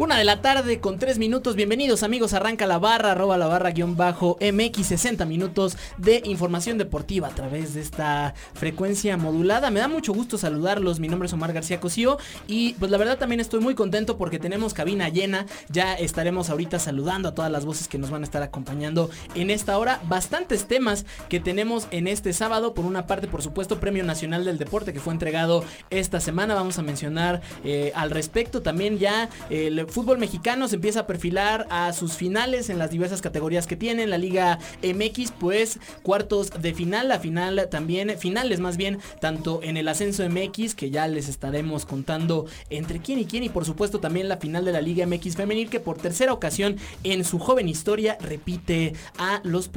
Una 0.00 0.16
de 0.16 0.24
la 0.24 0.40
tarde 0.40 0.80
con 0.80 0.98
tres 0.98 1.18
minutos. 1.18 1.56
Bienvenidos 1.56 2.02
amigos. 2.02 2.32
Arranca 2.32 2.66
la 2.66 2.78
barra, 2.78 3.12
arroba 3.12 3.36
la 3.36 3.48
barra 3.48 3.72
guion 3.72 3.98
bajo 3.98 4.38
MX 4.40 4.86
60 4.86 5.26
minutos 5.26 5.76
de 5.98 6.22
información 6.24 6.78
deportiva 6.78 7.28
a 7.28 7.34
través 7.34 7.74
de 7.74 7.82
esta 7.82 8.32
frecuencia 8.54 9.18
modulada. 9.18 9.70
Me 9.70 9.78
da 9.78 9.88
mucho 9.88 10.14
gusto 10.14 10.38
saludarlos. 10.38 11.00
Mi 11.00 11.08
nombre 11.08 11.26
es 11.26 11.34
Omar 11.34 11.52
García 11.52 11.80
Cosío 11.80 12.16
y 12.46 12.72
pues 12.78 12.90
la 12.90 12.96
verdad 12.96 13.18
también 13.18 13.40
estoy 13.40 13.60
muy 13.60 13.74
contento 13.74 14.16
porque 14.16 14.38
tenemos 14.38 14.72
cabina 14.72 15.10
llena. 15.10 15.44
Ya 15.68 15.92
estaremos 15.92 16.48
ahorita 16.48 16.78
saludando 16.78 17.28
a 17.28 17.34
todas 17.34 17.52
las 17.52 17.66
voces 17.66 17.86
que 17.86 17.98
nos 17.98 18.08
van 18.08 18.22
a 18.22 18.24
estar 18.24 18.42
acompañando 18.42 19.10
en 19.34 19.50
esta 19.50 19.76
hora. 19.76 20.00
Bastantes 20.04 20.66
temas 20.66 21.04
que 21.28 21.40
tenemos 21.40 21.88
en 21.90 22.08
este 22.08 22.32
sábado. 22.32 22.72
Por 22.72 22.86
una 22.86 23.06
parte, 23.06 23.28
por 23.28 23.42
supuesto, 23.42 23.80
Premio 23.80 24.02
Nacional 24.02 24.46
del 24.46 24.56
Deporte 24.56 24.94
que 24.94 25.00
fue 25.00 25.12
entregado 25.12 25.62
esta 25.90 26.20
semana. 26.20 26.54
Vamos 26.54 26.78
a 26.78 26.82
mencionar 26.82 27.42
eh, 27.64 27.92
al 27.94 28.10
respecto 28.10 28.62
también 28.62 28.98
ya 28.98 29.28
el 29.50 29.89
fútbol 29.90 30.18
mexicano 30.18 30.68
se 30.68 30.76
empieza 30.76 31.00
a 31.00 31.06
perfilar 31.06 31.66
a 31.70 31.92
sus 31.92 32.14
finales 32.14 32.70
en 32.70 32.78
las 32.78 32.90
diversas 32.90 33.20
categorías 33.20 33.66
que 33.66 33.76
tiene. 33.76 34.06
La 34.06 34.18
Liga 34.18 34.58
MX, 34.82 35.32
pues 35.32 35.78
cuartos 36.02 36.50
de 36.60 36.74
final, 36.74 37.08
la 37.08 37.18
final 37.18 37.68
también, 37.70 38.16
finales 38.18 38.60
más 38.60 38.76
bien, 38.76 38.98
tanto 39.20 39.60
en 39.62 39.76
el 39.76 39.88
ascenso 39.88 40.28
MX, 40.28 40.74
que 40.74 40.90
ya 40.90 41.06
les 41.08 41.28
estaremos 41.28 41.86
contando 41.86 42.46
entre 42.70 43.00
quién 43.00 43.18
y 43.18 43.24
quién, 43.24 43.44
y 43.44 43.48
por 43.48 43.64
supuesto 43.64 44.00
también 44.00 44.28
la 44.28 44.36
final 44.36 44.64
de 44.64 44.72
la 44.72 44.80
Liga 44.80 45.06
MX 45.06 45.36
femenil, 45.36 45.70
que 45.70 45.80
por 45.80 45.98
tercera 45.98 46.32
ocasión 46.32 46.76
en 47.04 47.24
su 47.24 47.38
joven 47.38 47.68
historia 47.68 48.16
repite 48.20 48.94
a, 49.18 49.40
los 49.44 49.70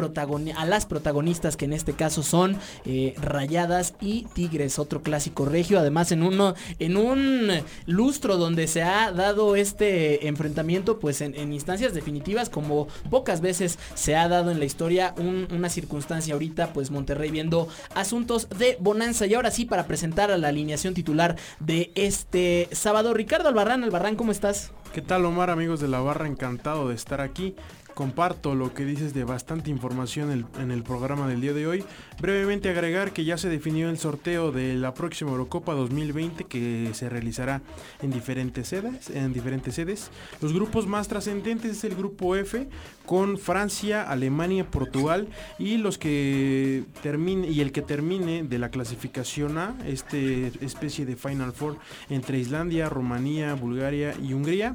a 0.55 0.65
las 0.65 0.85
protagonistas, 0.85 1.57
que 1.57 1.65
en 1.65 1.73
este 1.73 1.93
caso 1.93 2.23
son 2.23 2.57
eh, 2.85 3.15
Rayadas 3.17 3.95
y 4.01 4.25
Tigres, 4.33 4.79
otro 4.79 5.01
clásico 5.01 5.45
regio, 5.45 5.79
además 5.79 6.11
en 6.11 6.23
uno, 6.23 6.55
en 6.79 6.97
un 6.97 7.49
lustro 7.85 8.37
donde 8.37 8.67
se 8.67 8.83
ha 8.83 9.11
dado 9.11 9.55
este 9.55 10.02
enfrentamiento 10.23 10.99
pues 10.99 11.21
en, 11.21 11.53
instancias 11.53 11.93
definitivas 11.93 12.49
como 12.49 12.87
pocas 13.09 13.41
veces 13.41 13.79
se 13.95 14.15
ha 14.15 14.27
dado 14.27 14.51
en 14.51 14.59
la 14.59 14.65
historia 14.65 15.13
una 15.17 15.69
circunstancia 15.69 16.33
ahorita 16.33 16.73
pues 16.73 16.91
Monterrey 16.91 17.31
viendo 17.31 17.67
asuntos 17.95 18.47
de 18.57 18.77
bonanza 18.79 19.25
y 19.25 19.33
ahora 19.33 19.51
sí 19.51 19.65
para 19.65 19.87
presentar 19.87 20.31
a 20.31 20.37
la 20.37 20.49
alineación 20.49 20.93
titular 20.93 21.35
de 21.59 21.91
este 21.95 22.69
sábado 22.71 23.13
Ricardo 23.13 23.49
Albarrán 23.49 23.83
Albarrán 23.83 24.15
¿cómo 24.15 24.31
estás? 24.31 24.71
¿Qué 24.93 25.01
tal 25.01 25.25
Omar 25.25 25.49
amigos 25.49 25.79
de 25.79 25.87
la 25.87 26.01
barra? 26.01 26.27
Encantado 26.27 26.89
de 26.89 26.93
estar 26.93 27.19
aquí 27.19 27.55
comparto 27.93 28.55
lo 28.55 28.73
que 28.73 28.85
dices 28.85 29.13
de 29.13 29.23
bastante 29.23 29.69
información 29.69 30.47
en 30.59 30.71
el, 30.71 30.83
programa 30.83 31.27
del 31.27 31.41
día 31.41 31.53
de 31.53 31.67
hoy. 31.67 31.83
Brevemente 32.21 32.69
agregar 32.69 33.13
que 33.13 33.23
ya 33.23 33.37
se 33.37 33.49
definió 33.49 33.89
el 33.89 33.97
sorteo 33.97 34.51
de 34.51 34.75
la 34.75 34.93
próxima 34.93 35.31
Eurocopa 35.31 35.73
2020 35.73 36.45
que 36.45 36.89
se 36.93 37.09
realizará 37.09 37.61
en 38.01 38.11
diferentes 38.11 38.67
sedes. 38.67 39.09
En 39.09 39.33
diferentes 39.33 39.75
sedes. 39.75 40.11
Los 40.41 40.53
grupos 40.53 40.87
más 40.87 41.07
trascendentes 41.07 41.77
es 41.77 41.83
el 41.83 41.95
grupo 41.95 42.35
F 42.35 42.67
con 43.05 43.37
Francia, 43.37 44.03
Alemania, 44.09 44.69
Portugal 44.69 45.27
y 45.59 45.77
los 45.77 45.97
que 45.97 46.83
termine 47.01 47.47
y 47.47 47.61
el 47.61 47.71
que 47.71 47.81
termine 47.81 48.43
de 48.43 48.59
la 48.59 48.69
clasificación 48.69 49.57
A, 49.57 49.75
este 49.85 50.51
especie 50.61 51.05
de 51.05 51.15
Final 51.15 51.53
Four 51.53 51.77
entre 52.09 52.39
Islandia, 52.39 52.89
Rumanía, 52.89 53.53
Bulgaria 53.53 54.13
y 54.21 54.33
Hungría. 54.33 54.73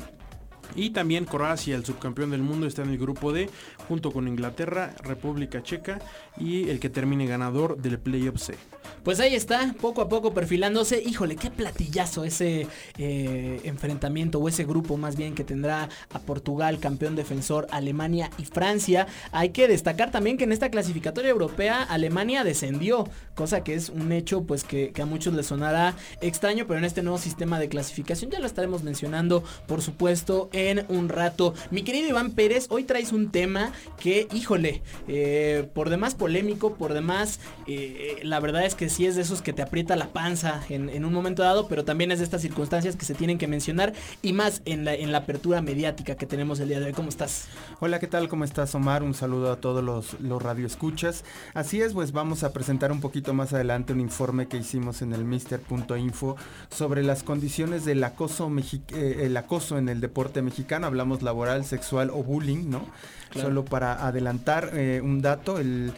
Y 0.75 0.91
también 0.91 1.25
Croacia, 1.25 1.77
el 1.77 1.84
subcampeón 1.84 2.31
del 2.31 2.43
mundo, 2.43 2.67
está 2.67 2.83
en 2.83 2.91
el 2.91 2.99
grupo 2.99 3.33
D, 3.33 3.49
junto 3.89 4.12
con 4.12 4.29
Inglaterra, 4.29 4.95
República 5.03 5.62
Checa 5.62 5.99
y 6.39 6.69
el 6.69 6.81
que 6.81 6.91
termine 6.91 7.27
ganador 7.27 7.79
del 7.79 7.99
Playoff 7.99 8.41
C. 8.41 8.55
Pues 9.03 9.21
ahí 9.21 9.34
está, 9.34 9.75
poco 9.81 10.03
a 10.03 10.09
poco 10.09 10.34
perfilándose. 10.34 11.03
Híjole, 11.03 11.37
qué 11.37 11.51
platillazo 11.51 12.25
ese 12.25 12.67
eh, 12.99 13.61
enfrentamiento 13.65 14.39
o 14.39 14.49
ese 14.49 14.65
grupo 14.65 14.97
más 14.97 15.17
bien 15.17 15.34
que 15.34 15.45
tendrá 15.45 15.89
a 16.12 16.19
Portugal, 16.19 16.79
campeón 16.79 17.17
defensor, 17.17 17.67
Alemania 17.71 18.31
y 18.39 18.45
Francia. 18.45 19.06
Hay 19.33 19.50
que 19.50 19.69
destacar 19.69 20.11
también 20.11 20.37
que 20.37 20.45
en 20.45 20.53
esta 20.53 20.71
clasificatoria 20.71 21.31
europea 21.31 21.83
Alemania 21.83 22.45
descendió, 22.45 23.09
cosa 23.35 23.65
que 23.65 23.75
es 23.75 23.89
un 23.89 24.12
hecho 24.12 24.43
pues 24.43 24.65
que, 24.65 24.91
que 24.91 25.03
a 25.03 25.06
muchos 25.06 25.35
les 25.35 25.47
sonará 25.47 25.95
extraño, 26.21 26.67
pero 26.67 26.79
en 26.79 26.85
este 26.85 27.03
nuevo 27.03 27.19
sistema 27.19 27.59
de 27.59 27.69
clasificación 27.69 28.31
ya 28.31 28.41
lo 28.41 28.47
estaremos 28.47 28.83
mencionando, 28.83 29.43
por 29.67 29.83
supuesto, 29.83 30.50
en 30.58 30.84
un 30.88 31.08
rato. 31.08 31.54
Mi 31.70 31.82
querido 31.82 32.08
Iván 32.08 32.32
Pérez, 32.32 32.66
hoy 32.70 32.84
traes 32.84 33.12
un 33.12 33.30
tema 33.30 33.72
que, 34.00 34.26
híjole, 34.32 34.82
eh, 35.06 35.69
por 35.72 35.88
demás 35.88 36.14
polémico, 36.14 36.74
por 36.74 36.94
demás, 36.94 37.38
eh, 37.66 38.19
la 38.24 38.41
verdad 38.41 38.64
es 38.64 38.74
que 38.74 38.88
sí 38.88 39.06
es 39.06 39.14
de 39.14 39.22
esos 39.22 39.41
que 39.41 39.52
te 39.52 39.62
aprieta 39.62 39.94
la 39.96 40.08
panza 40.08 40.60
en, 40.69 41.04
un 41.04 41.12
momento 41.12 41.42
dado, 41.42 41.69
pero 41.69 41.84
también 41.84 42.10
es 42.10 42.19
de 42.19 42.24
estas 42.24 42.42
circunstancias 42.42 42.96
que 42.96 43.04
se 43.04 43.14
tienen 43.14 43.38
que 43.38 43.46
mencionar 43.46 43.92
y 44.20 44.32
más 44.32 44.62
en 44.64 44.84
la, 44.84 44.94
en 44.94 45.12
la 45.12 45.19
apertura 45.19 45.62
mediática 45.62 46.16
que 46.16 46.26
tenemos 46.26 46.58
el 46.60 46.69
día 46.69 46.80
de 46.80 46.86
hoy. 46.86 46.92
¿Cómo 46.92 47.08
estás? 47.08 47.46
Hola, 47.78 48.00
¿qué 48.00 48.08
tal? 48.08 48.28
¿Cómo 48.28 48.44
estás, 48.44 48.75
Omar? 48.75 49.02
Un 49.02 49.14
saludo 49.14 49.52
a 49.52 49.56
todos 49.56 49.84
los, 49.84 50.20
los 50.20 50.42
radioescuchas. 50.42 51.25
Así 51.54 51.80
es, 51.80 51.92
pues 51.92 52.12
vamos 52.12 52.42
a 52.42 52.52
presentar 52.52 52.90
un 52.90 53.00
poquito 53.00 53.32
más 53.32 53.52
adelante 53.52 53.92
un 53.92 54.00
informe 54.00 54.48
que 54.48 54.56
hicimos 54.56 55.02
en 55.02 55.12
el 55.12 55.25
mister.info 55.25 56.36
sobre 56.70 57.02
las 57.02 57.22
condiciones 57.22 57.84
del 57.84 58.02
acoso, 58.02 58.50
eh, 58.92 59.16
el 59.20 59.36
acoso 59.36 59.78
en 59.78 59.88
el 59.88 60.00
deporte 60.00 60.42
mexicano. 60.42 60.47
Hablamos 60.84 61.22
laboral, 61.22 61.64
sexual 61.64 62.10
o 62.10 62.22
bullying, 62.22 62.70
¿no? 62.70 62.86
Solo 63.34 63.64
para 63.64 64.06
adelantar 64.06 64.70
eh, 64.75 65.00
un 65.03 65.20
dato, 65.20 65.59
el 65.59 65.92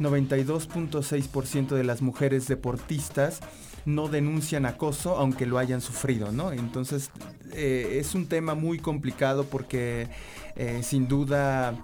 92.6% 0.00 1.68
de 1.68 1.84
las 1.84 2.02
mujeres 2.02 2.48
deportistas 2.48 3.40
no 3.84 4.08
denuncian 4.08 4.66
acoso 4.66 5.16
aunque 5.16 5.46
lo 5.46 5.58
hayan 5.58 5.80
sufrido, 5.80 6.32
¿no? 6.32 6.52
Entonces 6.52 7.10
eh, 7.52 7.98
es 8.00 8.14
un 8.14 8.26
tema 8.26 8.54
muy 8.54 8.78
complicado 8.78 9.44
porque 9.44 10.08
eh, 10.56 10.80
sin 10.82 11.08
duda 11.08 11.74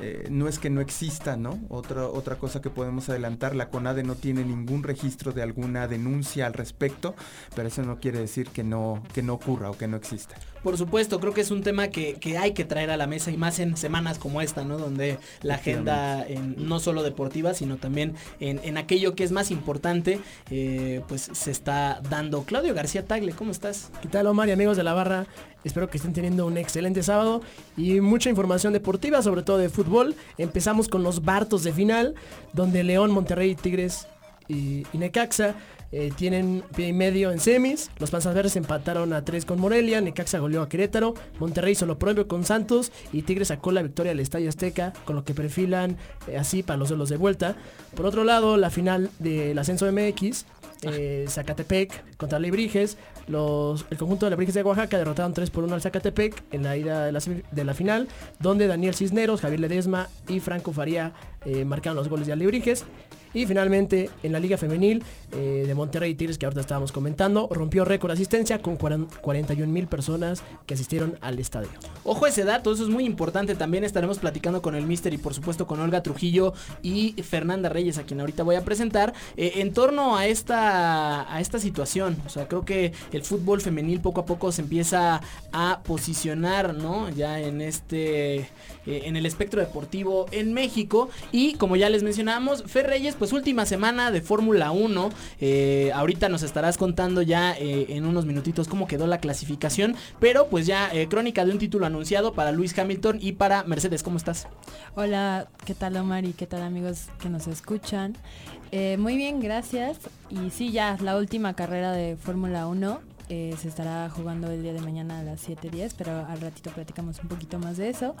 eh, 0.00 0.26
no 0.30 0.48
es 0.48 0.58
que 0.58 0.70
no 0.70 0.80
exista, 0.80 1.36
¿no? 1.36 1.60
Otra, 1.68 2.06
otra 2.06 2.36
cosa 2.36 2.62
que 2.62 2.70
podemos 2.70 3.08
adelantar, 3.08 3.54
la 3.54 3.68
CONADE 3.68 4.02
no 4.02 4.14
tiene 4.14 4.44
ningún 4.44 4.82
registro 4.82 5.32
de 5.32 5.42
alguna 5.42 5.86
denuncia 5.86 6.46
al 6.46 6.54
respecto, 6.54 7.14
pero 7.54 7.68
eso 7.68 7.82
no 7.82 8.00
quiere 8.00 8.18
decir 8.18 8.48
que 8.48 8.64
no, 8.64 9.02
que 9.12 9.22
no 9.22 9.34
ocurra 9.34 9.70
o 9.70 9.76
que 9.76 9.88
no 9.88 9.96
exista. 9.96 10.34
Por 10.62 10.78
supuesto, 10.78 11.18
creo 11.18 11.34
que 11.34 11.40
es 11.40 11.50
un 11.50 11.62
tema 11.62 11.88
que, 11.88 12.16
hay 12.38 12.52
que 12.52 12.64
traer 12.64 12.90
a 12.90 12.96
la 12.96 13.06
mesa 13.06 13.30
y 13.30 13.36
más 13.36 13.58
en 13.58 13.76
semanas 13.76 14.18
como 14.18 14.40
esta, 14.40 14.64
¿no? 14.64 14.78
Donde 14.78 15.18
la 15.42 15.54
agenda 15.54 16.24
no 16.56 16.78
solo 16.78 17.02
deportiva, 17.02 17.52
sino 17.54 17.76
también 17.78 18.14
en, 18.38 18.76
aquello 18.76 19.14
que 19.14 19.24
es 19.24 19.32
más 19.32 19.50
importante, 19.50 20.20
eh, 20.50 21.00
pues 21.08 21.30
se 21.32 21.50
está 21.50 22.00
dando. 22.08 22.44
Claudio 22.44 22.74
García 22.74 23.04
Tagle, 23.04 23.32
¿cómo 23.32 23.50
estás? 23.50 23.90
¿Qué 24.00 24.08
tal 24.08 24.26
Omar 24.26 24.48
y 24.48 24.52
amigos 24.52 24.76
de 24.76 24.84
la 24.84 24.94
barra? 24.94 25.26
Espero 25.64 25.90
que 25.90 25.96
estén 25.96 26.12
teniendo 26.12 26.46
un 26.46 26.56
excelente 26.56 27.02
sábado 27.02 27.42
y 27.76 28.00
mucha 28.00 28.30
información 28.30 28.72
deportiva, 28.72 29.22
sobre 29.22 29.42
todo 29.42 29.58
de 29.58 29.68
fútbol. 29.68 30.14
Empezamos 30.38 30.88
con 30.88 31.02
los 31.02 31.24
Bartos 31.24 31.64
de 31.64 31.72
final, 31.72 32.14
donde 32.52 32.84
León, 32.84 33.10
Monterrey, 33.10 33.54
Tigres 33.54 34.06
y, 34.48 34.86
y 34.92 34.98
Necaxa 34.98 35.54
eh, 35.92 36.10
tienen 36.16 36.64
pie 36.74 36.88
y 36.88 36.92
medio 36.94 37.30
en 37.30 37.38
semis. 37.38 37.90
Los 37.98 38.10
Panzas 38.10 38.34
Verdes 38.34 38.56
empataron 38.56 39.12
a 39.12 39.24
3 39.24 39.44
con 39.44 39.60
Morelia. 39.60 40.00
Necaxa 40.00 40.38
goleó 40.38 40.62
a 40.62 40.68
Querétaro. 40.68 41.12
Monterrey 41.38 41.74
solo 41.74 41.98
propio 41.98 42.26
con 42.26 42.44
Santos. 42.44 42.90
Y 43.12 43.22
Tigres 43.22 43.48
sacó 43.48 43.72
la 43.72 43.82
victoria 43.82 44.12
al 44.12 44.20
Estadio 44.20 44.48
Azteca. 44.48 44.94
Con 45.04 45.16
lo 45.16 45.24
que 45.24 45.34
perfilan 45.34 45.98
eh, 46.26 46.38
así 46.38 46.62
para 46.62 46.78
los 46.78 46.88
duelos 46.88 47.10
de 47.10 47.18
vuelta. 47.18 47.56
Por 47.94 48.06
otro 48.06 48.24
lado, 48.24 48.56
la 48.56 48.70
final 48.70 49.10
del 49.18 49.58
ascenso 49.58 49.90
MX. 49.92 50.46
Eh, 50.84 51.26
Zacatepec 51.28 52.16
contra 52.16 52.38
Lebrijes. 52.38 52.96
El 53.28 53.98
conjunto 53.98 54.26
de 54.26 54.30
Lebrijes 54.30 54.54
de 54.54 54.62
Oaxaca 54.64 54.98
derrotaron 54.98 55.32
3 55.32 55.50
por 55.50 55.62
1 55.62 55.74
al 55.74 55.82
Zacatepec 55.82 56.42
en 56.50 56.64
la 56.64 56.76
ida 56.76 57.04
de 57.06 57.12
la, 57.64 57.74
final, 57.74 58.08
donde 58.40 58.66
Daniel 58.66 58.94
Cisneros, 58.94 59.42
Javier 59.42 59.60
Ledesma 59.60 60.08
y 60.26 60.40
Franco 60.40 60.72
Faría 60.72 61.12
marcaron 61.64 61.96
los 61.96 62.08
goles 62.08 62.26
de 62.26 62.32
Alebrijes. 62.32 62.84
Y 63.34 63.46
finalmente, 63.46 64.10
en 64.22 64.32
la 64.32 64.40
Liga 64.40 64.58
Femenil 64.58 65.02
eh, 65.32 65.64
de 65.66 65.74
Monterrey 65.74 66.14
Tigres, 66.14 66.38
que 66.38 66.46
ahorita 66.46 66.60
estábamos 66.60 66.92
comentando, 66.92 67.48
rompió 67.50 67.84
récord 67.84 68.10
asistencia 68.10 68.60
con 68.60 68.76
41 68.76 69.72
mil 69.72 69.86
personas 69.86 70.42
que 70.66 70.74
asistieron 70.74 71.16
al 71.20 71.38
estadio. 71.38 71.68
Ojo 72.04 72.26
ese 72.26 72.44
dato, 72.44 72.72
eso 72.72 72.82
es 72.82 72.88
muy 72.88 73.04
importante. 73.04 73.54
También 73.54 73.84
estaremos 73.84 74.18
platicando 74.18 74.60
con 74.60 74.74
el 74.74 74.86
Mister 74.86 75.12
y 75.14 75.18
por 75.18 75.34
supuesto 75.34 75.66
con 75.66 75.80
Olga 75.80 76.02
Trujillo 76.02 76.52
y 76.82 77.14
Fernanda 77.22 77.68
Reyes, 77.68 77.98
a 77.98 78.04
quien 78.04 78.20
ahorita 78.20 78.42
voy 78.42 78.56
a 78.56 78.64
presentar, 78.64 79.14
eh, 79.36 79.52
en 79.56 79.72
torno 79.72 80.16
a 80.16 80.26
esta, 80.26 81.32
a 81.32 81.40
esta 81.40 81.58
situación. 81.58 82.16
O 82.26 82.28
sea, 82.28 82.48
creo 82.48 82.64
que 82.64 82.92
el 83.12 83.22
fútbol 83.22 83.60
femenil 83.60 84.00
poco 84.00 84.20
a 84.20 84.26
poco 84.26 84.52
se 84.52 84.62
empieza 84.62 85.20
a 85.52 85.80
posicionar, 85.84 86.74
¿no? 86.74 87.08
Ya 87.10 87.40
en 87.40 87.60
este, 87.60 88.36
eh, 88.36 88.48
en 88.84 89.16
el 89.16 89.26
espectro 89.26 89.60
deportivo 89.60 90.26
en 90.32 90.52
México. 90.52 91.08
Y 91.30 91.54
como 91.54 91.76
ya 91.76 91.88
les 91.88 92.02
mencionamos, 92.02 92.64
Fer 92.64 92.86
Reyes, 92.86 93.14
pues 93.22 93.32
última 93.32 93.66
semana 93.66 94.10
de 94.10 94.20
Fórmula 94.20 94.72
1. 94.72 95.10
Eh, 95.40 95.92
ahorita 95.94 96.28
nos 96.28 96.42
estarás 96.42 96.76
contando 96.76 97.22
ya 97.22 97.52
eh, 97.56 97.86
en 97.90 98.04
unos 98.04 98.26
minutitos 98.26 98.66
cómo 98.66 98.88
quedó 98.88 99.06
la 99.06 99.18
clasificación. 99.18 99.94
Pero 100.18 100.48
pues 100.48 100.66
ya 100.66 100.90
crónica 101.08 101.44
de 101.44 101.52
un 101.52 101.58
título 101.58 101.86
anunciado 101.86 102.32
para 102.32 102.50
Luis 102.50 102.76
Hamilton 102.76 103.18
y 103.20 103.34
para 103.34 103.62
Mercedes. 103.62 104.02
¿Cómo 104.02 104.16
estás? 104.16 104.48
Hola, 104.96 105.46
¿qué 105.64 105.72
tal 105.72 105.96
Omar 105.98 106.24
y 106.24 106.32
qué 106.32 106.48
tal 106.48 106.62
amigos 106.62 107.10
que 107.20 107.28
nos 107.28 107.46
escuchan? 107.46 108.16
muy 108.98 109.16
bien, 109.16 109.38
gracias. 109.38 109.98
Y 110.28 110.50
sí, 110.50 110.72
ya 110.72 110.96
la 111.00 111.16
última 111.16 111.54
carrera 111.54 111.92
de 111.92 112.16
Fórmula 112.16 112.66
1 112.66 113.11
eh, 113.34 113.54
se 113.56 113.68
estará 113.68 114.10
jugando 114.10 114.50
el 114.50 114.62
día 114.62 114.74
de 114.74 114.82
mañana 114.82 115.20
a 115.20 115.22
las 115.22 115.48
7.10, 115.48 115.94
pero 115.96 116.26
al 116.26 116.38
ratito 116.38 116.70
platicamos 116.70 117.18
un 117.20 117.30
poquito 117.30 117.58
más 117.58 117.78
de 117.78 117.88
eso. 117.88 118.14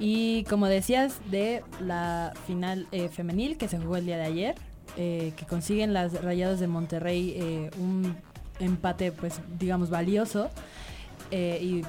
Y 0.00 0.42
como 0.50 0.66
decías, 0.66 1.20
de 1.30 1.62
la 1.80 2.32
final 2.48 2.88
eh, 2.90 3.08
femenil 3.08 3.56
que 3.56 3.68
se 3.68 3.78
jugó 3.78 3.98
el 3.98 4.06
día 4.06 4.16
de 4.16 4.24
ayer, 4.24 4.54
eh, 4.96 5.32
que 5.36 5.46
consiguen 5.46 5.92
las 5.92 6.24
Rayadas 6.24 6.58
de 6.58 6.66
Monterrey 6.66 7.70
un 7.78 8.16
empate, 8.58 9.12
pues 9.12 9.40
digamos, 9.60 9.90
valioso. 9.90 10.50
y 11.30 11.82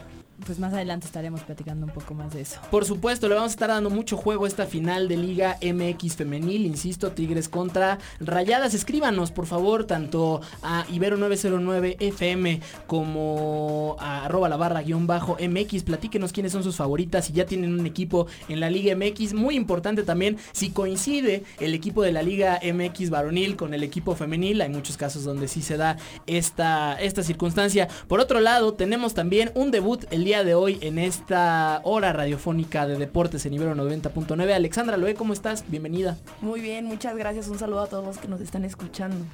pues 0.46 0.60
más 0.60 0.74
adelante 0.74 1.06
estaremos 1.06 1.42
platicando 1.42 1.86
un 1.86 1.92
poco 1.92 2.14
más 2.14 2.34
de 2.34 2.42
eso. 2.42 2.60
Por 2.72 2.86
supuesto, 2.86 3.28
le 3.28 3.36
vamos 3.36 3.52
a 3.52 3.54
estar 3.54 3.70
dando 3.70 3.90
mucho 3.90 4.18
juego 4.18 4.48
esta 4.48 4.66
final 4.66 5.08
de 5.08 5.18
Liga 5.18 5.58
MX 5.62 6.16
femenil, 6.16 6.66
insisto, 6.66 7.12
Tigres 7.12 7.50
contra 7.50 8.00
Rayadas. 8.20 8.74
Escríbanos, 8.74 9.32
por 9.32 9.46
favor, 9.46 9.86
tanto 9.86 10.42
a 10.62 10.86
Ibero909 10.88 11.98
FM 12.00 12.62
como 12.88 13.96
a 14.00 14.26
arroba 14.26 14.50
la 14.50 14.58
barra 14.58 14.82
guion 14.82 15.08
bajo 15.08 15.38
MX. 15.40 15.84
Platíquenos 15.84 16.32
quiénes 16.32 16.52
son 16.52 16.64
sus 16.64 16.76
favoritas, 16.76 17.26
si 17.26 17.34
ya 17.34 17.46
tienen 17.46 17.78
un 17.78 17.86
equipo 17.86 18.28
en 18.48 18.60
la 18.60 18.70
Liga 18.70 18.96
MX. 18.96 19.34
Muy 19.34 19.56
importante 19.56 20.04
también, 20.04 20.38
si 20.52 20.70
coincide 20.70 21.44
el 21.60 21.74
equipo 21.74 22.04
de 22.04 22.12
la 22.12 22.22
Liga 22.22 22.60
MX 22.64 23.10
varonil 23.10 23.56
con 23.56 23.74
el 23.74 23.84
equipo 23.84 24.16
femenil. 24.16 24.62
Hay 24.62 24.70
muchos 24.70 24.98
casos 24.98 25.24
donde 25.24 25.48
sí 25.48 25.62
se 25.62 25.78
da 25.78 25.98
esta, 26.28 27.00
esta 27.00 27.24
circunstancia. 27.24 27.88
Por 28.08 28.20
otro 28.20 28.40
lado, 28.40 28.74
tenemos 28.74 29.14
también 29.14 29.52
un 29.56 29.72
debut 29.72 30.06
el 30.12 30.24
día 30.30 30.44
de 30.44 30.54
hoy 30.54 30.78
en 30.82 31.00
esta 31.00 31.82
hora 31.84 32.14
radiofónica 32.14 32.86
de 32.86 33.00
deportes 33.00 33.48
en 33.48 33.54
Ibero 33.56 33.74
90.9. 33.74 34.54
Alexandra 34.54 34.96
Loé, 34.96 35.16
¿cómo 35.16 35.34
estás? 35.34 35.66
Bienvenida. 35.68 36.18
Muy 36.40 36.62
bien, 36.62 36.86
muchas 36.86 37.18
gracias. 37.18 37.48
Un 37.48 37.58
saludo 37.58 37.80
a 37.80 37.88
todos 37.88 38.06
los 38.06 38.20
que 38.20 38.28
nos 38.28 38.40
están 38.40 38.64
escuchando. 38.64 39.26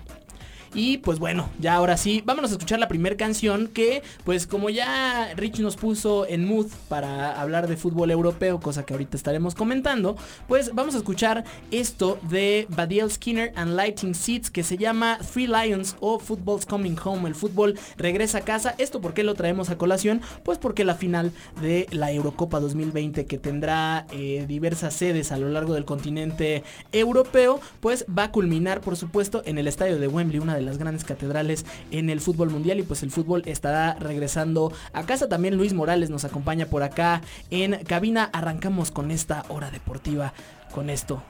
Y 0.75 0.97
pues 0.97 1.19
bueno, 1.19 1.49
ya 1.57 1.75
ahora 1.75 1.95
sí, 1.95 2.21
vámonos 2.25 2.51
a 2.51 2.55
escuchar 2.55 2.79
la 2.79 2.89
primera 2.89 3.15
canción 3.15 3.69
que 3.69 4.03
pues 4.25 4.45
como 4.45 4.69
ya 4.69 5.33
Rich 5.37 5.59
nos 5.59 5.77
puso 5.77 6.27
en 6.27 6.45
mood 6.45 6.67
para 6.89 7.39
hablar 7.39 7.69
de 7.69 7.77
fútbol 7.77 8.11
europeo, 8.11 8.59
cosa 8.59 8.85
que 8.85 8.93
ahorita 8.93 9.15
estaremos 9.15 9.55
comentando, 9.55 10.17
pues 10.49 10.75
vamos 10.75 10.93
a 10.93 10.97
escuchar 10.97 11.45
esto 11.71 12.19
de 12.23 12.67
Badiel 12.69 13.09
Skinner 13.09 13.53
and 13.55 13.73
Lighting 13.73 14.13
Seats 14.13 14.51
que 14.51 14.63
se 14.63 14.77
llama 14.77 15.17
Three 15.33 15.47
Lions 15.47 15.95
o 16.01 16.19
Football's 16.19 16.65
Coming 16.65 16.97
Home, 17.01 17.29
el 17.29 17.35
fútbol 17.35 17.79
regresa 17.95 18.39
a 18.39 18.41
casa. 18.41 18.75
¿Esto 18.77 18.99
por 18.99 19.13
qué 19.13 19.23
lo 19.23 19.33
traemos 19.33 19.69
a 19.69 19.77
colación? 19.77 20.21
Pues 20.43 20.57
porque 20.57 20.83
la 20.83 20.95
final 20.95 21.31
de 21.61 21.87
la 21.91 22.11
Eurocopa 22.11 22.59
2020 22.59 23.25
que 23.25 23.37
tendrá 23.37 24.07
eh, 24.11 24.43
diversas 24.45 24.93
sedes 24.93 25.31
a 25.31 25.37
lo 25.37 25.47
largo 25.47 25.73
del 25.73 25.85
continente 25.85 26.63
europeo, 26.91 27.61
pues 27.79 28.05
va 28.07 28.25
a 28.25 28.31
culminar 28.31 28.81
por 28.81 28.97
supuesto 28.97 29.41
en 29.45 29.57
el 29.57 29.69
estadio 29.69 29.97
de 29.99 30.09
Wembley, 30.09 30.39
una 30.39 30.55
de 30.55 30.64
las 30.65 30.77
grandes 30.77 31.03
catedrales 31.03 31.65
en 31.91 32.09
el 32.09 32.21
fútbol 32.21 32.49
mundial 32.49 32.79
y 32.79 32.83
pues 32.83 33.03
el 33.03 33.11
fútbol 33.11 33.43
estará 33.45 33.95
regresando 33.95 34.73
a 34.93 35.03
casa. 35.03 35.29
También 35.29 35.55
Luis 35.55 35.73
Morales 35.73 36.09
nos 36.09 36.25
acompaña 36.25 36.65
por 36.65 36.83
acá 36.83 37.21
en 37.49 37.83
cabina. 37.85 38.29
Arrancamos 38.33 38.91
con 38.91 39.11
esta 39.11 39.45
hora 39.49 39.71
deportiva, 39.71 40.33
con 40.73 40.89
esto. 40.89 41.21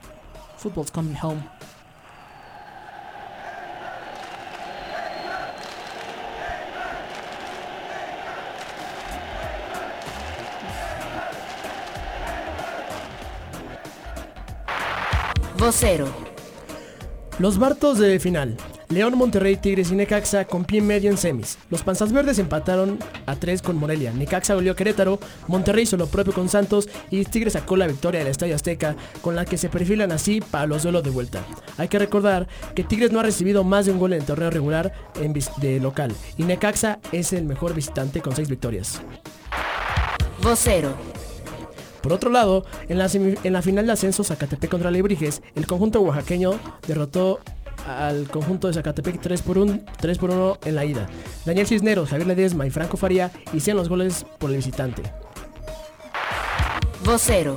Football's 0.57 0.91
coming 0.91 1.17
home. 1.21 1.43
Vocero. 15.57 16.07
Los 17.39 17.57
Bartos 17.57 17.97
de 17.97 18.19
final. 18.19 18.57
León, 18.89 19.17
Monterrey, 19.17 19.57
Tigres 19.57 19.91
y 19.91 19.95
Necaxa 19.95 20.45
con 20.45 20.65
pie 20.65 20.81
medio 20.81 21.09
en 21.09 21.17
semis. 21.17 21.57
Los 21.69 21.83
Panzas 21.83 22.11
Verdes 22.11 22.39
empataron 22.39 22.99
a 23.25 23.35
3 23.35 23.61
con 23.61 23.77
Morelia. 23.77 24.11
Necaxa 24.11 24.55
volvió 24.55 24.73
a 24.73 24.75
Querétaro, 24.75 25.19
Monterrey 25.47 25.83
hizo 25.83 25.97
lo 25.97 26.07
propio 26.07 26.33
con 26.33 26.49
Santos 26.49 26.87
y 27.09 27.23
Tigres 27.25 27.53
sacó 27.53 27.75
la 27.77 27.87
victoria 27.87 28.19
del 28.19 28.29
Estadio 28.29 28.55
Azteca, 28.55 28.95
con 29.21 29.35
la 29.35 29.45
que 29.45 29.57
se 29.57 29.69
perfilan 29.69 30.11
así 30.11 30.41
para 30.41 30.67
los 30.67 30.83
duelos 30.83 31.03
de 31.03 31.09
vuelta. 31.09 31.43
Hay 31.77 31.87
que 31.87 31.99
recordar 31.99 32.47
que 32.75 32.83
Tigres 32.83 33.11
no 33.11 33.19
ha 33.19 33.23
recibido 33.23 33.63
más 33.63 33.85
de 33.85 33.91
un 33.91 33.99
gol 33.99 34.13
en 34.13 34.19
el 34.19 34.25
torneo 34.25 34.49
regular 34.49 34.93
en 35.21 35.33
de 35.33 35.79
local 35.79 36.13
y 36.37 36.43
Necaxa 36.43 36.99
es 37.11 37.33
el 37.33 37.45
mejor 37.45 37.73
visitante 37.73 38.21
con 38.21 38.35
6 38.35 38.49
victorias. 38.49 39.01
Vocero. 40.41 40.93
Por 42.01 42.13
otro 42.13 42.29
lado, 42.29 42.65
en 42.87 42.99
la, 42.99 43.09
en 43.11 43.53
la 43.53 43.63
final 43.63 43.87
de 43.87 43.93
ascenso 43.93 44.23
Zacatepec 44.23 44.69
contra 44.69 44.91
Lebrijes, 44.91 45.41
el 45.55 45.65
conjunto 45.65 46.01
oaxaqueño 46.01 46.59
derrotó 46.87 47.39
al 47.85 48.27
conjunto 48.29 48.67
de 48.67 48.73
Zacatepec 48.73 49.21
3 49.21 49.41
por, 49.41 49.57
1, 49.57 49.79
3 49.99 50.17
por 50.17 50.31
1 50.31 50.59
en 50.65 50.75
la 50.75 50.85
ida. 50.85 51.07
Daniel 51.45 51.67
Cisneros, 51.67 52.09
Javier 52.09 52.27
Ledesma 52.27 52.65
y 52.65 52.69
Franco 52.69 52.97
Faría 52.97 53.31
hicieron 53.53 53.79
los 53.79 53.89
goles 53.89 54.25
por 54.37 54.49
el 54.49 54.57
visitante. 54.57 55.03
Vocero. 57.03 57.55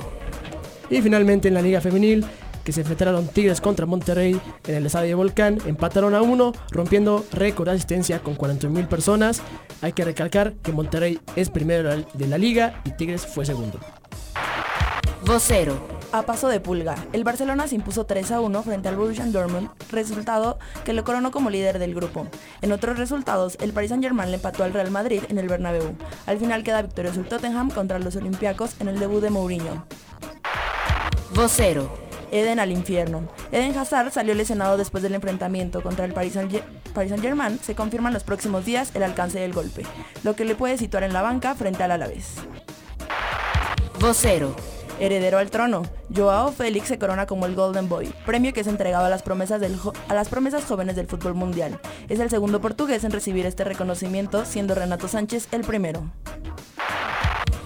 Y 0.89 1.01
finalmente 1.01 1.47
en 1.47 1.53
la 1.53 1.61
Liga 1.61 1.81
Femenil, 1.81 2.25
que 2.63 2.71
se 2.71 2.81
enfrentaron 2.81 3.27
Tigres 3.27 3.61
contra 3.61 3.85
Monterrey 3.85 4.39
en 4.67 4.75
el 4.75 4.85
estadio 4.85 5.07
de 5.09 5.15
Volcán, 5.15 5.57
empataron 5.65 6.13
a 6.13 6.21
1, 6.21 6.53
rompiendo 6.71 7.25
récord 7.31 7.67
de 7.67 7.75
asistencia 7.75 8.19
con 8.19 8.37
41.000 8.37 8.87
personas. 8.87 9.41
Hay 9.81 9.93
que 9.93 10.05
recalcar 10.05 10.53
que 10.61 10.71
Monterrey 10.71 11.19
es 11.35 11.49
primero 11.49 11.89
de 12.13 12.27
la 12.27 12.37
liga 12.37 12.81
y 12.85 12.91
Tigres 12.91 13.25
fue 13.25 13.45
segundo. 13.45 13.79
Vocero 15.25 15.98
a 16.11 16.23
paso 16.23 16.47
de 16.47 16.59
pulga. 16.59 16.95
El 17.13 17.23
Barcelona 17.23 17.67
se 17.67 17.75
impuso 17.75 18.05
3 18.05 18.31
a 18.31 18.41
1 18.41 18.63
frente 18.63 18.89
al 18.89 18.95
Borussia 18.95 19.25
Dortmund, 19.25 19.69
resultado 19.91 20.59
que 20.83 20.93
lo 20.93 21.03
coronó 21.03 21.31
como 21.31 21.49
líder 21.49 21.79
del 21.79 21.95
grupo. 21.95 22.27
En 22.61 22.71
otros 22.71 22.97
resultados, 22.97 23.57
el 23.61 23.73
Paris 23.73 23.89
Saint-Germain 23.89 24.29
le 24.29 24.37
empató 24.37 24.63
al 24.63 24.73
Real 24.73 24.91
Madrid 24.91 25.23
en 25.29 25.37
el 25.37 25.47
Bernabéu. 25.47 25.95
Al 26.25 26.37
final 26.37 26.63
queda 26.63 26.81
victorioso 26.81 27.19
el 27.19 27.27
Tottenham 27.27 27.69
contra 27.69 27.99
los 27.99 28.15
Olympiacos 28.15 28.75
en 28.79 28.87
el 28.87 28.99
debut 28.99 29.21
de 29.21 29.29
Mourinho. 29.29 29.85
Vocero. 31.33 32.09
Eden 32.31 32.59
al 32.59 32.71
infierno. 32.71 33.27
Eden 33.51 33.75
Hazard 33.75 34.11
salió 34.11 34.35
lesionado 34.35 34.77
después 34.77 35.01
del 35.01 35.15
enfrentamiento 35.15 35.81
contra 35.81 36.05
el 36.05 36.13
Paris 36.13 36.33
Saint-Germain. 36.33 37.59
Se 37.59 37.73
confirma 37.73 38.09
en 38.09 38.13
los 38.13 38.23
próximos 38.23 38.65
días 38.65 38.91
el 38.93 39.01
alcance 39.01 39.39
del 39.39 39.53
golpe, 39.53 39.83
lo 40.23 40.35
que 40.35 40.45
le 40.45 40.53
puede 40.53 40.77
situar 40.77 41.03
en 41.03 41.13
la 41.13 41.23
banca 41.23 41.55
frente 41.55 41.81
al 41.81 41.91
Alavés. 41.91 42.35
Vocero 43.99 44.55
heredero 44.99 45.37
al 45.37 45.49
trono. 45.49 45.83
Joao 46.15 46.51
Félix 46.51 46.87
se 46.87 46.99
corona 46.99 47.25
como 47.25 47.45
el 47.45 47.55
Golden 47.55 47.89
Boy, 47.89 48.13
premio 48.25 48.53
que 48.53 48.61
es 48.61 48.67
entregado 48.67 49.05
a 49.05 49.09
las 49.09 49.23
promesas, 49.23 49.61
a 50.07 50.13
las 50.13 50.29
promesas 50.29 50.65
jóvenes 50.65 50.95
del 50.95 51.07
fútbol 51.07 51.33
mundial. 51.33 51.79
Es 52.07 52.19
el 52.19 52.29
segundo 52.29 52.61
portugués 52.61 53.03
en 53.03 53.11
recibir 53.11 53.45
este 53.45 53.63
reconocimiento, 53.63 54.45
siendo 54.45 54.75
Renato 54.75 55.07
Sánchez 55.07 55.47
el 55.51 55.61
primero. 55.61 56.03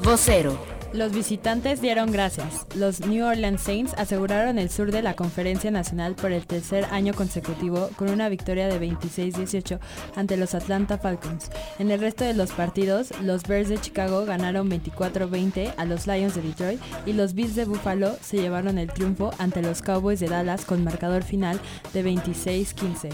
Vocero. 0.03 0.72
Los 0.93 1.11
visitantes 1.11 1.81
dieron 1.81 2.11
gracias. 2.11 2.67
Los 2.75 2.99
New 2.99 3.25
Orleans 3.25 3.61
Saints 3.61 3.95
aseguraron 3.97 4.59
el 4.59 4.69
sur 4.69 4.91
de 4.91 5.01
la 5.01 5.15
Conferencia 5.15 5.71
Nacional 5.71 6.13
por 6.13 6.31
el 6.31 6.45
tercer 6.45 6.85
año 6.91 7.15
consecutivo 7.15 7.89
con 7.95 8.11
una 8.11 8.29
victoria 8.29 8.67
de 8.67 8.79
26-18 8.79 9.79
ante 10.15 10.37
los 10.37 10.53
Atlanta 10.53 10.99
Falcons. 10.99 11.49
En 11.79 11.89
el 11.89 11.99
resto 11.99 12.23
de 12.23 12.35
los 12.35 12.51
partidos, 12.51 13.09
los 13.21 13.41
Bears 13.43 13.69
de 13.69 13.81
Chicago 13.81 14.23
ganaron 14.25 14.69
24-20 14.69 15.73
a 15.77 15.85
los 15.85 16.05
Lions 16.05 16.35
de 16.35 16.43
Detroit 16.43 16.79
y 17.07 17.13
los 17.13 17.33
Bills 17.33 17.55
de 17.55 17.65
Buffalo 17.65 18.15
se 18.21 18.37
llevaron 18.37 18.77
el 18.77 18.93
triunfo 18.93 19.31
ante 19.39 19.63
los 19.63 19.81
Cowboys 19.81 20.19
de 20.19 20.27
Dallas 20.27 20.63
con 20.63 20.83
marcador 20.83 21.23
final 21.23 21.59
de 21.93 22.05
26-15. 22.05 23.09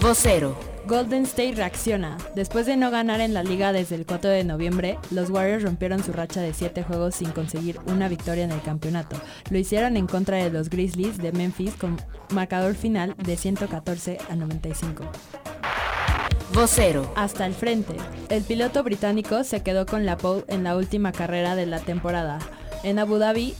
Vocero. 0.00 0.73
Golden 0.86 1.22
State 1.22 1.54
reacciona. 1.54 2.18
Después 2.34 2.66
de 2.66 2.76
no 2.76 2.90
ganar 2.90 3.20
en 3.20 3.32
la 3.32 3.42
liga 3.42 3.72
desde 3.72 3.94
el 3.94 4.04
4 4.04 4.30
de 4.30 4.44
noviembre, 4.44 4.98
los 5.10 5.30
Warriors 5.30 5.62
rompieron 5.62 6.04
su 6.04 6.12
racha 6.12 6.42
de 6.42 6.52
7 6.52 6.82
juegos 6.82 7.14
sin 7.14 7.30
conseguir 7.30 7.78
una 7.86 8.08
victoria 8.08 8.44
en 8.44 8.52
el 8.52 8.60
campeonato. 8.60 9.16
Lo 9.50 9.58
hicieron 9.58 9.96
en 9.96 10.06
contra 10.06 10.36
de 10.36 10.50
los 10.50 10.68
Grizzlies 10.68 11.16
de 11.18 11.32
Memphis 11.32 11.74
con 11.74 11.96
marcador 12.30 12.74
final 12.74 13.14
de 13.16 13.36
114 13.36 14.18
a 14.28 14.36
95. 14.36 15.04
Vocero. 16.52 17.10
Hasta 17.16 17.46
el 17.46 17.54
frente. 17.54 17.96
El 18.28 18.42
piloto 18.42 18.82
británico 18.82 19.42
se 19.42 19.62
quedó 19.62 19.86
con 19.86 20.04
la 20.04 20.18
pole 20.18 20.44
en 20.48 20.64
la 20.64 20.76
última 20.76 21.12
carrera 21.12 21.56
de 21.56 21.66
la 21.66 21.80
temporada. 21.80 22.38
En 22.82 22.98
Abu 22.98 23.16
Dhabi, 23.16 23.54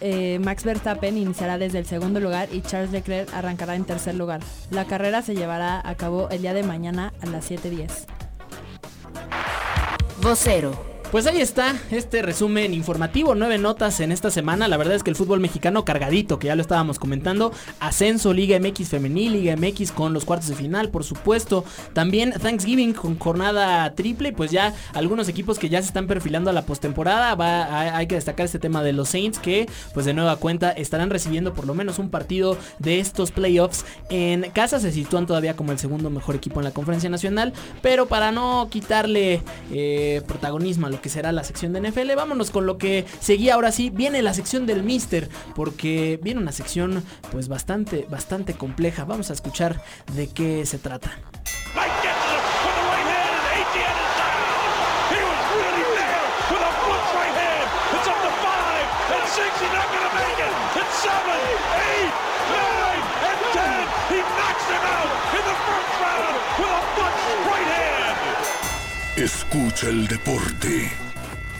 eh, 0.00 0.38
Max 0.40 0.64
Verstappen 0.64 1.16
iniciará 1.16 1.58
desde 1.58 1.78
el 1.78 1.86
segundo 1.86 2.20
lugar 2.20 2.48
y 2.52 2.62
Charles 2.62 2.90
Leclerc 2.90 3.32
arrancará 3.34 3.74
en 3.74 3.84
tercer 3.84 4.14
lugar. 4.14 4.40
La 4.70 4.84
carrera 4.84 5.22
se 5.22 5.34
llevará 5.34 5.80
a 5.84 5.94
cabo 5.94 6.28
el 6.30 6.42
día 6.42 6.54
de 6.54 6.62
mañana 6.62 7.12
a 7.20 7.26
las 7.26 7.50
7.10. 7.50 8.06
Vocero. 10.22 10.95
Pues 11.16 11.26
ahí 11.26 11.40
está 11.40 11.74
este 11.90 12.20
resumen 12.20 12.74
informativo, 12.74 13.34
nueve 13.34 13.56
notas 13.56 14.00
en 14.00 14.12
esta 14.12 14.30
semana. 14.30 14.68
La 14.68 14.76
verdad 14.76 14.96
es 14.96 15.02
que 15.02 15.08
el 15.08 15.16
fútbol 15.16 15.40
mexicano 15.40 15.82
cargadito, 15.82 16.38
que 16.38 16.48
ya 16.48 16.54
lo 16.54 16.60
estábamos 16.60 16.98
comentando. 16.98 17.52
Ascenso, 17.80 18.34
Liga 18.34 18.60
MX 18.60 18.90
femenil, 18.90 19.32
Liga 19.32 19.56
MX 19.56 19.92
con 19.92 20.12
los 20.12 20.26
cuartos 20.26 20.50
de 20.50 20.56
final, 20.56 20.90
por 20.90 21.04
supuesto. 21.04 21.64
También 21.94 22.32
Thanksgiving 22.32 22.92
con 22.92 23.18
jornada 23.18 23.94
triple. 23.94 24.34
Pues 24.34 24.50
ya 24.50 24.74
algunos 24.92 25.30
equipos 25.30 25.58
que 25.58 25.70
ya 25.70 25.80
se 25.80 25.88
están 25.88 26.06
perfilando 26.06 26.50
a 26.50 26.52
la 26.52 26.66
postemporada. 26.66 27.34
Hay 27.96 28.06
que 28.08 28.16
destacar 28.16 28.44
este 28.44 28.58
tema 28.58 28.82
de 28.82 28.92
los 28.92 29.08
Saints 29.08 29.38
que, 29.38 29.70
pues 29.94 30.04
de 30.04 30.12
nueva 30.12 30.36
cuenta, 30.36 30.70
estarán 30.70 31.08
recibiendo 31.08 31.54
por 31.54 31.66
lo 31.66 31.72
menos 31.72 31.98
un 31.98 32.10
partido 32.10 32.58
de 32.78 33.00
estos 33.00 33.30
playoffs 33.30 33.86
en 34.10 34.50
casa. 34.50 34.80
Se 34.80 34.92
sitúan 34.92 35.26
todavía 35.26 35.56
como 35.56 35.72
el 35.72 35.78
segundo 35.78 36.10
mejor 36.10 36.34
equipo 36.34 36.60
en 36.60 36.64
la 36.64 36.72
conferencia 36.72 37.08
nacional. 37.08 37.54
Pero 37.80 38.04
para 38.04 38.32
no 38.32 38.68
quitarle 38.70 39.40
eh, 39.72 40.20
protagonismo 40.26 40.88
a 40.88 40.90
lo 40.90 41.00
que 41.00 41.05
será 41.08 41.32
la 41.32 41.44
sección 41.44 41.72
de 41.72 41.80
NFL. 41.80 42.14
Vámonos 42.16 42.50
con 42.50 42.66
lo 42.66 42.78
que 42.78 43.04
seguía 43.20 43.54
ahora 43.54 43.72
sí. 43.72 43.90
Viene 43.90 44.22
la 44.22 44.34
sección 44.34 44.66
del 44.66 44.82
Mister, 44.82 45.28
porque 45.54 46.18
viene 46.22 46.40
una 46.40 46.52
sección 46.52 47.02
pues 47.30 47.48
bastante, 47.48 48.06
bastante 48.10 48.54
compleja. 48.54 49.04
Vamos 49.04 49.30
a 49.30 49.32
escuchar 49.32 49.82
de 50.14 50.28
qué 50.28 50.66
se 50.66 50.78
trata. 50.78 51.10
Escucha 69.26 69.88
el 69.88 70.06
deporte. 70.06 70.88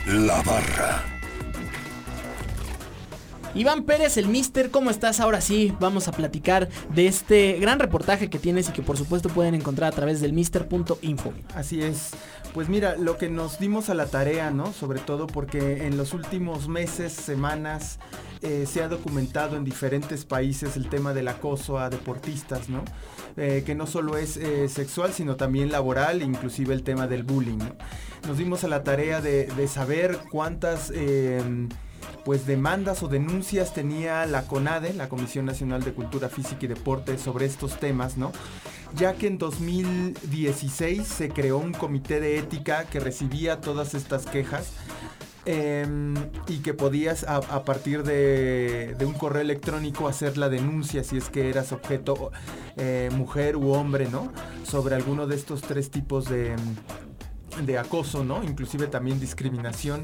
La 0.05 0.41
barra. 0.41 1.03
Iván 3.55 3.83
Pérez, 3.83 4.15
el 4.15 4.29
Mister, 4.29 4.71
¿cómo 4.71 4.89
estás? 4.89 5.19
Ahora 5.19 5.41
sí, 5.41 5.75
vamos 5.77 6.07
a 6.07 6.13
platicar 6.13 6.69
de 6.95 7.07
este 7.07 7.59
gran 7.59 7.79
reportaje 7.79 8.29
que 8.29 8.39
tienes 8.39 8.69
y 8.69 8.71
que 8.71 8.81
por 8.81 8.95
supuesto 8.95 9.27
pueden 9.27 9.53
encontrar 9.53 9.91
a 9.91 9.95
través 9.95 10.21
del 10.21 10.31
mister.info. 10.31 11.33
Así 11.55 11.81
es. 11.81 12.11
Pues 12.53 12.69
mira, 12.69 12.95
lo 12.95 13.17
que 13.17 13.27
nos 13.27 13.59
dimos 13.59 13.89
a 13.89 13.95
la 13.95 14.05
tarea, 14.05 14.49
¿no? 14.49 14.71
Sobre 14.71 15.01
todo 15.01 15.27
porque 15.27 15.87
en 15.87 15.97
los 15.97 16.13
últimos 16.13 16.69
meses, 16.69 17.11
semanas, 17.11 17.99
eh, 18.41 18.65
se 18.67 18.83
ha 18.83 18.87
documentado 18.87 19.57
en 19.57 19.63
diferentes 19.63 20.25
países 20.25 20.77
el 20.77 20.89
tema 20.89 21.13
del 21.13 21.27
acoso 21.27 21.79
a 21.79 21.89
deportistas. 21.89 22.67
Eh, 23.35 23.63
que 23.65 23.75
no 23.75 23.85
solo 23.85 24.17
es 24.17 24.37
eh, 24.37 24.67
sexual, 24.67 25.13
sino 25.13 25.35
también 25.35 25.71
laboral, 25.71 26.23
inclusive 26.23 26.73
el 26.73 26.83
tema 26.83 27.07
del 27.07 27.23
bullying. 27.23 27.59
Nos 28.27 28.37
dimos 28.37 28.63
a 28.63 28.67
la 28.67 28.83
tarea 28.83 29.21
de, 29.21 29.67
saber 29.67 30.17
cuántas 30.31 30.91
em, 30.91 31.69
pues 32.25 32.47
demandas 32.47 33.03
o 33.03 33.07
denuncias 33.07 33.73
tenía 33.73 34.25
la 34.25 34.43
CONADE, 34.43 34.93
la 34.93 35.07
Comisión 35.07 35.45
Nacional 35.45 35.83
de 35.83 35.93
Cultura 35.93 36.29
Física 36.29 36.65
y 36.65 36.67
Deporte, 36.67 37.17
sobre 37.17 37.45
estos 37.45 37.79
temas. 37.79 38.15
Ya 38.95 39.13
que 39.13 39.27
en 39.27 39.37
2016 39.37 41.07
se 41.07 41.29
creó 41.29 41.57
un 41.57 41.73
comité 41.73 42.19
de 42.19 42.37
ética 42.37 42.85
que 42.85 42.99
recibía 42.99 43.61
todas 43.61 43.93
estas 43.93 44.25
quejas 44.25 44.71
Em, 45.49 46.13
y 46.49 46.57
que 46.57 46.73
podías 46.73 47.23
a, 47.23 47.63
partir 47.63 48.03
de, 48.03 48.97
un 48.99 49.13
correo 49.13 49.41
electrónico 49.41 50.09
hacer 50.09 50.37
la 50.37 50.49
denuncia 50.49 51.05
si 51.05 51.15
es 51.15 51.29
que 51.29 51.49
eras 51.49 51.71
objeto 51.71 52.33
eh, 52.75 53.09
mujer 53.15 53.55
u 53.55 53.71
hombre, 53.71 54.09
¿no? 54.09 54.33
Sobre 54.65 54.95
alguno 54.95 55.25
de 55.25 55.37
estos 55.37 55.61
tres 55.61 55.89
tipos 55.89 56.25
de, 56.25 56.53
de 57.65 57.77
acoso, 57.77 58.25
¿no? 58.25 58.43
Inclusive 58.43 58.87
también 58.87 59.21
discriminación. 59.21 60.03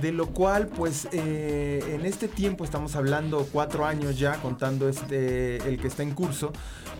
De 0.00 0.12
lo 0.12 0.28
cual, 0.28 0.68
pues, 0.68 1.08
eh, 1.12 1.82
en 1.88 2.06
este 2.06 2.28
tiempo 2.28 2.64
estamos 2.64 2.94
hablando 2.94 3.46
cuatro 3.52 3.84
años 3.84 4.18
ya, 4.18 4.36
contando 4.40 4.88
este, 4.88 5.56
el 5.68 5.80
que 5.80 5.88
está 5.88 6.04
en 6.04 6.12
curso, 6.14 6.52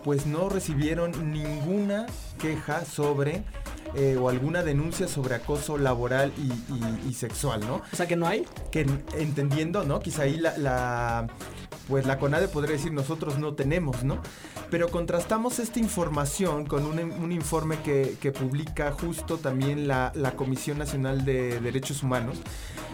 pues 0.03 0.25
no 0.25 0.49
recibieron 0.49 1.31
ninguna 1.31 2.05
queja 2.37 2.83
sobre 2.85 3.43
eh, 3.93 4.17
o 4.19 4.29
alguna 4.29 4.63
denuncia 4.63 5.07
sobre 5.07 5.35
acoso 5.35 5.77
laboral 5.77 6.31
y, 6.37 7.13
sexual, 7.13 7.59
¿no? 7.61 7.81
O 7.91 7.95
sea 7.95 8.07
que 8.07 8.15
no 8.15 8.27
hay. 8.27 8.45
Que 8.71 8.85
entendiendo, 9.17 9.83
¿no? 9.83 9.99
Quizá 9.99 10.23
ahí 10.23 10.37
la, 10.37 11.27
pues 11.87 12.05
la 12.05 12.17
CONADE 12.17 12.47
podría 12.47 12.77
decir 12.77 12.93
nosotros 12.93 13.37
no 13.37 13.53
tenemos, 13.53 14.03
¿no? 14.03 14.21
Pero 14.69 14.89
contrastamos 14.89 15.59
esta 15.59 15.79
información 15.79 16.65
con 16.65 16.85
un, 16.85 17.31
informe 17.33 17.79
que, 17.81 18.31
publica 18.31 18.93
justo 18.93 19.37
también 19.37 19.89
la, 19.89 20.33
Comisión 20.37 20.77
Nacional 20.77 21.25
de 21.25 21.59
Derechos 21.59 22.01
Humanos, 22.01 22.37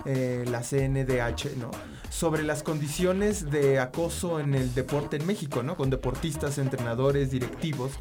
eh, 0.10 0.46
la 0.50 0.62
CNDH, 0.62 1.58
¿no? 1.58 1.70
Sobre 2.10 2.44
las 2.44 2.64
condiciones 2.64 3.52
de 3.52 3.80
acoso 3.80 4.40
en 4.40 4.56
el 4.56 4.74
deporte 4.74 5.18
en 5.18 5.28
México, 5.28 5.64
¿no? 5.64 5.76
Con 5.76 5.90
deportistas, 5.90 6.58
entrenadores, 6.60 7.30
directivos. 7.30 7.92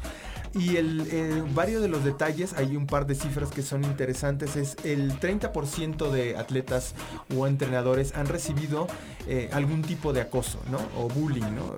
Y 0.53 0.77
el, 0.77 1.43
varios 1.53 1.81
de 1.81 1.89
los 1.89 2.05
detalles, 2.05 2.53
hay 2.53 2.77
un 2.77 2.87
par 2.87 3.07
de 3.07 3.15
cifras 3.15 3.49
que 3.49 3.61
son 3.61 3.83
interesantes, 3.83 4.55
es 4.55 4.77
el 4.85 5.19
30% 5.19 6.09
de 6.09 6.37
atletas 6.37 6.95
o 7.35 7.45
entrenadores 7.45 8.15
han 8.15 8.27
recibido 8.27 8.87
eh, 9.27 9.49
algún 9.51 9.81
tipo 9.81 10.13
de 10.13 10.21
acoso, 10.21 10.61
¿no? 10.71 10.79
O 10.97 11.09
bullying, 11.09 11.41
¿no? 11.41 11.75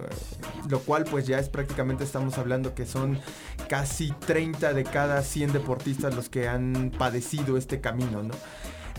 Lo 0.70 0.80
cual 0.82 1.06
pues 1.06 1.26
ya 1.26 1.40
es 1.40 1.50
prácticamente 1.50 2.04
estamos 2.04 2.38
hablando 2.38 2.76
que 2.76 2.86
son 2.86 3.20
casi 3.68 4.12
30 4.12 4.74
de 4.74 4.84
cada 4.84 5.24
100 5.24 5.54
deportistas 5.54 6.14
los 6.14 6.30
que 6.30 6.48
han 6.48 6.92
padecido 7.00 7.58
este 7.58 7.82
camino, 7.82 8.22
¿no? 8.22 8.36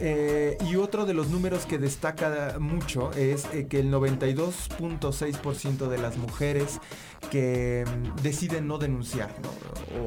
Eh, 0.02 0.57
y 0.66 0.76
otro 0.76 1.04
de 1.04 1.12
los 1.12 1.28
números 1.28 1.66
que 1.66 1.76
destaca 1.78 2.57
mucho 2.59 3.12
es 3.12 3.45
eh, 3.52 3.66
que 3.69 3.80
el 3.80 3.92
92.6% 3.92 5.88
de 5.88 5.99
las 5.99 6.16
mujeres 6.16 6.80
que 7.30 7.85
mm, 7.87 8.16
deciden 8.23 8.66
no 8.66 8.78
denunciar 8.78 9.30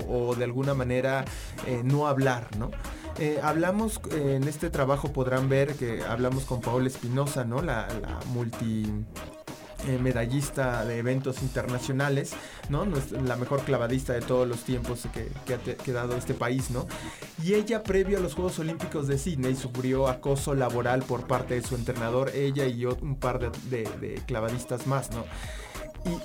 o, 0.07 0.33
de 0.33 0.45
alguna 0.45 0.73
manera 0.73 1.25
eh, 1.67 1.83
no 1.83 2.07
hablar, 2.07 2.47
¿no? 2.57 2.71
hablamos 3.43 4.01
en 4.09 4.47
este 4.47 4.71
trabajo 4.71 5.13
podrán 5.13 5.47
ver 5.47 5.75
que 5.75 6.01
hablamos 6.01 6.45
con 6.45 6.61
Paola 6.61 6.87
Espinosa, 6.87 7.45
¿no? 7.45 7.61
La, 7.61 7.87
la 8.01 8.19
multi 8.33 8.87
eh, 9.87 9.99
medallista 10.01 10.85
de 10.85 10.97
eventos 10.97 11.41
internacionales, 11.41 12.33
¿no? 12.69 12.85
La 13.25 13.35
mejor 13.35 13.61
clavadista 13.63 14.13
de 14.13 14.21
todos 14.21 14.47
los 14.47 14.63
tiempos 14.63 15.07
que, 15.13 15.53
ha 15.53 15.83
quedado 15.83 16.15
este 16.15 16.33
país, 16.33 16.71
¿no? 16.71 16.87
Y 17.43 17.55
ella, 17.55 17.83
previo 17.83 18.17
a 18.17 18.21
los 18.21 18.33
Juegos 18.33 18.59
Olímpicos 18.59 19.07
de 19.07 19.17
Sydney, 19.17 19.55
sufrió 19.55 20.07
acoso 20.07 20.55
laboral 20.55 21.03
por 21.03 21.27
parte 21.27 21.55
de 21.55 21.63
su 21.63 21.75
entrenador, 21.75 22.31
ella 22.33 22.65
y 22.65 22.85
un 22.85 23.17
par 23.17 23.51
de, 23.51 24.21
clavadistas 24.25 24.87
más, 24.87 25.11
¿no? 25.11 25.25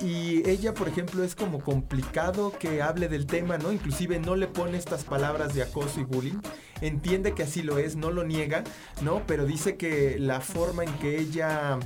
Y, 0.00 0.48
ella, 0.48 0.74
por 0.74 0.88
ejemplo, 0.88 1.24
es 1.24 1.34
como 1.34 1.60
complicado 1.60 2.52
que 2.58 2.82
hable 2.82 3.08
del 3.08 3.26
tema, 3.26 3.58
¿no? 3.58 3.72
Inclusive 3.72 4.18
no 4.20 4.36
le 4.36 4.46
pone 4.46 4.76
estas 4.76 5.04
palabras 5.04 5.54
de 5.54 5.62
acoso 5.62 6.00
y 6.00 6.04
bullying. 6.04 6.40
Entiende 6.80 7.32
que 7.32 7.44
así 7.44 7.62
lo 7.62 7.78
es, 7.78 7.96
no 7.96 8.10
lo 8.10 8.24
niega, 8.24 8.64
¿no? 9.02 9.22
Pero 9.26 9.46
dice 9.46 9.76
que 9.76 10.16
la 10.18 10.40
forma 10.40 10.84
en 10.84 10.92
que 10.94 11.18
ella 11.18 11.78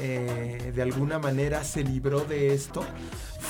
eh, 0.00 0.72
de 0.74 0.82
alguna 0.82 1.18
manera 1.18 1.64
se 1.64 1.82
libró 1.82 2.20
de 2.20 2.54
esto 2.54 2.84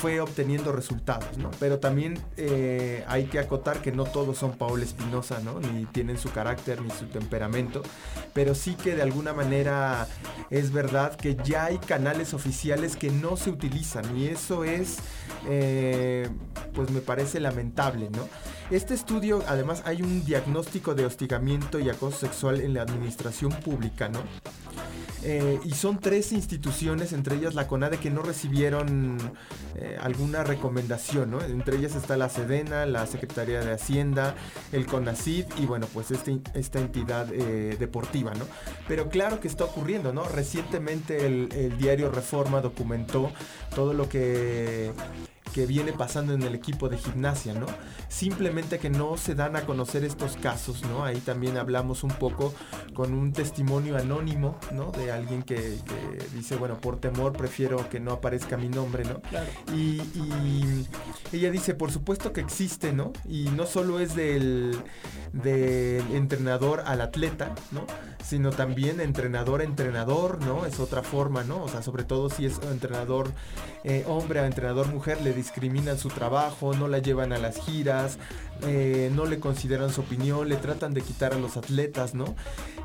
fue 0.01 0.19
obteniendo 0.19 0.71
resultados, 0.71 1.37
¿no? 1.37 1.51
Pero 1.59 1.77
también 1.77 2.17
eh, 2.35 3.03
hay 3.07 3.25
que 3.25 3.37
acotar 3.37 3.83
que 3.83 3.91
no 3.91 4.05
todos 4.05 4.37
son 4.37 4.53
Paola 4.53 4.83
Espinosa, 4.83 5.39
¿no? 5.43 5.59
Ni 5.59 5.85
tienen 5.85 6.17
su 6.17 6.31
carácter 6.31 6.81
ni 6.81 6.89
su 6.89 7.05
temperamento, 7.05 7.83
pero 8.33 8.55
sí 8.55 8.73
que 8.73 8.95
de 8.95 9.03
alguna 9.03 9.33
manera 9.33 10.07
es 10.49 10.71
verdad 10.71 11.15
que 11.15 11.35
ya 11.43 11.65
hay 11.65 11.77
canales 11.77 12.33
oficiales 12.33 12.95
que 12.95 13.11
no 13.11 13.37
se 13.37 13.51
utilizan 13.51 14.17
y 14.17 14.25
eso 14.25 14.63
es, 14.63 14.97
eh, 15.47 16.27
pues 16.73 16.89
me 16.89 17.01
parece 17.01 17.39
lamentable, 17.39 18.09
¿no? 18.09 18.27
Este 18.71 18.93
estudio, 18.93 19.43
además, 19.49 19.83
hay 19.85 20.01
un 20.01 20.23
diagnóstico 20.23 20.95
de 20.95 21.05
hostigamiento 21.05 21.77
y 21.77 21.89
acoso 21.89 22.19
sexual 22.19 22.61
en 22.61 22.73
la 22.73 22.83
administración 22.83 23.51
pública, 23.51 24.07
¿no? 24.07 24.21
Eh, 25.23 25.59
y 25.65 25.71
son 25.71 25.99
tres 25.99 26.31
instituciones, 26.31 27.11
entre 27.11 27.35
ellas 27.35 27.53
la 27.53 27.67
CONADE, 27.67 27.97
que 27.97 28.09
no 28.09 28.21
recibieron 28.21 29.17
eh, 29.75 29.97
alguna 29.99 30.45
recomendación, 30.45 31.31
¿no? 31.31 31.41
Entre 31.41 31.75
ellas 31.75 31.95
está 31.95 32.15
la 32.15 32.29
SEDENA, 32.29 32.85
la 32.85 33.05
Secretaría 33.07 33.59
de 33.59 33.73
Hacienda, 33.73 34.35
el 34.71 34.85
CONACID 34.85 35.47
y 35.57 35.65
bueno, 35.65 35.85
pues 35.93 36.11
este, 36.11 36.39
esta 36.53 36.79
entidad 36.79 37.27
eh, 37.33 37.75
deportiva, 37.77 38.33
¿no? 38.35 38.45
Pero 38.87 39.09
claro 39.09 39.41
que 39.41 39.49
está 39.49 39.65
ocurriendo, 39.65 40.13
¿no? 40.13 40.23
Recientemente 40.23 41.25
el, 41.25 41.49
el 41.51 41.77
diario 41.77 42.09
Reforma 42.09 42.61
documentó 42.61 43.33
todo 43.75 43.93
lo 43.93 44.07
que 44.07 44.93
que 45.53 45.65
viene 45.65 45.93
pasando 45.93 46.33
en 46.33 46.41
el 46.43 46.55
equipo 46.55 46.89
de 46.89 46.97
gimnasia, 46.97 47.53
¿no? 47.53 47.65
Simplemente 48.07 48.79
que 48.79 48.89
no 48.89 49.17
se 49.17 49.35
dan 49.35 49.55
a 49.55 49.65
conocer 49.65 50.03
estos 50.03 50.37
casos, 50.37 50.83
¿no? 50.83 51.03
Ahí 51.03 51.19
también 51.19 51.57
hablamos 51.57 52.03
un 52.03 52.11
poco 52.11 52.53
con 52.93 53.13
un 53.13 53.33
testimonio 53.33 53.97
anónimo, 53.97 54.57
¿no? 54.71 54.91
De 54.91 55.11
alguien 55.11 55.43
que, 55.43 55.55
que 55.55 56.25
dice, 56.35 56.55
bueno, 56.55 56.77
por 56.79 56.99
temor 56.99 57.33
prefiero 57.33 57.89
que 57.89 57.99
no 57.99 58.11
aparezca 58.11 58.57
mi 58.57 58.69
nombre, 58.69 59.03
¿no? 59.05 59.21
Claro. 59.21 59.47
Y, 59.73 60.01
y 60.15 60.87
ella 61.31 61.51
dice, 61.51 61.73
por 61.73 61.91
supuesto 61.91 62.33
que 62.33 62.41
existe, 62.41 62.93
¿no? 62.93 63.11
Y 63.27 63.49
no 63.55 63.65
solo 63.65 63.99
es 63.99 64.15
del, 64.15 64.77
del 65.33 66.03
entrenador 66.15 66.81
al 66.85 67.01
atleta, 67.01 67.55
¿no? 67.71 67.85
Sino 68.23 68.51
también 68.51 68.99
entrenador 68.99 69.61
a 69.61 69.63
entrenador, 69.63 70.43
¿no? 70.43 70.65
Es 70.65 70.79
otra 70.79 71.03
forma, 71.03 71.43
¿no? 71.43 71.63
O 71.63 71.67
sea, 71.67 71.81
sobre 71.81 72.03
todo 72.03 72.29
si 72.29 72.45
es 72.45 72.59
entrenador 72.71 73.31
eh, 73.83 74.05
hombre 74.07 74.39
a 74.39 74.45
entrenador 74.45 74.87
mujer, 74.87 75.21
le 75.21 75.33
discriminan 75.41 75.97
su 75.97 76.09
trabajo, 76.09 76.73
no 76.73 76.87
la 76.87 76.99
llevan 76.99 77.33
a 77.33 77.37
las 77.37 77.57
giras, 77.57 78.17
eh, 78.63 79.09
no 79.15 79.25
le 79.25 79.39
consideran 79.39 79.91
su 79.91 80.01
opinión, 80.01 80.47
le 80.47 80.55
tratan 80.57 80.93
de 80.93 81.01
quitar 81.01 81.33
a 81.33 81.39
los 81.39 81.57
atletas, 81.57 82.13
¿no? 82.13 82.35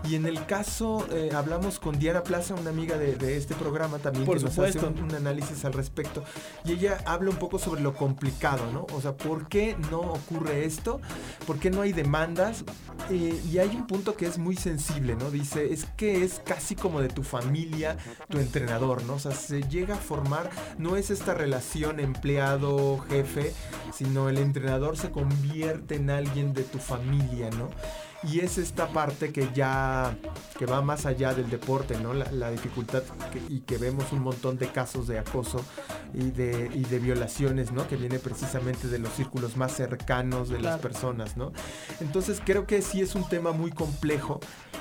Y 0.08 0.14
en 0.14 0.24
el 0.24 0.46
caso, 0.46 1.06
eh, 1.10 1.30
hablamos 1.34 1.78
con 1.78 1.98
Diana 1.98 2.22
Plaza, 2.22 2.54
una 2.54 2.70
amiga 2.70 2.96
de, 2.96 3.16
de 3.16 3.36
este 3.36 3.54
programa 3.54 3.98
también, 3.98 4.24
Por 4.24 4.38
que 4.38 4.44
nos 4.44 4.58
hace 4.58 4.78
un, 4.78 4.98
un 4.98 5.14
análisis 5.14 5.64
al 5.64 5.72
respecto. 5.72 6.22
Y 6.64 6.72
ella 6.72 6.98
habla 7.04 7.30
un 7.30 7.36
poco 7.36 7.58
sobre 7.58 7.82
lo 7.82 7.94
complicado, 7.94 8.70
¿no? 8.72 8.86
O 8.94 9.00
sea, 9.00 9.16
¿por 9.16 9.48
qué 9.48 9.76
no 9.90 10.00
ocurre 10.00 10.64
esto? 10.64 11.00
¿Por 11.46 11.58
qué 11.58 11.70
no 11.70 11.82
hay 11.82 11.92
demandas? 11.92 12.64
Eh, 13.10 13.38
y 13.50 13.58
hay 13.58 13.68
un 13.76 13.86
punto 13.86 14.16
que 14.16 14.26
es 14.26 14.38
muy 14.38 14.56
sensible, 14.56 15.14
¿no? 15.16 15.30
Dice, 15.30 15.72
es 15.72 15.84
que 15.96 16.24
es 16.24 16.40
casi 16.44 16.74
como 16.74 17.00
de 17.00 17.08
tu 17.08 17.22
familia, 17.22 17.96
tu 18.28 18.38
entrenador, 18.38 19.02
¿no? 19.04 19.14
O 19.14 19.18
sea, 19.18 19.32
se 19.32 19.62
llega 19.62 19.96
a 19.96 19.98
formar, 19.98 20.50
no 20.78 20.96
es 20.96 21.10
esta 21.10 21.34
relación 21.34 22.00
empleado-jefe, 22.36 23.54
sino 23.92 24.28
el 24.28 24.38
entrenador 24.38 24.96
se 24.96 25.10
convierte 25.10 25.96
en 25.96 26.10
alguien 26.10 26.52
de 26.52 26.64
tu 26.64 26.78
familia, 26.78 27.48
¿no? 27.50 27.70
Y 28.28 28.40
es 28.40 28.58
esta 28.58 28.88
parte 28.88 29.32
que 29.32 29.48
ya, 29.54 30.16
que 30.58 30.66
va 30.66 30.82
más 30.82 31.06
allá 31.06 31.32
del 31.32 31.48
deporte, 31.48 31.98
¿no? 32.00 32.12
La, 32.12 32.30
la 32.32 32.50
dificultad 32.50 33.02
que- 33.32 33.42
y 33.54 33.60
que 33.60 33.78
vemos 33.78 34.10
un 34.12 34.20
montón 34.20 34.58
de 34.58 34.68
casos 34.68 35.06
de 35.06 35.18
acoso 35.18 35.64
y 36.12 36.30
de, 36.32 36.70
y 36.74 36.82
de 36.84 36.98
violaciones, 36.98 37.70
¿no? 37.72 37.86
Que 37.86 37.96
viene 37.96 38.18
precisamente 38.18 38.88
de 38.88 38.98
los 38.98 39.12
círculos 39.12 39.56
más 39.56 39.72
cercanos 39.72 40.48
de 40.48 40.60
las 40.60 40.80
personas, 40.80 41.36
¿no? 41.36 41.52
Entonces 42.00 42.40
creo 42.44 42.66
que 42.66 42.82
sí 42.82 43.00
es 43.00 43.14
un 43.14 43.28
tema 43.28 43.52
muy 43.52 43.70
complejo 43.70 44.40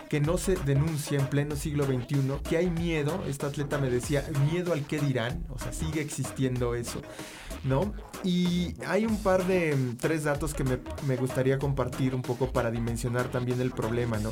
que 0.10 0.20
no 0.22 0.38
se 0.38 0.56
denuncia 0.56 1.20
en 1.20 1.28
pleno 1.28 1.56
siglo 1.56 1.86
XXI, 1.86 2.22
que 2.48 2.58
hay 2.58 2.70
miedo, 2.70 3.24
esta 3.28 3.48
atleta 3.48 3.78
me 3.80 3.90
decía, 3.90 4.24
miedo 4.52 4.74
al 4.74 4.86
qué 4.86 5.00
dirán, 5.00 5.44
o 5.50 5.58
sea, 5.60 5.74
sigue 5.74 6.02
existiendo 6.02 6.76
eso, 6.76 7.02
¿no? 7.64 7.92
Y 8.24 8.76
hay 8.88 9.06
un 9.06 9.18
par 9.22 9.46
de 9.46 9.76
mm, 9.76 9.98
tres 9.98 10.24
datos 10.24 10.54
que 10.54 10.64
me, 10.64 10.78
me 11.08 11.16
gustaría 11.16 11.58
compartir 11.58 12.14
un 12.14 12.22
poco 12.22 12.52
para 12.52 12.70
dimensionar 12.72 13.30
también 13.36 13.60
el 13.60 13.72
problema, 13.72 14.18
¿no? 14.18 14.32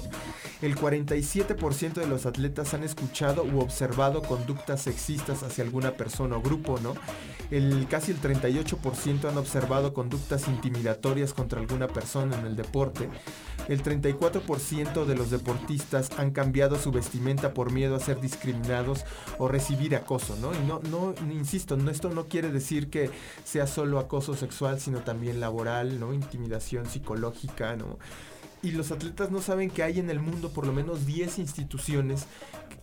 El 0.62 0.77
47% 0.77 1.95
de 1.95 2.07
los 2.07 2.25
atletas 2.25 2.74
han 2.74 2.86
escuchado 2.86 3.43
u 3.43 3.60
observado 3.60 4.22
conductas 4.22 4.83
sexistas 4.83 5.43
hacia 5.43 5.65
alguna 5.65 5.98
persona 5.98 6.38
o 6.38 6.41
grupo, 6.41 6.79
¿no? 6.81 6.93
El, 7.51 7.86
casi 7.89 8.12
el 8.12 8.22
38% 8.22 9.27
han 9.27 9.38
observado 9.38 9.93
conductas 9.93 10.48
intimidatorias 10.48 11.33
contra 11.33 11.60
alguna 11.60 11.89
persona 11.89 12.39
en 12.39 12.45
el 12.45 12.55
deporte. 12.55 13.10
El 13.67 13.83
34% 13.83 15.03
de 15.03 15.15
los 15.15 15.31
deportistas 15.31 16.10
han 16.17 16.31
cambiado 16.31 16.79
su 16.79 16.93
vestimenta 16.93 17.53
por 17.53 17.74
miedo 17.74 17.98
a 17.98 18.00
ser 18.00 18.22
discriminados 18.22 19.03
o 19.39 19.50
recibir 19.50 19.98
acoso, 19.98 20.38
¿no? 20.38 20.53
Y 20.53 20.65
no, 20.65 20.79
no, 20.89 21.13
insisto, 21.29 21.75
no, 21.75 21.91
esto 21.91 22.07
no 22.10 22.29
quiere 22.29 22.50
decir 22.51 22.89
que 22.89 23.10
sea 23.43 23.67
solo 23.67 24.00
acoso 24.00 24.33
sexual, 24.33 24.79
sino 24.79 25.01
también 25.01 25.41
laboral, 25.41 26.00
¿no? 26.00 26.13
Intimidación 26.13 26.86
psicológica, 26.86 27.75
¿no? 27.75 27.98
Y 28.63 28.72
los 28.72 28.91
atletas 28.91 29.29
no 29.29 29.41
saben 29.41 29.70
que 29.70 29.84
hay 29.84 30.00
en 30.00 30.10
el 30.10 30.22
mundo 30.22 30.50
por 30.50 30.65
lo 30.65 30.72
menos 30.72 31.05
10 31.05 31.38
instituciones 31.38 32.27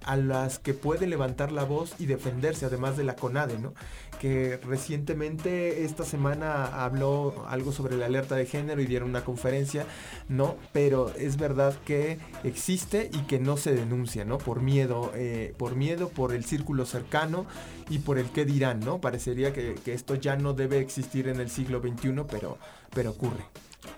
a 0.04 0.16
las 0.16 0.58
que 0.58 0.74
puede 0.74 1.06
levantar 1.06 1.52
la 1.52 1.64
voz 1.64 1.94
y 1.98 2.04
defenderse, 2.04 2.66
además 2.66 2.98
de 2.98 3.04
la 3.04 3.16
CONADE, 3.16 3.58
¿no? 3.58 3.72
Que 4.18 4.58
recientemente 4.58 5.84
esta 5.84 6.04
semana 6.04 6.84
habló 6.84 7.46
algo 7.48 7.72
sobre 7.72 7.96
la 7.96 8.06
alerta 8.06 8.36
de 8.36 8.44
género 8.44 8.82
y 8.82 8.86
dieron 8.86 9.08
una 9.08 9.24
conferencia, 9.24 9.86
¿no? 10.28 10.56
Pero 10.72 11.14
es 11.16 11.38
verdad 11.38 11.74
que 11.86 12.18
existe 12.44 13.10
y 13.12 13.20
que 13.22 13.38
no 13.38 13.56
se 13.56 13.74
denuncia, 13.74 14.26
¿no? 14.26 14.36
Por 14.36 14.60
miedo, 14.60 15.12
eh, 15.14 15.54
por 15.56 15.76
miedo, 15.76 16.10
por 16.10 16.34
el 16.34 16.44
círculo 16.44 16.84
cercano 16.84 17.46
y 17.88 18.00
por 18.00 18.18
el 18.18 18.30
qué 18.30 18.44
dirán, 18.44 18.80
¿no? 18.80 19.00
Parecería 19.00 19.54
que, 19.54 19.76
que 19.82 19.94
esto 19.94 20.14
ya 20.14 20.36
no 20.36 20.52
debe 20.52 20.78
existir 20.78 21.28
en 21.28 21.40
el 21.40 21.50
siglo 21.50 21.80
XXI, 21.80 22.24
pero, 22.28 22.58
pero 22.92 23.12
ocurre. 23.12 23.44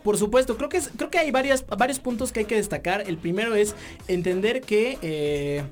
Por 0.03 0.16
supuesto, 0.16 0.57
creo 0.57 0.68
que, 0.68 0.81
creo 0.97 1.11
que 1.11 1.18
hay 1.18 1.31
varios 1.31 1.99
puntos 2.01 2.33
que 2.33 2.40
hay 2.40 2.47
que 2.47 2.57
destacar. 2.57 3.05
El 3.07 3.18
primero 3.18 3.55
es 3.55 3.75
entender 4.09 4.61
que, 4.61 4.99
eh, 5.03 5.62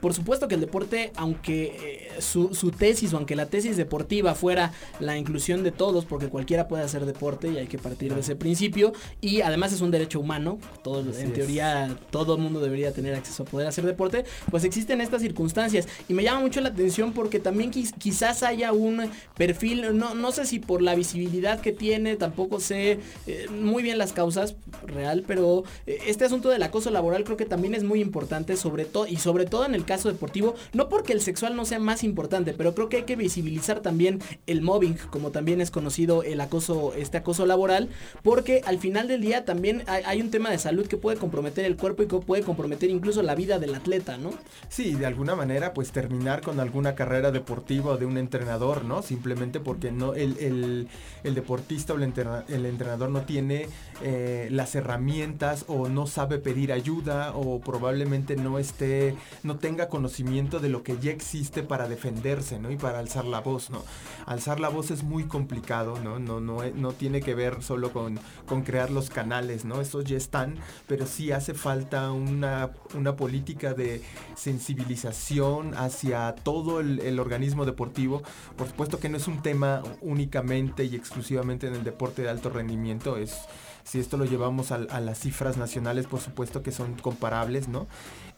por 0.00 0.14
supuesto 0.14 0.48
que 0.48 0.54
el 0.56 0.60
deporte, 0.60 1.12
aunque 1.16 2.08
eh, 2.16 2.20
su, 2.20 2.54
su 2.54 2.70
tesis 2.70 3.12
o 3.12 3.16
aunque 3.16 3.36
la 3.36 3.46
tesis 3.46 3.76
deportiva 3.76 4.34
fuera 4.34 4.72
la 4.98 5.16
inclusión 5.16 5.62
de 5.62 5.72
todos, 5.72 6.04
porque 6.04 6.28
cualquiera 6.28 6.68
puede 6.68 6.82
hacer 6.82 7.04
deporte 7.06 7.48
y 7.48 7.58
hay 7.58 7.66
que 7.66 7.78
partir 7.78 8.14
de 8.14 8.20
ese 8.20 8.36
principio, 8.36 8.92
y 9.20 9.40
además 9.42 9.72
es 9.72 9.80
un 9.80 9.90
derecho 9.90 10.20
humano, 10.20 10.58
todo, 10.82 11.00
Así 11.10 11.20
en 11.22 11.28
es. 11.28 11.32
teoría 11.34 11.96
todo 12.10 12.36
el 12.36 12.40
mundo 12.42 12.60
debería 12.60 12.92
tener 12.92 13.14
acceso 13.14 13.42
a 13.42 13.46
poder 13.46 13.66
hacer 13.66 13.84
deporte, 13.84 14.24
pues 14.50 14.64
existen 14.64 15.00
estas 15.00 15.22
circunstancias. 15.22 15.86
Y 16.08 16.14
me 16.14 16.22
llama 16.22 16.40
mucho 16.40 16.60
la 16.60 16.68
atención 16.70 17.12
porque 17.12 17.38
también 17.40 17.70
quiz- 17.70 17.94
quizás 17.98 18.42
haya 18.42 18.72
un 18.72 19.10
perfil, 19.36 19.96
no, 19.98 20.14
no 20.14 20.32
sé 20.32 20.46
si 20.46 20.58
por 20.58 20.82
la 20.82 20.94
visibilidad 20.94 21.60
que 21.60 21.72
tiene, 21.72 22.16
tampoco 22.16 22.60
sé 22.60 22.98
eh, 23.26 23.46
muy 23.50 23.82
bien 23.82 23.98
las 23.98 24.12
causas 24.12 24.54
real, 24.86 25.24
pero 25.26 25.64
eh, 25.86 25.98
este 26.06 26.24
asunto 26.24 26.48
del 26.48 26.62
acoso 26.62 26.90
laboral 26.90 27.24
creo 27.24 27.36
que 27.36 27.46
también 27.46 27.74
es 27.74 27.84
muy 27.84 28.00
importante, 28.00 28.56
sobre 28.56 28.84
todo, 28.84 29.06
y 29.06 29.16
sobre 29.16 29.44
todo 29.46 29.64
en 29.66 29.74
el 29.74 29.84
caso 29.90 30.08
deportivo, 30.08 30.54
no 30.72 30.88
porque 30.88 31.12
el 31.12 31.20
sexual 31.20 31.56
no 31.56 31.64
sea 31.64 31.80
más 31.80 32.04
importante, 32.04 32.54
pero 32.54 32.74
creo 32.76 32.88
que 32.88 32.98
hay 32.98 33.02
que 33.10 33.16
visibilizar 33.16 33.80
también 33.80 34.20
el 34.46 34.62
mobbing, 34.62 34.96
como 35.10 35.30
también 35.32 35.60
es 35.60 35.70
conocido 35.72 36.22
el 36.22 36.40
acoso, 36.40 36.92
este 36.96 37.16
acoso 37.18 37.44
laboral, 37.44 37.88
porque 38.22 38.62
al 38.64 38.78
final 38.78 39.08
del 39.08 39.20
día 39.20 39.44
también 39.44 39.82
hay, 39.86 40.20
un 40.20 40.30
tema 40.30 40.48
de 40.50 40.58
salud 40.58 40.86
que 40.86 40.96
puede 40.96 41.16
comprometer 41.18 41.64
el 41.64 41.76
cuerpo 41.76 42.02
y 42.02 42.06
que 42.06 42.18
puede 42.18 42.42
comprometer 42.44 42.88
incluso 42.90 43.20
la 43.22 43.34
vida 43.34 43.58
del 43.58 43.74
atleta, 43.74 44.16
¿no? 44.16 44.30
Sí, 44.68 44.92
de 44.94 45.06
alguna 45.06 45.34
manera, 45.34 45.74
pues 45.74 45.90
terminar 45.90 46.40
con 46.42 46.60
alguna 46.60 46.94
carrera 46.94 47.32
deportiva 47.32 47.96
de 47.96 48.06
un 48.06 48.16
entrenador, 48.16 48.84
¿no? 48.84 49.02
Simplemente 49.02 49.58
porque 49.58 49.90
no 49.90 50.14
el, 50.14 50.36
el- 50.38 50.88
el 51.24 51.34
deportista 51.34 51.92
o 51.94 51.96
el, 51.96 52.04
entrena- 52.04 52.44
el 52.48 52.64
entrenador 52.66 53.10
no 53.10 53.22
tiene 53.22 53.66
eh, 54.02 54.48
las 54.50 54.74
herramientas 54.74 55.64
o 55.68 55.88
no 55.88 56.06
sabe 56.06 56.38
pedir 56.38 56.72
ayuda 56.72 57.32
o 57.34 57.60
probablemente 57.60 58.36
no 58.36 58.58
esté, 58.58 59.14
no 59.42 59.56
tenga 59.56 59.79
conocimiento 59.88 60.60
de 60.60 60.68
lo 60.68 60.82
que 60.82 60.98
ya 60.98 61.10
existe 61.10 61.62
para 61.62 61.88
defenderse, 61.88 62.58
¿no? 62.58 62.70
Y 62.70 62.76
para 62.76 62.98
alzar 62.98 63.24
la 63.24 63.40
voz, 63.40 63.70
¿no? 63.70 63.82
Alzar 64.26 64.60
la 64.60 64.68
voz 64.68 64.90
es 64.90 65.02
muy 65.02 65.24
complicado, 65.24 65.98
¿no? 66.02 66.18
No, 66.18 66.62
e- 66.62 66.72
no 66.72 66.92
tiene 66.92 67.20
que 67.20 67.34
ver 67.34 67.62
solo 67.62 67.92
con, 67.92 68.20
crear 68.64 68.90
los 68.90 69.10
canales, 69.10 69.64
¿no? 69.64 69.80
Estos 69.80 70.04
ya 70.04 70.16
están, 70.16 70.56
pero 70.86 71.06
sí 71.06 71.32
hace 71.32 71.54
falta 71.54 72.10
una, 72.12 72.70
política 73.16 73.74
de 73.74 74.02
sensibilización 74.36 75.74
hacia 75.74 76.34
todo 76.34 76.80
el, 76.80 77.00
el 77.00 77.18
organismo 77.18 77.64
deportivo. 77.64 78.22
Por 78.56 78.68
supuesto 78.68 79.00
que 79.00 79.08
no 79.08 79.16
es 79.16 79.28
un 79.28 79.42
tema 79.42 79.82
únicamente 80.00 80.84
y 80.84 80.94
exclusivamente 80.94 81.66
en 81.66 81.74
el 81.74 81.84
deporte 81.84 82.22
de 82.22 82.28
alto 82.28 82.50
rendimiento, 82.50 83.16
es... 83.16 83.38
Si 83.82 83.98
esto 83.98 84.16
lo 84.16 84.24
llevamos 84.24 84.72
a, 84.72 84.76
a 84.76 85.00
las 85.00 85.18
cifras 85.18 85.56
nacionales, 85.56 86.06
por 86.06 86.20
supuesto 86.20 86.62
que 86.62 86.70
son 86.70 86.94
comparables, 86.94 87.66
¿no? 87.66 87.88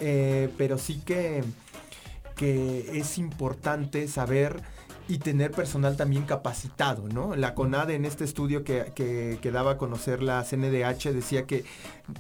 Eh, 0.05 0.49
pero 0.59 0.79
sí 0.79 1.01
que, 1.07 1.45
que 2.35 2.99
es 2.99 3.19
importante 3.19 4.09
saber 4.09 4.61
y 5.09 5.19
tener 5.19 5.51
personal 5.51 5.97
también 5.97 6.25
capacitado, 6.25 7.09
¿no? 7.09 7.35
La 7.35 7.55
CONADE 7.55 7.95
en 7.95 8.05
este 8.05 8.25
estudio 8.25 8.65
que, 8.65 8.93
que, 8.95 9.39
que 9.43 9.51
daba 9.51 9.73
a 9.73 9.79
conocer 9.79 10.23
la 10.23 10.43
CNDH 10.45 11.13
decía 11.13 11.47
que, 11.47 11.65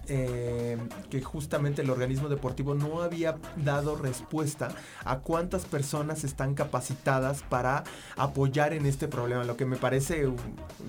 eh, 0.09 0.77
que 1.11 1.23
justamente 1.23 1.83
el 1.83 1.91
organismo 1.91 2.29
deportivo 2.29 2.75
no 2.75 3.03
había 3.03 3.37
dado 3.57 3.97
respuesta 3.97 4.71
a 5.05 5.19
cuántas 5.19 5.65
personas 5.65 6.25
están 6.25 6.55
capacitadas 6.55 7.43
para 7.43 7.85
apoyar 8.17 8.73
en 8.73 8.87
este 8.87 9.09
problema, 9.09 9.45
lo 9.45 9.57
que 9.57 9.67
me 9.67 9.77
parece 9.77 10.29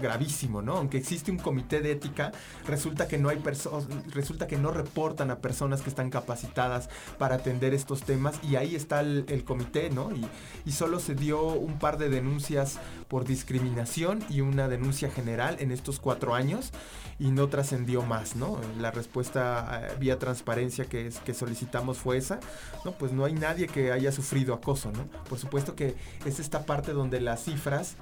gravísimo, 0.01 0.61
¿no? 0.61 0.77
Aunque 0.77 0.97
existe 0.97 1.31
un 1.31 1.37
comité 1.37 1.81
de 1.81 1.91
ética, 1.91 2.31
resulta 2.65 3.07
que 3.07 3.17
no 3.17 3.29
hay 3.29 3.37
personas, 3.37 3.87
resulta 4.11 4.47
que 4.47 4.57
no 4.57 4.71
reportan 4.71 5.29
a 5.31 5.39
personas 5.39 5.81
que 5.81 5.89
están 5.89 6.09
capacitadas 6.09 6.89
para 7.17 7.35
atender 7.35 7.73
estos 7.73 8.03
temas 8.03 8.39
y 8.43 8.55
ahí 8.55 8.75
está 8.75 9.01
el, 9.01 9.25
el 9.27 9.43
comité, 9.43 9.89
¿no? 9.89 10.11
Y, 10.11 10.25
y 10.65 10.71
solo 10.71 10.99
se 10.99 11.15
dio 11.15 11.43
un 11.43 11.77
par 11.83 11.97
de 11.97 12.07
denuncias 12.07 12.79
por 13.09 13.25
discriminación 13.25 14.23
y 14.29 14.39
una 14.39 14.69
denuncia 14.69 15.11
general 15.11 15.57
en 15.59 15.69
estos 15.69 15.99
cuatro 15.99 16.33
años 16.33 16.71
y 17.19 17.31
no 17.31 17.49
trascendió 17.49 18.03
más, 18.03 18.37
¿no? 18.37 18.57
La 18.79 18.89
respuesta 18.91 19.89
eh, 19.91 19.97
vía 19.99 20.17
transparencia 20.17 20.85
que, 20.85 21.11
solicitamos 21.33 21.97
fue 21.97 22.15
esa, 22.15 22.39
¿no? 22.85 22.93
Pues 22.93 23.11
no 23.11 23.25
hay 23.25 23.33
nadie 23.33 23.67
que 23.67 23.91
haya 23.91 24.13
sufrido 24.13 24.53
acoso, 24.53 24.93
¿no? 24.93 25.07
Por 25.27 25.37
supuesto 25.37 25.75
que 25.75 25.97
es 26.23 26.39
esta 26.39 26.65
parte 26.65 26.93
donde 26.93 27.19
las 27.19 27.43
cifras 27.43 27.97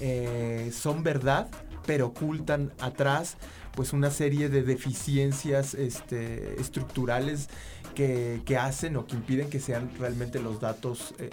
eh, 0.00 0.70
son 0.72 1.02
verdad, 1.02 1.48
pero 1.84 2.06
ocultan 2.06 2.72
atrás 2.80 3.36
pues 3.74 3.92
una 3.92 4.10
serie 4.10 4.48
de 4.48 4.62
deficiencias 4.62 5.74
este, 5.74 6.58
estructurales 6.58 7.50
que, 7.96 8.42
que, 8.44 8.56
hacen 8.56 8.96
o 8.96 9.06
que 9.06 9.16
impiden 9.16 9.50
que 9.50 9.58
sean 9.58 9.90
realmente 9.98 10.38
los 10.38 10.60
datos 10.60 11.14
eh, 11.18 11.30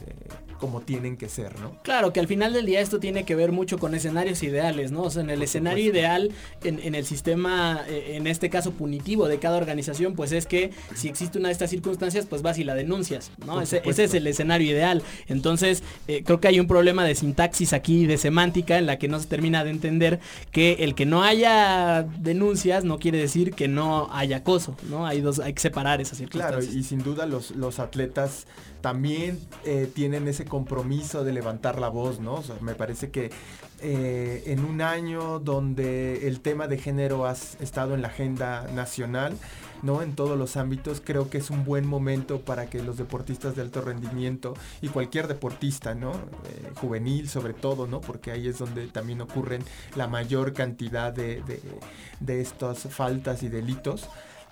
como 0.60 0.80
tienen 0.82 1.18
que 1.18 1.28
ser, 1.28 1.60
¿no? 1.60 1.78
Claro, 1.84 2.14
que 2.14 2.22
al 2.22 2.28
final 2.28 2.54
del 2.54 2.66
día 2.66 2.80
esto 2.80 3.00
tiene 3.00 3.26
que 3.26 3.36
ver 3.36 3.52
mucho 3.52 3.78
con 3.78 3.94
escenarios 3.94 4.42
ideales, 4.44 4.92
¿no? 4.92 5.02
O 5.02 5.10
sea, 5.10 5.22
en 5.22 5.30
el 5.30 5.40
Por 5.40 5.44
escenario 5.44 5.86
supuesto. 5.86 6.00
ideal, 6.00 6.32
en, 6.64 6.80
en, 6.80 6.96
el 6.96 7.06
sistema, 7.06 7.84
eh, 7.88 8.16
en 8.16 8.28
este 8.28 8.50
caso 8.50 8.72
punitivo 8.72 9.28
de 9.28 9.40
cada 9.40 9.58
organización, 9.58 10.16
pues 10.16 10.32
es 10.32 10.46
que 10.46 10.72
si 10.96 11.10
existe 11.10 11.38
una 11.38 11.50
de 11.50 11.52
estas 11.52 11.70
circunstancias, 11.70 12.26
pues 12.26 12.42
vas 12.42 12.58
y 12.58 12.64
la 12.64 12.76
denuncias, 12.76 13.32
¿no? 13.46 13.62
Ese, 13.62 13.82
ese, 13.86 14.06
es 14.06 14.14
el 14.14 14.26
escenario 14.26 14.72
ideal. 14.72 15.04
Entonces, 15.28 15.84
eh, 16.08 16.24
creo 16.26 16.40
que 16.40 16.48
hay 16.48 16.62
un 16.62 16.68
problema 16.68 17.04
de 17.04 17.14
sintaxis 17.16 17.74
aquí, 17.74 18.06
de 18.06 18.18
semántica, 18.18 18.78
en 18.78 18.86
la 18.86 18.98
que 18.98 19.10
no 19.10 19.20
se 19.20 19.28
termina 19.28 19.66
de 19.66 19.72
entender 19.72 20.22
que 20.52 20.78
el 20.80 20.96
que 20.96 21.06
no 21.06 21.24
haya 21.24 22.04
denuncias 22.20 22.86
no 22.86 23.00
quiere 23.00 23.18
decir 23.18 23.54
que 23.54 23.68
no 23.68 24.10
haya 24.14 24.38
acoso, 24.38 24.78
¿no? 24.90 25.06
Hay 25.06 25.20
dos, 25.20 25.40
hay 25.40 25.52
que 25.54 25.62
separar 25.62 26.00
esas 26.00 26.18
circunstancias. 26.18 26.52
Claro, 26.52 26.53
y 26.62 26.84
sin 26.84 27.04
duda 27.04 27.26
los, 27.26 27.52
los 27.52 27.80
atletas 27.80 28.46
también 28.82 29.40
eh, 29.64 29.90
tienen 29.94 30.28
ese 30.28 30.46
compromiso 30.46 31.24
de 31.24 31.32
levantar 31.32 31.80
la 31.80 31.88
voz, 31.88 32.20
¿no? 32.20 32.36
O 32.36 32.44
sea, 32.44 32.56
me 32.60 32.76
parece 32.76 33.12
que 33.12 33.32
eh, 33.80 34.44
en 34.48 34.64
un 34.64 34.82
año 34.82 35.40
donde 35.40 36.28
el 36.28 36.42
tema 36.42 36.68
de 36.68 36.78
género 36.78 37.26
ha 37.26 37.32
estado 37.32 37.96
en 37.96 38.02
la 38.02 38.10
agenda 38.10 38.68
nacional, 38.74 39.38
¿no? 39.82 40.02
En 40.02 40.16
todos 40.16 40.38
los 40.38 40.58
ámbitos, 40.58 41.02
creo 41.04 41.30
que 41.30 41.38
es 41.38 41.50
un 41.50 41.66
buen 41.66 41.86
momento 41.86 42.42
para 42.42 42.66
que 42.70 42.82
los 42.82 42.98
deportistas 42.98 43.56
de 43.56 43.62
alto 43.62 43.82
rendimiento 43.82 44.54
y 44.82 44.90
cualquier 44.90 45.28
deportista, 45.28 45.96
¿no? 45.96 46.12
Eh, 46.12 46.72
juvenil 46.76 47.30
sobre 47.30 47.54
todo, 47.54 47.88
¿no? 47.88 48.02
Porque 48.02 48.32
ahí 48.32 48.48
es 48.48 48.60
donde 48.60 48.88
también 48.88 49.22
ocurren 49.22 49.64
la 49.96 50.08
mayor 50.08 50.54
cantidad 50.54 51.12
de, 51.12 51.42
de, 51.44 51.62
de 52.20 52.42
estas 52.42 52.80
faltas 52.80 53.44
y 53.44 53.50
delitos 53.50 54.10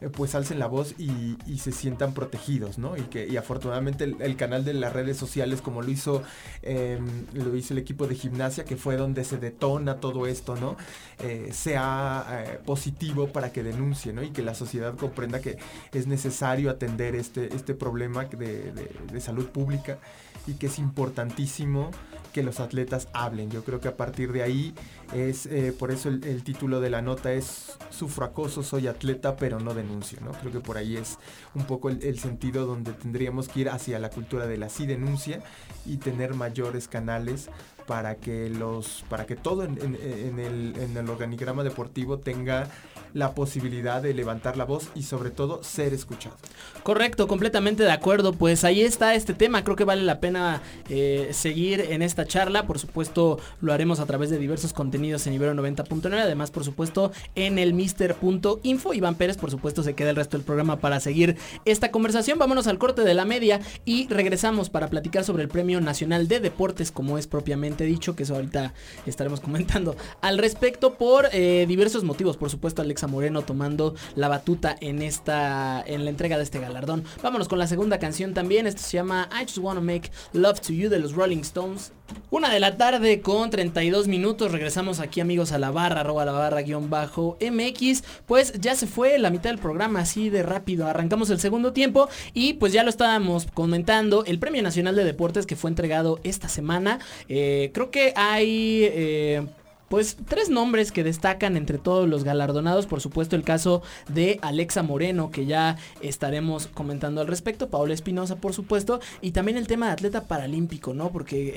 pues 0.09 0.33
alcen 0.33 0.57
la 0.57 0.65
voz 0.65 0.95
y, 0.97 1.37
se 1.57 1.71
sientan 1.71 2.13
protegidos, 2.13 2.79
¿no? 2.79 2.97
Y 2.97 3.01
que 3.01 3.37
afortunadamente 3.37 4.03
el, 4.03 4.35
canal 4.35 4.65
de 4.65 4.73
las 4.73 4.93
redes 4.93 5.15
sociales, 5.15 5.61
como 5.61 5.83
lo 5.83 5.91
hizo, 5.91 6.23
eh, 6.63 6.99
lo 7.33 7.55
hizo 7.55 7.73
el 7.73 7.79
equipo 7.79 8.07
de 8.07 8.15
gimnasia, 8.15 8.65
que 8.65 8.77
fue 8.77 8.95
donde 8.95 9.23
se 9.23 9.37
detona 9.37 9.99
todo 9.99 10.25
esto, 10.25 10.55
¿no? 10.55 10.75
Eh, 11.19 11.49
sea 11.51 12.45
eh, 12.47 12.59
positivo 12.65 13.27
para 13.27 13.51
que 13.51 13.61
denuncie, 13.61 14.11
¿no? 14.11 14.23
Y 14.23 14.31
que 14.31 14.41
la 14.41 14.55
sociedad 14.55 14.95
comprenda 14.95 15.39
que 15.39 15.57
es 15.93 16.07
necesario 16.07 16.71
atender 16.71 17.15
este, 17.15 17.55
este 17.55 17.75
problema 17.75 18.25
de, 18.25 18.71
de 18.71 19.21
salud 19.21 19.49
pública 19.49 19.99
y 20.47 20.53
que 20.53 20.67
es 20.67 20.79
importantísimo 20.79 21.91
que 22.31 22.43
los 22.43 22.59
atletas 22.59 23.07
hablen. 23.13 23.51
Yo 23.51 23.63
creo 23.63 23.79
que 23.79 23.87
a 23.87 23.97
partir 23.97 24.31
de 24.31 24.43
ahí 24.43 24.73
es, 25.13 25.45
eh, 25.45 25.73
por 25.77 25.91
eso 25.91 26.09
el, 26.09 26.43
título 26.43 26.79
de 26.79 26.89
la 26.89 27.01
nota 27.01 27.33
es 27.33 27.77
Sufro 27.89 28.25
acoso, 28.25 28.63
soy 28.63 28.87
atleta, 28.87 29.35
pero 29.35 29.59
no 29.59 29.73
denuncio, 29.73 30.19
¿no? 30.21 30.31
Creo 30.31 30.51
que 30.51 30.59
por 30.59 30.77
ahí 30.77 30.97
es 30.97 31.17
un 31.53 31.65
poco 31.65 31.89
el, 31.89 32.19
sentido 32.19 32.65
donde 32.65 32.93
tendríamos 32.93 33.47
que 33.47 33.61
ir 33.61 33.69
hacia 33.69 33.99
la 33.99 34.09
cultura 34.09 34.47
de 34.47 34.57
la 34.57 34.69
sí 34.69 34.85
denuncia 34.85 35.41
y 35.85 35.97
tener 35.97 36.33
mayores 36.33 36.87
canales 36.87 37.49
para 37.87 38.15
que 38.15 38.49
los 38.49 39.03
para 39.09 39.25
que 39.25 39.35
todo 39.35 39.63
en, 39.63 39.77
en, 39.81 39.95
en, 39.95 40.39
el, 40.39 40.73
en 40.77 40.97
el 40.97 41.09
organigrama 41.09 41.63
deportivo 41.63 42.19
tenga 42.19 42.67
la 43.13 43.33
posibilidad 43.35 44.01
de 44.01 44.13
levantar 44.13 44.57
la 44.57 44.65
voz 44.65 44.89
y 44.95 45.03
sobre 45.03 45.31
todo 45.31 45.63
ser 45.63 45.93
escuchado. 45.93 46.35
Correcto, 46.83 47.27
completamente 47.27 47.83
de 47.83 47.91
acuerdo. 47.91 48.33
Pues 48.33 48.63
ahí 48.63 48.81
está 48.81 49.15
este 49.15 49.33
tema. 49.33 49.63
Creo 49.63 49.75
que 49.75 49.83
vale 49.83 50.03
la 50.03 50.19
pena 50.19 50.61
eh, 50.89 51.29
seguir 51.31 51.81
en 51.89 52.01
esta 52.01 52.25
charla. 52.25 52.65
Por 52.65 52.79
supuesto, 52.79 53.39
lo 53.59 53.73
haremos 53.73 53.99
a 53.99 54.05
través 54.05 54.29
de 54.29 54.37
diversos 54.37 54.73
contenidos 54.73 55.27
en 55.27 55.33
Ibero 55.33 55.53
90.9. 55.53 56.13
Además, 56.19 56.51
por 56.51 56.63
supuesto, 56.63 57.11
en 57.35 57.59
el 57.59 57.73
mister.info. 57.73 58.93
Iván 58.93 59.15
Pérez, 59.15 59.37
por 59.37 59.51
supuesto, 59.51 59.83
se 59.83 59.93
queda 59.93 60.11
el 60.11 60.15
resto 60.15 60.37
del 60.37 60.45
programa 60.45 60.79
para 60.79 60.99
seguir 60.99 61.37
esta 61.65 61.91
conversación. 61.91 62.39
Vámonos 62.39 62.67
al 62.67 62.77
corte 62.77 63.03
de 63.03 63.13
la 63.13 63.25
media 63.25 63.59
y 63.85 64.07
regresamos 64.07 64.69
para 64.69 64.89
platicar 64.89 65.23
sobre 65.23 65.43
el 65.43 65.49
Premio 65.49 65.81
Nacional 65.81 66.27
de 66.27 66.39
Deportes, 66.39 66.91
como 66.91 67.17
es 67.17 67.27
propiamente 67.27 67.80
dicho, 67.85 68.15
que 68.15 68.23
eso 68.23 68.35
ahorita 68.35 68.73
estaremos 69.05 69.39
comentando 69.39 69.95
al 70.21 70.37
respecto 70.37 70.95
por 70.95 71.29
eh, 71.31 71.65
diversos 71.67 72.03
motivos. 72.03 72.37
Por 72.37 72.49
supuesto, 72.49 72.81
Alexa 72.81 73.07
Moreno 73.07 73.41
tomando 73.41 73.95
la 74.15 74.27
batuta 74.27 74.75
en 74.79 75.01
esta 75.01 75.83
en 75.85 76.03
la 76.03 76.09
entrega 76.09 76.37
de 76.37 76.43
este 76.43 76.59
galardón. 76.59 77.03
Vámonos 77.21 77.47
con 77.47 77.59
la 77.59 77.67
segunda 77.67 77.99
canción 77.99 78.33
también. 78.33 78.67
Esto 78.67 78.81
se 78.81 78.97
llama 78.97 79.29
I 79.31 79.43
Just 79.43 79.57
Wanna 79.57 79.81
Make 79.81 80.11
Love 80.33 80.59
to 80.61 80.73
You 80.73 80.89
de 80.89 80.99
los 80.99 81.13
Rolling 81.13 81.41
Stones. 81.41 81.91
Una 82.29 82.49
de 82.49 82.59
la 82.59 82.77
tarde 82.77 83.21
con 83.21 83.49
32 83.49 84.07
minutos. 84.07 84.51
Regresamos 84.51 84.99
aquí, 84.99 85.19
amigos, 85.19 85.51
a 85.51 85.59
la 85.59 85.71
barra, 85.71 86.01
arroba 86.01 86.25
la 86.25 86.31
barra 86.31 86.61
guion 86.61 86.89
bajo 86.89 87.37
MX. 87.41 88.03
Pues 88.25 88.53
ya 88.59 88.75
se 88.75 88.87
fue 88.87 89.19
la 89.19 89.29
mitad 89.29 89.49
del 89.49 89.59
programa, 89.59 89.99
así 89.99 90.29
de 90.29 90.43
rápido. 90.43 90.87
Arrancamos 90.87 91.29
el 91.29 91.39
segundo 91.39 91.73
tiempo 91.73 92.09
y 92.33 92.53
pues 92.53 92.73
ya 92.73 92.83
lo 92.83 92.89
estábamos 92.89 93.47
comentando. 93.53 94.23
El 94.25 94.39
Premio 94.39 94.63
Nacional 94.63 94.95
de 94.95 95.03
Deportes 95.03 95.45
que 95.45 95.55
fue 95.55 95.69
entregado 95.69 96.19
esta 96.23 96.47
semana. 96.47 96.99
Eh, 97.27 97.71
creo 97.73 97.91
que 97.91 98.13
hay. 98.15 98.83
Eh, 98.83 99.45
pues 99.91 100.15
tres 100.25 100.49
nombres 100.49 100.93
que 100.93 101.03
destacan 101.03 101.57
entre 101.57 101.77
todos 101.77 102.07
los 102.07 102.23
galardonados, 102.23 102.87
por 102.87 103.01
supuesto 103.01 103.35
el 103.35 103.43
caso 103.43 103.83
de 104.07 104.39
Alexa 104.41 104.83
Moreno, 104.83 105.31
que 105.31 105.45
ya 105.45 105.77
estaremos 106.01 106.67
comentando 106.67 107.19
al 107.19 107.27
respecto, 107.27 107.69
Paola 107.69 107.93
Espinosa, 107.93 108.37
por 108.37 108.53
supuesto, 108.53 109.01
y 109.21 109.31
también 109.31 109.57
el 109.57 109.67
tema 109.67 109.87
de 109.87 109.91
atleta 109.91 110.29
paralímpico, 110.29 110.93
¿no? 110.93 111.11
Porque 111.11 111.51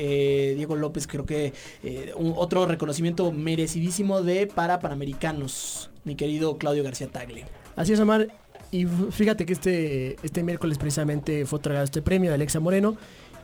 eh, 0.50 0.54
Diego 0.56 0.74
López 0.74 1.06
creo 1.06 1.24
que 1.24 1.52
eh, 1.84 2.12
otro 2.16 2.66
reconocimiento 2.66 3.30
merecidísimo 3.30 4.20
de 4.20 4.48
para 4.48 4.80
panamericanos, 4.80 5.90
mi 6.02 6.16
querido 6.16 6.58
Claudio 6.58 6.82
García 6.82 7.06
Tagle. 7.06 7.44
Así 7.76 7.92
es, 7.92 8.00
Omar, 8.00 8.26
y 8.72 8.86
fíjate 8.86 9.46
que 9.46 9.52
este, 9.52 10.16
este 10.24 10.42
miércoles 10.42 10.78
precisamente 10.78 11.46
fue 11.46 11.60
otorgado 11.60 11.84
este 11.84 12.02
premio 12.02 12.30
de 12.30 12.34
Alexa 12.34 12.58
Moreno. 12.58 12.96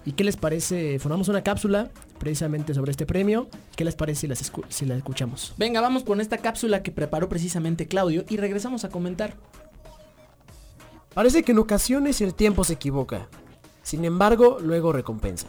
¿Y 0.05 0.13
qué 0.13 0.25
les 0.25 0.37
parece? 0.37 0.99
Formamos 0.99 1.29
una 1.29 1.43
cápsula 1.43 1.91
precisamente 2.19 2.75
sobre 2.75 2.91
este 2.91 3.07
premio. 3.07 3.49
¿Qué 3.77 3.85
les 3.85 3.95
parece 3.95 4.23
si, 4.23 4.27
las 4.29 4.41
escu 4.41 4.63
si 4.69 4.87
la 4.87 4.97
escuchamos? 4.97 5.55
Venga, 5.59 5.81
vamos 5.81 6.05
con 6.05 6.21
esta 6.21 6.39
cápsula 6.39 6.83
que 6.83 6.91
preparó 6.91 7.29
precisamente 7.29 7.87
Claudio 7.87 8.25
y 8.29 8.37
regresamos 8.39 8.85
a 8.85 8.89
comentar. 8.89 9.37
Parece 11.13 11.43
que 11.43 11.53
en 11.53 11.59
ocasiones 11.59 12.21
el 12.21 12.35
tiempo 12.35 12.65
se 12.65 12.75
equivoca. 12.75 13.29
Sin 13.83 14.05
embargo, 14.05 14.59
luego 14.61 14.93
recompensa. 14.93 15.49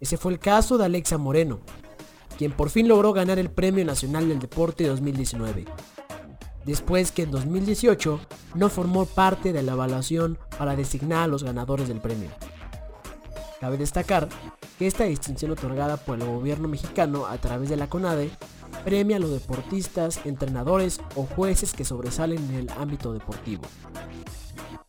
Ese 0.00 0.16
fue 0.16 0.32
el 0.32 0.38
caso 0.38 0.78
de 0.78 0.86
Alexa 0.86 1.18
Moreno, 1.18 1.60
quien 2.38 2.52
por 2.52 2.70
fin 2.70 2.88
logró 2.88 3.12
ganar 3.12 3.38
el 3.38 3.50
Premio 3.50 3.84
Nacional 3.84 4.28
del 4.28 4.38
Deporte 4.38 4.86
2019. 4.86 5.66
Después 6.64 7.12
que 7.12 7.22
en 7.22 7.30
2018 7.30 8.20
no 8.54 8.68
formó 8.70 9.04
parte 9.04 9.52
de 9.52 9.62
la 9.62 9.72
evaluación 9.72 10.38
para 10.58 10.74
designar 10.74 11.24
a 11.24 11.26
los 11.26 11.44
ganadores 11.44 11.88
del 11.88 12.00
premio. 12.00 12.30
Cabe 13.60 13.76
destacar 13.76 14.28
que 14.78 14.86
esta 14.86 15.04
distinción 15.04 15.50
otorgada 15.50 15.98
por 15.98 16.18
el 16.18 16.26
gobierno 16.26 16.66
mexicano 16.66 17.26
a 17.26 17.36
través 17.36 17.68
de 17.68 17.76
la 17.76 17.90
CONADE 17.90 18.30
premia 18.84 19.16
a 19.16 19.20
los 19.20 19.30
deportistas, 19.30 20.24
entrenadores 20.24 20.98
o 21.14 21.24
jueces 21.24 21.74
que 21.74 21.84
sobresalen 21.84 22.38
en 22.50 22.54
el 22.54 22.70
ámbito 22.70 23.12
deportivo. 23.12 23.62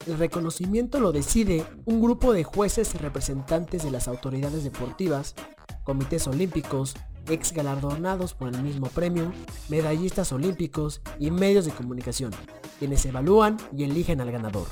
El 0.07 0.17
reconocimiento 0.17 1.01
lo 1.01 1.11
decide 1.11 1.65
un 1.85 2.01
grupo 2.01 2.31
de 2.31 2.45
jueces 2.45 2.95
y 2.95 2.97
representantes 2.97 3.83
de 3.83 3.91
las 3.91 4.07
autoridades 4.07 4.63
deportivas, 4.63 5.35
comités 5.83 6.25
olímpicos, 6.27 6.95
ex 7.27 7.51
galardonados 7.51 8.33
por 8.33 8.47
el 8.47 8.63
mismo 8.63 8.87
premio, 8.87 9.33
medallistas 9.67 10.31
olímpicos 10.31 11.01
y 11.19 11.29
medios 11.29 11.65
de 11.65 11.71
comunicación, 11.71 12.31
quienes 12.79 13.05
evalúan 13.05 13.57
y 13.75 13.83
eligen 13.83 14.21
al 14.21 14.31
ganador. 14.31 14.67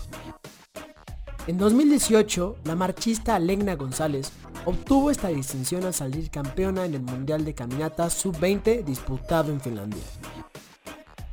En 1.47 1.58
2018, 1.58 2.58
la 2.65 2.75
marchista 2.75 3.36
Alegna 3.36 3.75
González 3.75 4.32
obtuvo 4.65 5.10
esta 5.10 5.30
distinción 5.30 5.84
al 5.86 5.93
salir 5.93 6.30
campeona 6.30 6.86
en 6.86 6.93
el 6.93 7.02
Mundial 7.02 7.45
de 7.45 7.56
Caminata 7.56 8.10
Sub-20 8.10 8.84
disputado 8.84 9.52
en 9.52 9.60
Finlandia. 9.62 10.04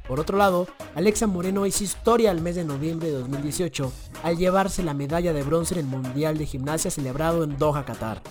Por 0.09 0.21
otro 0.21 0.39
lado, 0.39 0.69
Alexa 0.95 1.27
Moreno 1.27 1.67
hizo 1.67 1.83
historia 1.83 2.31
al 2.31 2.41
mes 2.41 2.55
de 2.55 2.65
noviembre 2.65 3.09
de 3.09 3.19
2018 3.19 3.93
al 4.23 4.37
llevarse 4.37 4.83
la 4.83 4.95
medalla 4.95 5.33
de 5.33 5.43
bronce 5.43 5.75
en 5.75 5.81
el 5.81 5.87
Mundial 5.87 6.39
de 6.39 6.47
Gimnasia 6.47 6.91
celebrado 6.91 7.43
en 7.43 7.59
Doha, 7.59 7.85
Qatar, 7.85 8.23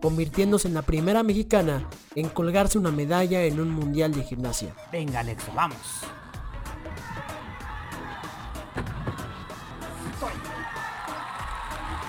convirtiéndose 0.00 0.68
en 0.68 0.74
la 0.74 0.82
primera 0.82 1.22
mexicana 1.22 1.88
en 2.14 2.28
colgarse 2.30 2.78
una 2.78 2.90
medalla 2.90 3.44
en 3.44 3.60
un 3.60 3.70
Mundial 3.70 4.12
de 4.12 4.24
Gimnasia. 4.24 4.74
Venga 4.90 5.20
Alexa, 5.20 5.52
vamos. 5.54 5.76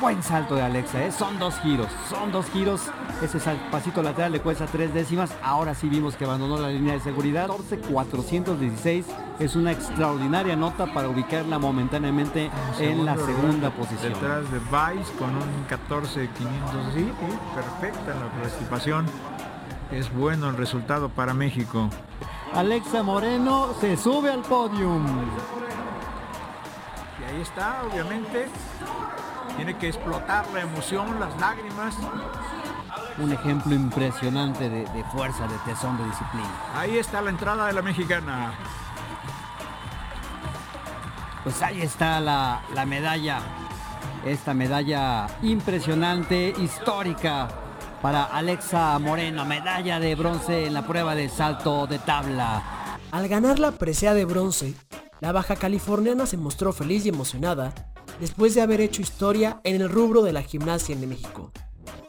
Buen 0.02 0.24
salto 0.24 0.56
de 0.56 0.64
Alexa, 0.64 1.06
¿eh? 1.06 1.12
son 1.12 1.38
dos 1.38 1.60
giros, 1.60 1.88
son 2.10 2.32
dos 2.32 2.48
giros. 2.50 2.82
Ese 3.22 3.38
pasito 3.70 4.02
lateral 4.02 4.32
le 4.32 4.40
cuesta 4.40 4.66
tres 4.66 4.92
décimas. 4.96 5.32
Ahora 5.44 5.76
sí 5.76 5.90
vimos 5.90 6.16
que 6.16 6.26
abandonó 6.26 6.58
la 6.58 6.70
línea 6.70 6.94
de 6.96 7.02
seguridad. 7.02 7.48
14-416 7.48 9.06
es 9.38 9.56
una 9.56 9.72
extraordinaria 9.72 10.56
nota 10.56 10.92
para 10.92 11.08
ubicarla 11.08 11.60
momentáneamente 11.60 12.50
en 12.80 13.06
la 13.06 13.16
segunda 13.16 13.70
posición. 13.70 14.14
Detrás 14.14 14.52
de 14.52 14.58
Vice 14.58 15.14
con 15.20 15.36
un 15.36 15.68
14-500, 15.70 16.28
sí, 16.96 17.12
perfecta 17.54 18.16
la 18.16 18.42
participación. 18.42 19.06
Es 19.92 20.12
bueno 20.12 20.50
el 20.50 20.58
resultado 20.58 21.10
para 21.10 21.36
México. 21.36 21.92
Alexa 22.56 23.04
Moreno 23.04 23.76
se 23.80 23.96
sube 23.98 24.32
al 24.32 24.42
podium. 24.42 25.06
Y 27.20 27.36
ahí 27.36 27.42
está, 27.42 27.84
obviamente, 27.84 28.48
tiene 29.56 29.78
que 29.78 29.90
explotar 29.90 30.46
la 30.54 30.62
emoción, 30.62 31.20
las 31.20 31.40
lágrimas. 31.40 31.96
Un 33.18 33.32
ejemplo 33.32 33.76
impresionante 33.76 34.70
de, 34.70 35.04
fuerza, 35.12 35.48
de 35.48 35.58
tesón, 35.66 35.98
de 35.98 36.06
disciplina. 36.06 36.50
Ahí 36.76 36.98
está 36.98 37.22
la 37.22 37.30
entrada 37.30 37.68
de 37.68 37.74
la 37.74 37.82
mexicana. 37.82 38.54
Pues 41.44 41.62
ahí 41.62 41.82
está 41.82 42.20
la, 42.20 42.62
la 42.74 42.86
medalla. 42.86 43.40
Esta 44.26 44.54
medalla 44.54 45.28
impresionante, 45.42 46.54
histórica 46.58 47.50
para 48.02 48.24
Alexa 48.24 48.98
Moreno. 49.00 49.46
Medalla 49.46 50.00
de 50.00 50.16
bronce 50.16 50.68
en 50.68 50.74
la 50.74 50.86
prueba 50.86 51.16
de 51.16 51.30
salto 51.30 51.88
de 51.88 52.00
tabla. 52.00 52.64
Al 53.12 53.28
ganar 53.28 53.60
la 53.60 53.72
presea 53.72 54.14
de 54.14 54.26
bronce, 54.26 54.74
la 55.20 55.32
baja 55.32 55.56
californiana 55.56 56.26
se 56.26 56.38
mostró 56.38 56.72
feliz 56.74 57.06
y 57.06 57.10
emocionada 57.10 57.74
después 58.22 58.54
de 58.54 58.62
haber 58.62 58.80
hecho 58.82 59.02
historia 59.02 59.60
en 59.64 59.82
el 59.82 59.90
rubro 59.90 60.22
de 60.22 60.32
la 60.32 60.44
gimnasia 60.44 60.94
en 60.94 61.10
México, 61.10 61.52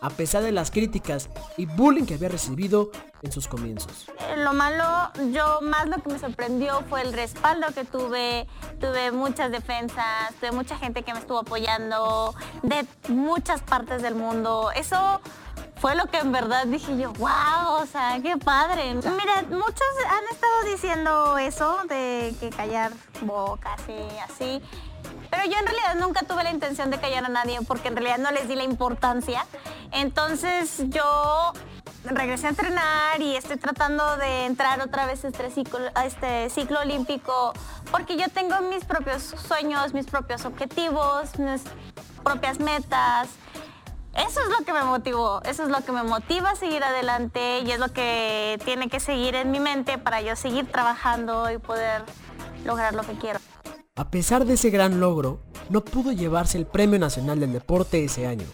a 0.02 0.10
pesar 0.10 0.42
de 0.42 0.52
las 0.52 0.70
críticas 0.70 1.30
y 1.56 1.64
bullying 1.64 2.04
que 2.04 2.14
había 2.14 2.28
recibido 2.28 2.90
en 3.22 3.32
sus 3.32 3.48
comienzos. 3.48 4.06
Lo 4.36 4.52
malo, 4.52 4.84
yo 5.32 5.60
más 5.62 5.88
lo 5.88 6.02
que 6.02 6.10
me 6.10 6.18
sorprendió 6.18 6.82
fue 6.90 7.00
el 7.00 7.14
respaldo 7.14 7.68
que 7.74 7.84
tuve, 7.84 8.46
tuve 8.78 9.10
muchas 9.10 9.50
defensas, 9.50 10.34
tuve 10.38 10.52
mucha 10.52 10.76
gente 10.76 11.02
que 11.02 11.14
me 11.14 11.20
estuvo 11.20 11.38
apoyando 11.38 12.34
de 12.62 12.86
muchas 13.08 13.62
partes 13.62 14.02
del 14.02 14.14
mundo. 14.14 14.70
Eso 14.76 15.20
fue 15.76 15.94
lo 15.94 16.06
que 16.06 16.18
en 16.18 16.30
verdad 16.30 16.66
dije 16.66 16.98
yo, 16.98 17.12
wow, 17.14 17.80
o 17.80 17.86
sea, 17.86 18.20
qué 18.22 18.36
padre. 18.36 18.94
Mira, 18.94 19.44
muchos 19.48 19.82
han 20.10 20.24
estado 20.30 20.62
diciendo 20.70 21.38
eso 21.38 21.78
de 21.88 22.34
que 22.38 22.50
callar 22.50 22.92
bocas 23.22 23.80
y 23.88 24.18
así. 24.18 24.62
Pero 25.30 25.44
yo 25.44 25.58
en 25.58 25.66
realidad 25.66 25.94
nunca 25.96 26.22
tuve 26.22 26.44
la 26.44 26.50
intención 26.50 26.90
de 26.90 26.98
callar 26.98 27.24
a 27.24 27.28
nadie 27.28 27.58
porque 27.66 27.88
en 27.88 27.96
realidad 27.96 28.18
no 28.18 28.30
les 28.30 28.48
di 28.48 28.54
la 28.54 28.64
importancia. 28.64 29.46
Entonces 29.90 30.82
yo 30.88 31.52
regresé 32.04 32.46
a 32.46 32.50
entrenar 32.50 33.20
y 33.20 33.36
estoy 33.36 33.56
tratando 33.56 34.16
de 34.16 34.46
entrar 34.46 34.80
otra 34.80 35.06
vez 35.06 35.24
a 35.24 35.28
este 35.28 35.50
ciclo, 35.50 35.78
este 36.04 36.50
ciclo 36.50 36.80
olímpico 36.80 37.52
porque 37.90 38.16
yo 38.16 38.28
tengo 38.28 38.60
mis 38.62 38.84
propios 38.84 39.22
sueños, 39.22 39.94
mis 39.94 40.06
propios 40.06 40.44
objetivos, 40.44 41.38
mis 41.38 41.62
propias 42.24 42.58
metas. 42.58 43.28
Eso 44.14 44.40
es 44.40 44.48
lo 44.48 44.64
que 44.64 44.74
me 44.74 44.82
motivó, 44.82 45.40
eso 45.44 45.62
es 45.62 45.70
lo 45.70 45.82
que 45.82 45.92
me 45.92 46.02
motiva 46.02 46.50
a 46.50 46.56
seguir 46.56 46.84
adelante 46.84 47.60
y 47.60 47.70
es 47.70 47.78
lo 47.78 47.88
que 47.88 48.60
tiene 48.64 48.90
que 48.90 49.00
seguir 49.00 49.34
en 49.34 49.50
mi 49.50 49.58
mente 49.58 49.96
para 49.96 50.20
yo 50.20 50.36
seguir 50.36 50.70
trabajando 50.70 51.50
y 51.50 51.56
poder 51.56 52.04
lograr 52.64 52.94
lo 52.94 53.02
que 53.02 53.14
quiero. 53.14 53.40
A 53.94 54.10
pesar 54.10 54.46
de 54.46 54.54
ese 54.54 54.70
gran 54.70 55.00
logro, 55.00 55.40
no 55.68 55.84
pudo 55.84 56.12
llevarse 56.12 56.56
el 56.56 56.64
Premio 56.64 56.98
Nacional 56.98 57.40
del 57.40 57.52
Deporte 57.52 58.02
ese 58.02 58.26
año. 58.26 58.46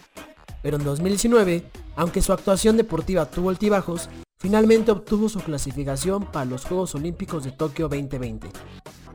Pero 0.63 0.79
en 0.79 0.85
2019, 0.85 1.63
aunque 1.95 2.23
su 2.23 2.33
actuación 2.33 2.77
deportiva 2.77 3.27
tuvo 3.27 3.51
altibajos, 3.51 4.09
finalmente 4.41 4.91
obtuvo 4.91 5.29
su 5.29 5.39
clasificación 5.39 6.27
para 6.27 6.45
los 6.45 6.65
Juegos 6.65 6.97
Olímpicos 6.97 7.45
de 7.45 7.53
Tokio 7.53 7.89
2020, 7.89 8.49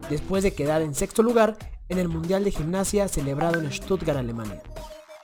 después 0.10 0.44
de 0.44 0.54
quedar 0.54 0.82
en 0.82 0.96
sexto 0.96 1.24
lugar 1.24 1.58
en 1.90 2.00
el 2.00 2.08
Mundial 2.08 2.46
de 2.46 2.52
Gimnasia 2.52 3.10
celebrado 3.10 3.60
en 3.60 3.70
Stuttgart, 3.70 4.18
Alemania. 4.18 4.64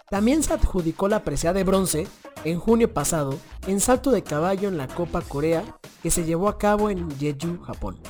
También 0.09 0.43
se 0.43 0.51
adjudicó 0.51 1.07
la 1.07 1.23
presea 1.23 1.53
de 1.53 1.63
bronce 1.63 2.07
en 2.43 2.59
junio 2.59 2.93
pasado 2.93 3.39
en 3.67 3.79
salto 3.79 4.11
de 4.11 4.23
caballo 4.23 4.67
en 4.67 4.77
la 4.77 4.89
Copa 4.89 5.21
Corea 5.21 5.63
que 6.03 6.11
se 6.11 6.25
llevó 6.25 6.49
a 6.49 6.57
cabo 6.57 6.89
en 6.89 7.09
Jeju, 7.17 7.61
Japón. 7.61 8.01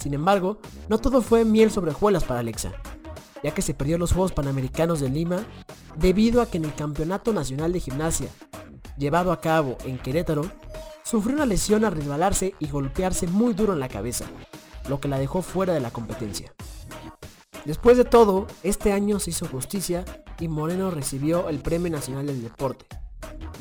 Sin 0.00 0.14
embargo, 0.14 0.58
no 0.88 0.98
todo 0.98 1.20
fue 1.20 1.44
miel 1.44 1.70
sobre 1.70 1.90
hojuelas 1.90 2.24
para 2.24 2.40
Alexa, 2.40 2.72
ya 3.42 3.52
que 3.52 3.62
se 3.62 3.74
perdió 3.74 3.98
los 3.98 4.12
Juegos 4.12 4.32
Panamericanos 4.32 5.00
de 5.00 5.10
Lima 5.10 5.44
debido 5.96 6.40
a 6.40 6.46
que 6.46 6.56
en 6.56 6.64
el 6.64 6.74
Campeonato 6.74 7.34
Nacional 7.34 7.72
de 7.72 7.80
Gimnasia, 7.80 8.28
llevado 8.96 9.30
a 9.30 9.40
cabo 9.40 9.76
en 9.84 9.98
Querétaro, 9.98 10.50
sufrió 11.02 11.36
una 11.36 11.44
lesión 11.44 11.84
al 11.84 11.92
resbalarse 11.92 12.54
y 12.58 12.68
golpearse 12.68 13.26
muy 13.26 13.52
duro 13.52 13.74
en 13.74 13.80
la 13.80 13.88
cabeza, 13.88 14.24
lo 14.88 15.00
que 15.00 15.08
la 15.08 15.18
dejó 15.18 15.42
fuera 15.42 15.74
de 15.74 15.80
la 15.80 15.90
competencia. 15.90 16.54
Después 17.66 17.98
de 17.98 18.04
todo, 18.04 18.46
este 18.62 18.92
año 18.92 19.20
se 19.20 19.30
hizo 19.30 19.46
justicia 19.46 20.06
y 20.38 20.48
Moreno 20.48 20.90
recibió 20.90 21.50
el 21.50 21.58
Premio 21.58 21.90
Nacional 21.90 22.26
del 22.26 22.42
Deporte, 22.42 22.86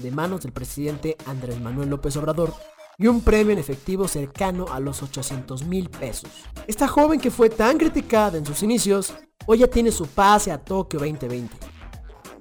de 0.01 0.11
manos 0.11 0.41
del 0.41 0.53
presidente 0.53 1.17
Andrés 1.25 1.59
Manuel 1.59 1.89
López 1.89 2.15
Obrador, 2.15 2.53
y 2.99 3.07
un 3.07 3.21
premio 3.21 3.53
en 3.53 3.59
efectivo 3.59 4.07
cercano 4.07 4.65
a 4.71 4.79
los 4.79 5.01
800 5.01 5.65
mil 5.65 5.89
pesos. 5.89 6.29
Esta 6.67 6.87
joven 6.87 7.19
que 7.19 7.31
fue 7.31 7.49
tan 7.49 7.77
criticada 7.77 8.37
en 8.37 8.45
sus 8.45 8.61
inicios, 8.61 9.13
hoy 9.45 9.59
ya 9.59 9.67
tiene 9.67 9.91
su 9.91 10.05
pase 10.05 10.51
a 10.51 10.57
Tokio 10.57 10.99
2020. 10.99 11.55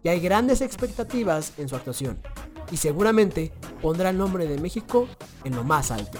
Y 0.03 0.09
hay 0.09 0.21
grandes 0.21 0.61
expectativas 0.61 1.53
en 1.59 1.68
su 1.68 1.77
actuación, 1.77 2.21
y 2.73 2.77
seguramente 2.77 3.53
pondrá 3.81 4.11
el 4.11 4.18
nombre 4.18 4.47
de 4.47 4.59
México 4.59 5.09
en 5.44 5.55
lo 5.55 5.62
más 5.62 5.92
alto. 5.92 6.18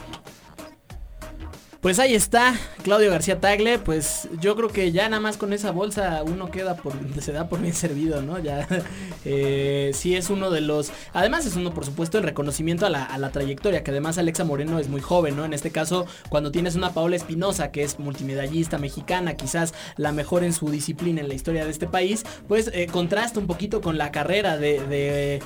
Pues 1.80 2.00
ahí 2.00 2.12
está, 2.12 2.56
Claudio 2.82 3.08
García 3.08 3.38
Tagle, 3.38 3.78
pues 3.78 4.28
yo 4.40 4.56
creo 4.56 4.68
que 4.68 4.90
ya 4.90 5.08
nada 5.08 5.20
más 5.20 5.36
con 5.36 5.52
esa 5.52 5.70
bolsa 5.70 6.24
uno 6.24 6.50
queda 6.50 6.74
por, 6.74 6.92
se 7.20 7.30
da 7.30 7.48
por 7.48 7.60
bien 7.60 7.72
servido, 7.72 8.20
¿no? 8.20 8.40
Ya 8.40 8.66
eh, 9.24 9.92
sí 9.94 10.16
es 10.16 10.28
uno 10.28 10.50
de 10.50 10.60
los, 10.60 10.90
además 11.12 11.46
es 11.46 11.54
uno 11.54 11.72
por 11.72 11.84
supuesto 11.84 12.18
el 12.18 12.24
reconocimiento 12.24 12.84
a 12.84 12.90
la, 12.90 13.30
trayectoria, 13.30 13.84
que 13.84 13.92
además 13.92 14.18
Alexa 14.18 14.42
Moreno 14.42 14.80
es 14.80 14.88
muy 14.88 15.00
joven, 15.00 15.36
¿no? 15.36 15.44
En 15.44 15.52
este 15.52 15.70
caso, 15.70 16.04
cuando 16.28 16.50
tienes 16.50 16.74
una 16.74 16.90
Paola 16.90 17.14
Espinosa, 17.14 17.70
que 17.70 17.84
es 17.84 18.00
multimedallista 18.00 18.78
mexicana, 18.78 19.34
quizás 19.34 19.72
la 19.96 20.10
mejor 20.10 20.42
en 20.42 20.54
su 20.54 20.70
disciplina 20.70 21.20
en 21.20 21.28
la 21.28 21.34
historia 21.34 21.64
de 21.64 21.70
este 21.70 21.86
país, 21.86 22.24
pues 22.48 22.72
eh, 22.74 22.88
contrasta 22.90 23.38
un 23.38 23.46
poquito 23.46 23.80
con 23.80 23.98
la 23.98 24.10
carrera 24.10 24.56
de, 24.56 25.40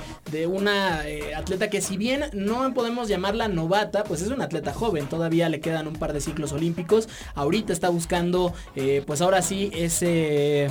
una 0.48 1.06
eh, 1.06 1.34
atleta 1.34 1.68
que 1.68 1.82
si 1.82 1.98
bien 1.98 2.24
no 2.32 2.72
podemos 2.72 3.08
llamarla 3.08 3.48
novata, 3.48 4.02
pues 4.04 4.22
es 4.22 4.28
una 4.28 4.44
atleta 4.44 4.72
joven, 4.72 5.06
todavía 5.08 5.50
le 5.50 5.60
quedan 5.60 5.86
un 5.86 5.94
par 5.94 6.14
de 6.14 6.21
ciclos 6.24 6.52
olímpicos. 6.52 7.08
Ahorita 7.34 7.72
está 7.72 7.88
buscando, 7.88 8.52
eh, 8.76 9.02
pues 9.06 9.20
ahora 9.20 9.42
sí, 9.42 9.70
ese 9.74 10.70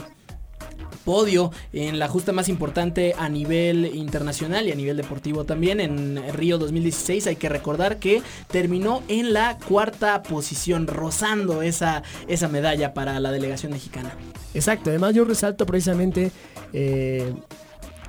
podio 1.04 1.52
en 1.74 2.00
la 2.00 2.08
justa 2.08 2.32
más 2.32 2.50
importante 2.50 3.14
a 3.18 3.28
nivel 3.30 3.96
internacional 3.96 4.68
y 4.68 4.72
a 4.72 4.76
nivel 4.76 4.98
deportivo 4.98 5.46
también 5.46 5.80
en 5.80 6.22
Río 6.34 6.58
2016 6.58 7.28
hay 7.28 7.36
que 7.36 7.50
recordar 7.50 7.98
que 7.98 8.22
terminó 8.48 9.02
en 9.08 9.34
la 9.34 9.58
cuarta 9.58 10.22
posición 10.22 10.88
rozando 10.88 11.64
esa, 11.64 12.04
esa 12.28 12.48
medalla 12.48 12.94
para 12.94 13.20
la 13.20 13.32
delegación 13.32 13.72
mexicana 13.72 14.16
exacto 14.54 14.90
además 14.92 15.16
yo 15.16 15.26
resalto 15.26 15.66
precisamente 15.66 16.32
eh, 16.74 17.34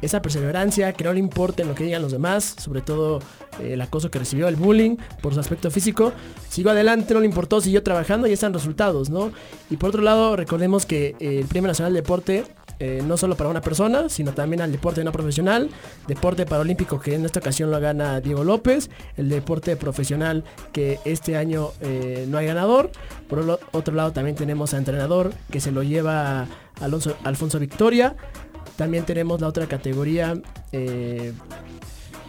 esa 0.03 0.21
perseverancia, 0.21 0.93
que 0.93 1.05
no 1.05 1.13
le 1.13 1.21
importe 1.21 1.65
lo 1.65 1.75
que 1.75 1.85
digan 1.85 2.03
los 2.03 2.13
demás, 2.13 2.57
sobre 2.59 2.83
todo 2.83 3.21
eh, 3.61 3.75
el 3.75 3.81
acoso 3.81 4.11
que 4.11 4.19
recibió, 4.19 4.49
el 4.49 4.57
bullying 4.57 4.97
por 5.23 5.33
su 5.33 5.41
aspecto 5.41 5.71
físico. 5.71 6.13
Sigo 6.49 6.71
adelante, 6.71 7.15
no 7.15 7.21
le 7.21 7.27
importó, 7.27 7.61
siguió 7.61 7.83
trabajando 7.83 8.27
y 8.27 8.33
están 8.33 8.53
resultados, 8.53 9.09
¿no? 9.09 9.33
Y 9.71 9.77
por 9.77 9.91
otro 9.91 10.03
lado, 10.03 10.37
recordemos 10.37 10.85
que 10.85 11.15
eh, 11.21 11.39
el 11.41 11.47
Premio 11.47 11.69
Nacional 11.69 11.93
de 11.93 12.01
Deporte 12.01 12.45
eh, 12.81 13.01
no 13.07 13.17
solo 13.17 13.37
para 13.37 13.49
una 13.49 13.61
persona, 13.61 14.09
sino 14.09 14.33
también 14.33 14.61
al 14.61 14.73
deporte 14.73 15.05
no 15.05 15.13
profesional, 15.13 15.71
deporte 16.09 16.47
paralímpico 16.47 16.99
que 16.99 17.15
en 17.15 17.25
esta 17.25 17.39
ocasión 17.39 17.71
lo 17.71 17.79
gana 17.79 18.21
Diego 18.21 18.43
López, 18.43 18.91
el 19.17 19.29
deporte 19.29 19.77
profesional 19.77 20.43
que 20.73 20.99
este 21.05 21.37
año 21.37 21.71
no 22.27 22.39
hay 22.39 22.47
ganador, 22.47 22.91
por 23.29 23.61
otro 23.71 23.95
lado 23.95 24.13
también 24.13 24.35
tenemos 24.35 24.75
a 24.75 24.79
entrenador 24.79 25.33
que 25.51 25.61
se 25.61 25.71
lo 25.71 25.85
lleva 25.85 26.49
Alonso, 26.81 27.17
Alfonso 27.23 27.61
Victoria, 27.61 28.17
también 28.77 29.05
tenemos 29.05 29.41
la 29.41 29.49
otra 29.49 29.67
categoría, 29.67 30.41
eh, 30.73 31.33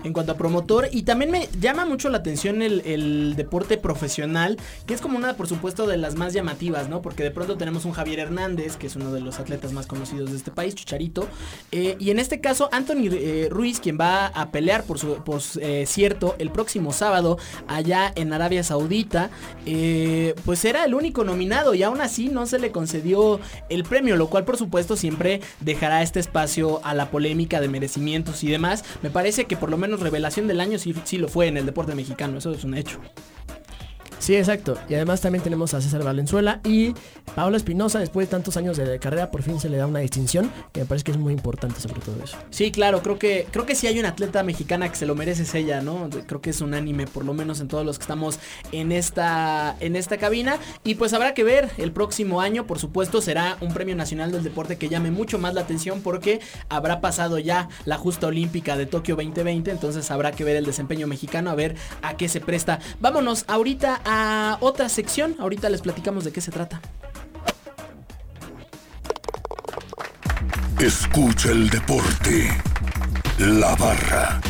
en 0.03 0.13
cuanto 0.13 0.33
a 0.33 0.35
promotor. 0.35 0.89
Y 0.91 1.03
también 1.03 1.31
me 1.31 1.49
llama 1.59 1.85
mucho 1.85 2.09
la 2.09 2.19
atención 2.19 2.61
el, 2.61 3.35
deporte 3.35 3.77
profesional, 3.77 4.57
que 4.85 4.93
es 4.93 5.01
como 5.01 5.17
una, 5.17 5.35
por 5.35 5.47
supuesto, 5.47 5.87
de 5.87 5.97
las 5.97 6.15
más 6.15 6.33
llamativas, 6.33 6.89
¿no? 6.89 7.01
Porque 7.01 7.23
de 7.23 7.31
pronto 7.31 7.57
tenemos 7.57 7.85
un 7.85 7.91
Javier 7.93 8.19
Hernández, 8.19 8.77
que 8.77 8.87
es 8.87 8.95
uno 8.95 9.11
de 9.11 9.21
los 9.21 9.39
atletas 9.39 9.73
más 9.73 9.87
conocidos 9.87 10.31
de 10.31 10.37
este 10.37 10.51
país, 10.51 10.75
Chicharito. 10.75 11.27
eh, 11.71 11.95
y 11.99 12.11
en 12.11 12.19
este 12.19 12.39
caso, 12.41 12.69
Anthony 12.71 13.09
eh, 13.11 13.47
Ruiz, 13.49 13.79
quien 13.79 13.97
va 13.99 14.27
a 14.27 14.51
pelear 14.51 14.83
por, 14.83 14.97
eh, 15.59 15.85
cierto 15.87 16.35
el 16.37 16.51
próximo 16.51 16.91
sábado 16.91 17.37
allá 17.67 18.11
en 18.15 18.33
Arabia 18.33 18.63
Saudita, 18.63 19.29
pues 20.45 20.65
era 20.65 20.85
el 20.85 20.93
único 20.93 21.23
nominado 21.23 21.73
y 21.73 21.83
aún 21.83 22.01
así 22.01 22.29
no 22.29 22.45
se 22.45 22.59
le 22.59 22.71
concedió 22.71 23.39
el 23.69 23.83
premio, 23.83 24.15
lo 24.15 24.27
cual 24.27 24.45
por 24.45 24.57
supuesto 24.57 24.95
siempre 24.95 25.41
dejará 25.59 26.01
este 26.01 26.19
espacio 26.19 26.81
a 26.83 26.93
la 26.93 27.09
polémica 27.09 27.61
de 27.61 27.67
merecimientos 27.67 28.43
y 28.43 28.49
demás. 28.49 28.83
Me 29.01 29.09
parece 29.09 29.45
que 29.45 29.57
por 29.57 29.69
lo 29.69 29.77
menos 29.77 29.92
revelación 29.97 30.47
del 30.47 30.59
año 30.59 30.77
sí, 30.77 30.93
sí 31.03 31.17
lo 31.17 31.27
fue 31.27 31.47
en 31.47 31.57
el 31.57 31.65
deporte 31.65 31.95
mexicano, 31.95 32.37
eso 32.37 32.51
es 32.51 32.63
un 32.63 32.75
hecho. 32.75 32.99
Sí, 34.23 34.37
exacto. 34.37 34.77
Y 34.87 34.93
además 34.93 35.19
también 35.19 35.43
tenemos 35.43 35.73
a 35.73 35.81
César 35.81 36.01
Valenzuela 36.01 36.61
y 36.63 36.93
Paola 37.35 37.57
Espinosa, 37.57 37.99
después 37.99 38.25
de 38.25 38.31
tantos 38.31 38.55
años 38.55 38.77
de 38.77 38.97
carrera, 38.97 39.29
por 39.29 39.43
fin 39.43 39.59
se 39.59 39.67
le 39.67 39.75
da 39.75 39.85
una 39.85 39.99
distinción, 39.99 40.49
que 40.71 40.79
me 40.79 40.85
parece 40.85 41.03
que 41.03 41.11
es 41.11 41.17
muy 41.17 41.33
importante 41.33 41.81
sobre 41.81 41.99
todo 41.99 42.15
eso. 42.23 42.37
Sí, 42.49 42.71
claro, 42.71 43.01
creo 43.03 43.19
que 43.19 43.47
creo 43.51 43.65
que 43.65 43.75
sí 43.75 43.85
hay 43.87 43.99
una 43.99 44.09
atleta 44.09 44.41
mexicana 44.43 44.87
que 44.87 44.95
se 44.95 45.05
lo 45.05 45.13
merece 45.15 45.43
es 45.43 45.53
ella, 45.55 45.81
¿no? 45.81 46.09
Creo 46.25 46.39
que 46.39 46.51
es 46.51 46.61
unánime, 46.61 47.05
por 47.05 47.25
lo 47.25 47.33
menos 47.33 47.59
en 47.59 47.67
todos 47.67 47.85
los 47.85 47.97
que 47.99 48.03
estamos 48.03 48.39
en 48.71 48.93
esta 48.93 49.75
en 49.81 49.97
esta 49.97 50.17
cabina 50.17 50.55
y 50.85 50.95
pues 50.95 51.11
habrá 51.11 51.33
que 51.33 51.43
ver 51.43 51.71
el 51.77 51.91
próximo 51.91 52.39
año, 52.39 52.65
por 52.65 52.79
supuesto, 52.79 53.19
será 53.19 53.57
un 53.59 53.73
premio 53.73 53.97
nacional 53.97 54.31
del 54.31 54.43
deporte 54.43 54.77
que 54.77 54.87
llame 54.87 55.11
mucho 55.11 55.37
más 55.37 55.53
la 55.53 55.61
atención 55.61 55.99
porque 56.01 56.39
habrá 56.69 57.01
pasado 57.01 57.39
ya 57.39 57.67
la 57.83 57.97
justa 57.97 58.27
olímpica 58.27 58.77
de 58.77 58.85
Tokio 58.85 59.17
2020, 59.17 59.69
entonces 59.69 60.09
habrá 60.11 60.31
que 60.31 60.45
ver 60.45 60.55
el 60.55 60.65
desempeño 60.65 61.07
mexicano 61.07 61.49
a 61.49 61.55
ver 61.55 61.75
a 62.01 62.15
qué 62.15 62.29
se 62.29 62.39
presta. 62.39 62.79
Vámonos 63.01 63.43
ahorita 63.49 63.99
a 64.05 64.12
otra 64.59 64.89
sección, 64.89 65.35
ahorita 65.39 65.69
les 65.69 65.81
platicamos 65.81 66.23
de 66.23 66.31
qué 66.31 66.41
se 66.41 66.51
trata. 66.51 66.81
Escucha 70.79 71.51
el 71.51 71.69
deporte. 71.69 72.49
La 73.37 73.75
barra. 73.75 74.41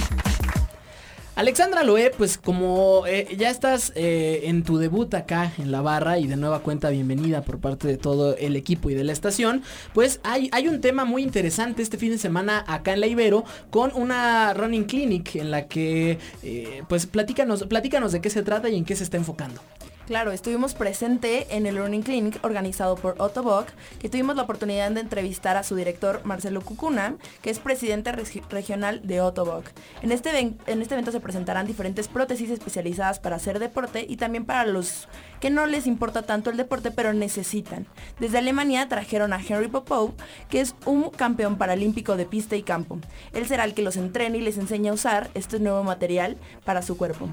Alexandra 1.36 1.84
Loé, 1.84 2.12
pues 2.16 2.38
como 2.38 3.08
eh, 3.08 3.36
ya 3.36 3.50
estás 3.50 3.92
eh, 3.96 4.42
en 4.44 4.62
tu 4.62 4.78
debut 4.78 5.12
acá 5.16 5.52
en 5.58 5.72
la 5.72 5.82
barra 5.82 6.20
y 6.20 6.28
de 6.28 6.38
nueva 6.38 6.60
cuenta 6.60 6.92
bienvenida 6.92 7.42
por 7.42 7.58
parte 7.60 7.88
de 7.88 7.98
todo 7.98 8.38
el 8.38 8.56
equipo 8.56 8.92
y 8.92 8.94
de 8.94 9.04
la 9.04 9.14
estación, 9.14 9.64
pues 9.96 10.20
hay, 10.24 10.50
hay 10.52 10.68
un 10.68 10.80
tema 10.80 11.06
muy 11.06 11.24
interesante 11.24 11.82
este 11.82 11.98
fin 11.98 12.12
de 12.12 12.20
semana 12.20 12.64
acá 12.68 12.94
en 12.94 13.00
la 13.00 13.08
Ibero 13.08 13.46
con 13.72 13.92
una 13.96 14.54
running 14.54 14.84
clinic 14.84 15.36
en 15.36 15.50
la 15.50 15.68
que 15.68 16.20
eh, 16.44 16.84
pues 16.88 17.08
platícanos, 17.08 17.64
platícanos 17.64 18.12
de 18.12 18.22
qué 18.22 18.30
se 18.30 18.44
trata 18.44 18.70
y 18.70 18.78
en 18.78 18.86
qué 18.86 18.96
se 18.96 19.04
está 19.04 19.18
enfocando. 19.18 19.60
Claro, 20.06 20.34
estuvimos 20.34 20.74
presente 20.74 21.48
en 21.56 21.66
el 21.66 21.78
Running 21.78 22.02
Clinic 22.02 22.44
organizado 22.44 22.96
por 22.98 23.16
Otto 23.20 23.42
Bock, 23.42 23.68
que 24.00 24.10
tuvimos 24.10 24.36
la 24.36 24.42
oportunidad 24.44 24.92
de 24.92 25.00
entrevistar 25.00 25.56
a 25.56 25.64
su 25.64 25.76
director 25.78 26.20
Marcelo 26.26 26.60
Cucuna, 26.60 27.16
que 27.42 27.50
es 27.50 27.60
presidente 27.60 28.12
regi- 28.12 28.44
regional 28.50 29.00
de 29.08 29.22
Otto 29.22 29.46
Bock. 29.46 29.66
En 30.02 30.12
este, 30.12 30.38
en 30.38 30.82
este 30.82 30.94
evento 30.96 31.14
se 31.14 31.22
presentarán 31.22 31.68
diferentes 31.68 32.10
prótesis 32.10 32.50
especializadas 32.50 33.20
para 33.20 33.38
hacer 33.38 33.60
deporte 33.60 34.06
y 34.08 34.18
también 34.18 34.44
para 34.46 34.66
los 34.66 35.08
que 35.44 35.50
no 35.50 35.66
les 35.66 35.88
importa 35.88 36.22
tanto 36.22 36.52
el 36.52 36.56
deporte 36.56 36.90
pero 36.90 37.12
necesitan. 37.12 37.86
Desde 38.18 38.38
Alemania 38.38 38.88
trajeron 38.88 39.34
a 39.34 39.42
Henry 39.46 39.68
Popov, 39.68 40.14
que 40.48 40.62
es 40.62 40.74
un 40.86 41.10
campeón 41.10 41.58
paralímpico 41.58 42.16
de 42.16 42.26
pista 42.26 42.56
y 42.56 42.64
campo. 42.64 42.98
Él 43.34 43.46
será 43.46 43.66
el 43.66 43.74
que 43.74 43.82
los 43.82 43.98
entrene 43.98 44.38
y 44.38 44.42
les 44.42 44.58
enseña 44.58 44.92
a 44.92 44.94
usar 44.94 45.30
este 45.34 45.60
nuevo 45.60 45.84
material 45.84 46.38
para 46.64 46.82
su 46.82 46.96
cuerpo 46.96 47.28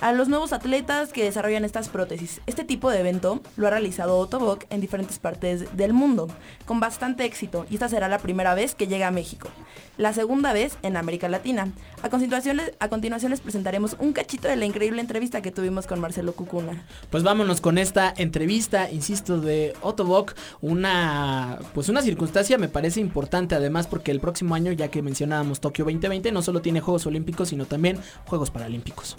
a 0.00 0.12
los 0.12 0.28
nuevos 0.28 0.52
atletas 0.52 1.12
que 1.12 1.24
desarrollan 1.24 1.64
estas 1.64 1.88
prótesis. 1.88 2.40
Este 2.46 2.64
tipo 2.64 2.90
de 2.90 3.00
evento 3.00 3.40
lo 3.56 3.66
ha 3.66 3.70
realizado 3.70 4.18
Otto 4.18 4.38
Bock 4.38 4.64
en 4.70 4.80
diferentes 4.80 5.18
partes 5.18 5.76
del 5.76 5.92
mundo, 5.92 6.28
con 6.66 6.80
bastante 6.80 7.24
éxito, 7.24 7.66
y 7.70 7.74
esta 7.74 7.88
será 7.88 8.08
la 8.08 8.18
primera 8.18 8.54
vez 8.54 8.74
que 8.74 8.86
llega 8.86 9.08
a 9.08 9.12
México. 9.12 9.48
La 9.96 10.12
segunda 10.12 10.52
vez 10.52 10.76
en 10.82 10.96
América 10.96 11.28
Latina. 11.28 11.68
A 12.02 12.10
continuación, 12.10 12.56
les- 12.56 12.72
a 12.80 12.88
continuación 12.88 13.30
les 13.30 13.40
presentaremos 13.40 13.94
un 14.00 14.12
cachito 14.12 14.48
de 14.48 14.56
la 14.56 14.64
increíble 14.64 15.00
entrevista 15.00 15.40
que 15.40 15.52
tuvimos 15.52 15.86
con 15.86 16.00
Marcelo 16.00 16.32
Cucuna. 16.32 16.84
Pues 17.10 17.22
vámonos 17.22 17.60
con 17.60 17.78
esta 17.78 18.12
entrevista, 18.16 18.90
insisto, 18.90 19.40
de 19.40 19.72
Otto 19.82 20.04
Bock, 20.04 20.34
una 20.60 21.60
pues 21.74 21.88
una 21.88 22.02
circunstancia 22.02 22.58
me 22.58 22.68
parece 22.68 22.98
importante 23.00 23.54
además 23.54 23.86
porque 23.86 24.10
el 24.10 24.18
próximo 24.18 24.56
año, 24.56 24.72
ya 24.72 24.88
que 24.88 25.00
mencionábamos 25.00 25.60
Tokio 25.60 25.84
2020, 25.84 26.32
no 26.32 26.42
solo 26.42 26.60
tiene 26.60 26.80
Juegos 26.80 27.06
Olímpicos, 27.06 27.50
sino 27.50 27.64
también 27.66 27.98
Juegos 28.26 28.50
Paralímpicos. 28.50 29.16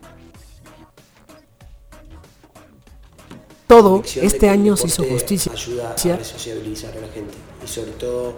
Todo 3.68 4.04
este 4.22 4.50
año 4.50 4.78
se 4.78 4.88
hizo 4.88 5.04
justicia. 5.06 5.52
Ayuda 5.52 5.92
a 5.92 6.18
resociabilizar 6.18 6.96
a 6.98 7.02
la 7.02 7.08
gente 7.08 7.34
y 7.64 7.68
sobre 7.68 7.92
todo 7.94 8.36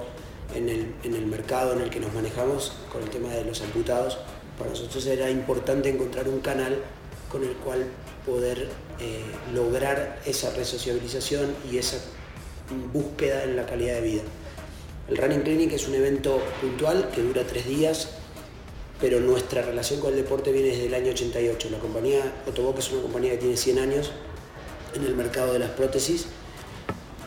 en 0.55 0.69
el, 0.69 1.25
mercado 1.25 1.73
en 1.73 1.81
el 1.81 1.89
que 1.89 1.99
nos 1.99 2.13
manejamos 2.13 2.73
con 2.91 3.03
el 3.03 3.09
tema 3.09 3.29
de 3.29 3.43
los 3.43 3.61
amputados, 3.61 4.17
para 4.57 4.69
nosotros 4.69 5.05
era 5.05 5.29
importante 5.29 5.89
encontrar 5.89 6.27
un 6.27 6.39
canal 6.39 6.77
con 7.31 7.43
el 7.43 7.53
cual 7.57 7.85
poder 8.25 8.69
eh, 8.99 9.23
lograr 9.53 10.19
esa 10.25 10.51
resociabilización 10.51 11.53
y 11.71 11.77
esa 11.77 11.97
búsqueda 12.93 13.43
en 13.43 13.55
la 13.55 13.65
calidad 13.65 13.95
de 13.95 14.01
vida. 14.01 14.21
El 15.09 15.17
Running 15.17 15.41
Clinic 15.41 15.73
es 15.73 15.87
un 15.87 15.95
evento 15.95 16.41
puntual 16.59 17.09
que 17.13 17.21
dura 17.21 17.43
tres 17.45 17.67
días, 17.67 18.09
pero 18.99 19.19
nuestra 19.19 19.61
relación 19.61 19.99
con 19.99 20.11
el 20.11 20.17
deporte 20.17 20.51
viene 20.51 20.69
desde 20.69 20.87
el 20.87 20.93
año 20.93 21.11
88. 21.11 21.69
La 21.71 21.79
compañía 21.79 22.33
Otoboc 22.47 22.79
es 22.79 22.91
una 22.91 23.03
compañía 23.03 23.31
que 23.31 23.37
tiene 23.37 23.57
100 23.57 23.79
años 23.79 24.11
en 24.95 25.05
el 25.05 25.15
mercado 25.15 25.53
de 25.53 25.59
las 25.59 25.69
prótesis, 25.71 26.25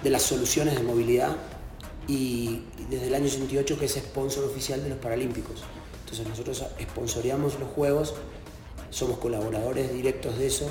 de 0.02 0.10
las 0.10 0.22
soluciones 0.22 0.74
de 0.74 0.82
movilidad 0.82 1.36
y 2.08 2.62
desde 2.88 3.08
el 3.08 3.14
año 3.14 3.26
88 3.26 3.78
que 3.78 3.84
es 3.86 3.94
sponsor 3.94 4.44
oficial 4.44 4.82
de 4.82 4.90
los 4.90 4.98
Paralímpicos. 4.98 5.62
Entonces 6.00 6.26
nosotros 6.26 6.64
sponsoreamos 6.80 7.58
los 7.60 7.68
Juegos, 7.70 8.14
somos 8.90 9.18
colaboradores 9.18 9.92
directos 9.92 10.38
de 10.38 10.46
eso, 10.48 10.68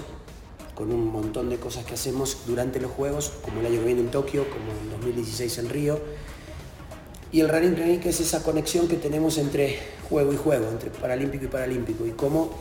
con 0.75 0.91
un 0.91 1.07
montón 1.07 1.49
de 1.49 1.57
cosas 1.57 1.85
que 1.85 1.93
hacemos 1.93 2.39
durante 2.45 2.79
los 2.79 2.91
Juegos, 2.91 3.31
como 3.41 3.59
el 3.61 3.65
año 3.67 3.79
que 3.79 3.85
viene 3.85 4.01
en 4.01 4.11
Tokio, 4.11 4.45
como 4.49 4.71
en 4.71 4.89
2016 4.91 5.57
en 5.59 5.69
Río. 5.69 5.99
Y 7.31 7.41
el 7.41 7.49
Running 7.49 7.75
Clinic 7.75 8.05
es 8.05 8.19
esa 8.19 8.43
conexión 8.43 8.87
que 8.87 8.95
tenemos 8.95 9.37
entre 9.37 9.77
juego 10.09 10.33
y 10.33 10.37
juego, 10.37 10.67
entre 10.69 10.89
paralímpico 10.89 11.45
y 11.45 11.47
paralímpico. 11.47 12.05
Y 12.05 12.11
cómo 12.11 12.51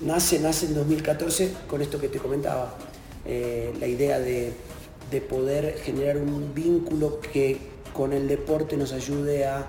nace, 0.00 0.40
nace 0.40 0.66
en 0.66 0.74
2014 0.74 1.52
con 1.68 1.80
esto 1.80 2.00
que 2.00 2.08
te 2.08 2.18
comentaba, 2.18 2.76
eh, 3.24 3.72
la 3.78 3.86
idea 3.86 4.18
de, 4.18 4.52
de 5.10 5.20
poder 5.20 5.78
generar 5.78 6.16
un 6.16 6.54
vínculo 6.54 7.20
que 7.20 7.69
con 7.92 8.12
el 8.12 8.28
deporte 8.28 8.76
nos 8.76 8.92
ayude 8.92 9.46
a 9.46 9.66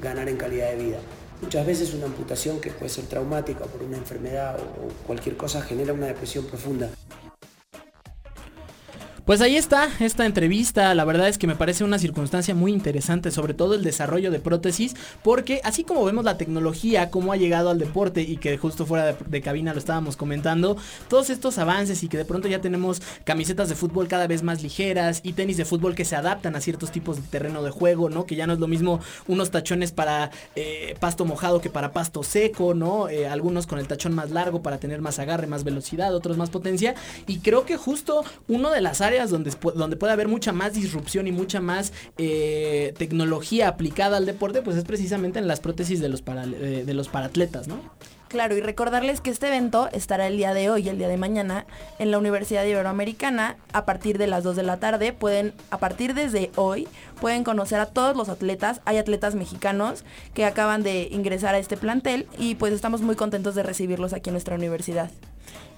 ganar 0.00 0.28
en 0.28 0.36
calidad 0.36 0.70
de 0.70 0.76
vida. 0.76 0.98
Muchas 1.40 1.66
veces 1.66 1.94
una 1.94 2.06
amputación 2.06 2.60
que 2.60 2.70
puede 2.70 2.88
ser 2.88 3.04
traumática 3.06 3.64
por 3.64 3.82
una 3.82 3.96
enfermedad 3.96 4.58
o 4.58 5.06
cualquier 5.06 5.36
cosa 5.36 5.62
genera 5.62 5.92
una 5.92 6.06
depresión 6.06 6.44
profunda. 6.46 6.90
Pues 9.28 9.42
ahí 9.42 9.58
está 9.58 9.90
esta 10.00 10.24
entrevista, 10.24 10.94
la 10.94 11.04
verdad 11.04 11.28
es 11.28 11.36
que 11.36 11.46
me 11.46 11.54
parece 11.54 11.84
una 11.84 11.98
circunstancia 11.98 12.54
muy 12.54 12.72
interesante, 12.72 13.30
sobre 13.30 13.52
todo 13.52 13.74
el 13.74 13.84
desarrollo 13.84 14.30
de 14.30 14.40
prótesis, 14.40 14.96
porque 15.22 15.60
así 15.64 15.84
como 15.84 16.02
vemos 16.02 16.24
la 16.24 16.38
tecnología, 16.38 17.10
cómo 17.10 17.34
ha 17.34 17.36
llegado 17.36 17.68
al 17.68 17.78
deporte 17.78 18.22
y 18.22 18.38
que 18.38 18.56
justo 18.56 18.86
fuera 18.86 19.12
de, 19.12 19.40
cabina 19.42 19.74
lo 19.74 19.80
estábamos 19.80 20.16
comentando, 20.16 20.78
todos 21.10 21.28
estos 21.28 21.58
avances 21.58 22.02
y 22.02 22.08
que 22.08 22.16
de 22.16 22.24
pronto 22.24 22.48
ya 22.48 22.62
tenemos 22.62 23.02
camisetas 23.24 23.68
de 23.68 23.74
fútbol 23.74 24.08
cada 24.08 24.26
vez 24.26 24.42
más 24.42 24.62
ligeras 24.62 25.20
y 25.22 25.34
tenis 25.34 25.58
de 25.58 25.66
fútbol 25.66 25.94
que 25.94 26.06
se 26.06 26.16
adaptan 26.16 26.56
a 26.56 26.62
ciertos 26.62 26.90
tipos 26.90 27.16
de 27.16 27.22
terreno 27.28 27.62
de 27.62 27.70
juego, 27.70 28.08
¿no? 28.08 28.24
Que 28.24 28.34
ya 28.34 28.46
no 28.46 28.54
es 28.54 28.60
lo 28.60 28.66
mismo 28.66 28.98
unos 29.26 29.50
tachones 29.50 29.92
para 29.92 30.30
eh, 30.56 30.96
pasto 31.00 31.26
mojado 31.26 31.60
que 31.60 31.68
para 31.68 31.92
pasto 31.92 32.22
seco, 32.22 32.72
¿no? 32.72 33.10
Eh, 33.10 33.28
algunos 33.28 33.66
con 33.66 33.78
el 33.78 33.88
tachón 33.88 34.14
más 34.14 34.30
largo 34.30 34.62
para 34.62 34.78
tener 34.78 35.02
más 35.02 35.18
agarre, 35.18 35.46
más 35.46 35.64
velocidad, 35.64 36.14
otros 36.14 36.38
más 36.38 36.48
potencia 36.48 36.94
y 37.26 37.40
creo 37.40 37.66
que 37.66 37.76
justo 37.76 38.24
uno 38.48 38.70
de 38.70 38.80
las 38.80 39.02
áreas 39.02 39.17
donde, 39.26 39.50
puede 39.96 40.12
haber 40.12 40.28
mucha 40.28 40.52
más 40.52 40.74
disrupción 40.74 41.26
y 41.26 41.32
mucha 41.32 41.60
más 41.60 41.92
eh, 42.16 42.94
tecnología 42.98 43.68
aplicada 43.68 44.16
al 44.16 44.26
deporte, 44.26 44.62
pues 44.62 44.76
es 44.76 44.84
precisamente 44.84 45.38
en 45.38 45.48
las 45.48 45.60
prótesis 45.60 46.00
de 46.00 46.08
los, 46.08 46.24
de, 46.24 46.84
de 46.84 46.94
los 46.94 47.08
paratletas, 47.08 47.68
¿no? 47.68 47.80
Claro, 48.28 48.54
y 48.54 48.60
recordarles 48.60 49.22
que 49.22 49.30
este 49.30 49.48
evento 49.48 49.88
estará 49.92 50.26
el 50.26 50.36
día 50.36 50.52
de 50.52 50.68
hoy 50.68 50.82
y 50.82 50.88
el 50.90 50.98
día 50.98 51.08
de 51.08 51.16
mañana 51.16 51.64
en 51.98 52.10
la 52.10 52.18
Universidad 52.18 52.62
Iberoamericana 52.64 53.56
a 53.72 53.86
partir 53.86 54.18
de 54.18 54.26
las 54.26 54.44
2 54.44 54.54
de 54.54 54.62
la 54.64 54.76
tarde. 54.76 55.14
Pueden, 55.14 55.54
a 55.70 55.78
partir 55.78 56.12
desde 56.12 56.50
hoy, 56.54 56.86
pueden 57.22 57.42
conocer 57.42 57.80
a 57.80 57.86
todos 57.86 58.14
los 58.14 58.28
atletas. 58.28 58.82
Hay 58.84 58.98
atletas 58.98 59.34
mexicanos 59.34 60.04
que 60.34 60.44
acaban 60.44 60.82
de 60.82 61.08
ingresar 61.10 61.54
a 61.54 61.58
este 61.58 61.78
plantel 61.78 62.26
y 62.36 62.54
pues 62.56 62.74
estamos 62.74 63.00
muy 63.00 63.16
contentos 63.16 63.54
de 63.54 63.62
recibirlos 63.62 64.12
aquí 64.12 64.28
en 64.28 64.34
nuestra 64.34 64.56
universidad. 64.56 65.10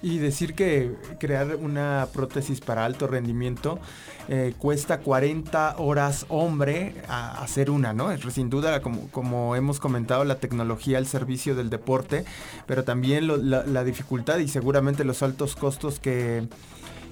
Y 0.03 0.17
decir 0.17 0.55
que 0.55 0.95
crear 1.19 1.55
una 1.55 2.07
prótesis 2.11 2.59
para 2.59 2.85
alto 2.85 3.05
rendimiento 3.05 3.79
eh, 4.27 4.53
cuesta 4.57 4.99
40 4.99 5.75
horas 5.77 6.25
hombre 6.27 6.95
a 7.07 7.43
hacer 7.43 7.69
una, 7.69 7.93
¿no? 7.93 8.09
Sin 8.31 8.49
duda, 8.49 8.81
como, 8.81 9.09
como 9.11 9.55
hemos 9.55 9.79
comentado, 9.79 10.23
la 10.23 10.39
tecnología 10.39 10.97
al 10.97 11.05
servicio 11.05 11.53
del 11.53 11.69
deporte, 11.69 12.25
pero 12.65 12.83
también 12.83 13.27
la 13.27 13.83
dificultad 13.83 14.39
y 14.39 14.47
seguramente 14.47 15.03
los 15.03 15.21
altos 15.21 15.55
costos 15.55 15.99
que, 15.99 16.47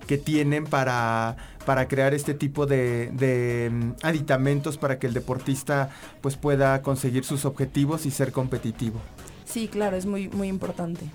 que 0.09 0.17
tienen 0.17 0.63
para, 0.63 1.37
para 1.67 1.87
crear 1.87 2.15
este 2.15 2.33
tipo 2.33 2.65
de, 2.65 3.11
de, 3.13 3.69
mm, 3.71 3.91
aditamentos 4.01 4.79
para 4.79 4.97
que 4.97 5.05
el 5.05 5.13
deportista 5.13 5.91
pues 6.21 6.35
pueda 6.35 6.81
conseguir 6.81 7.23
sus 7.25 7.45
objetivos 7.45 8.07
y 8.07 8.11
ser 8.11 8.31
competitivo. 8.31 8.99
Sí, 9.45 9.67
claro, 9.67 9.97
es 9.97 10.07
muy, 10.07 10.27
muy 10.29 10.47
importante. 10.47 11.05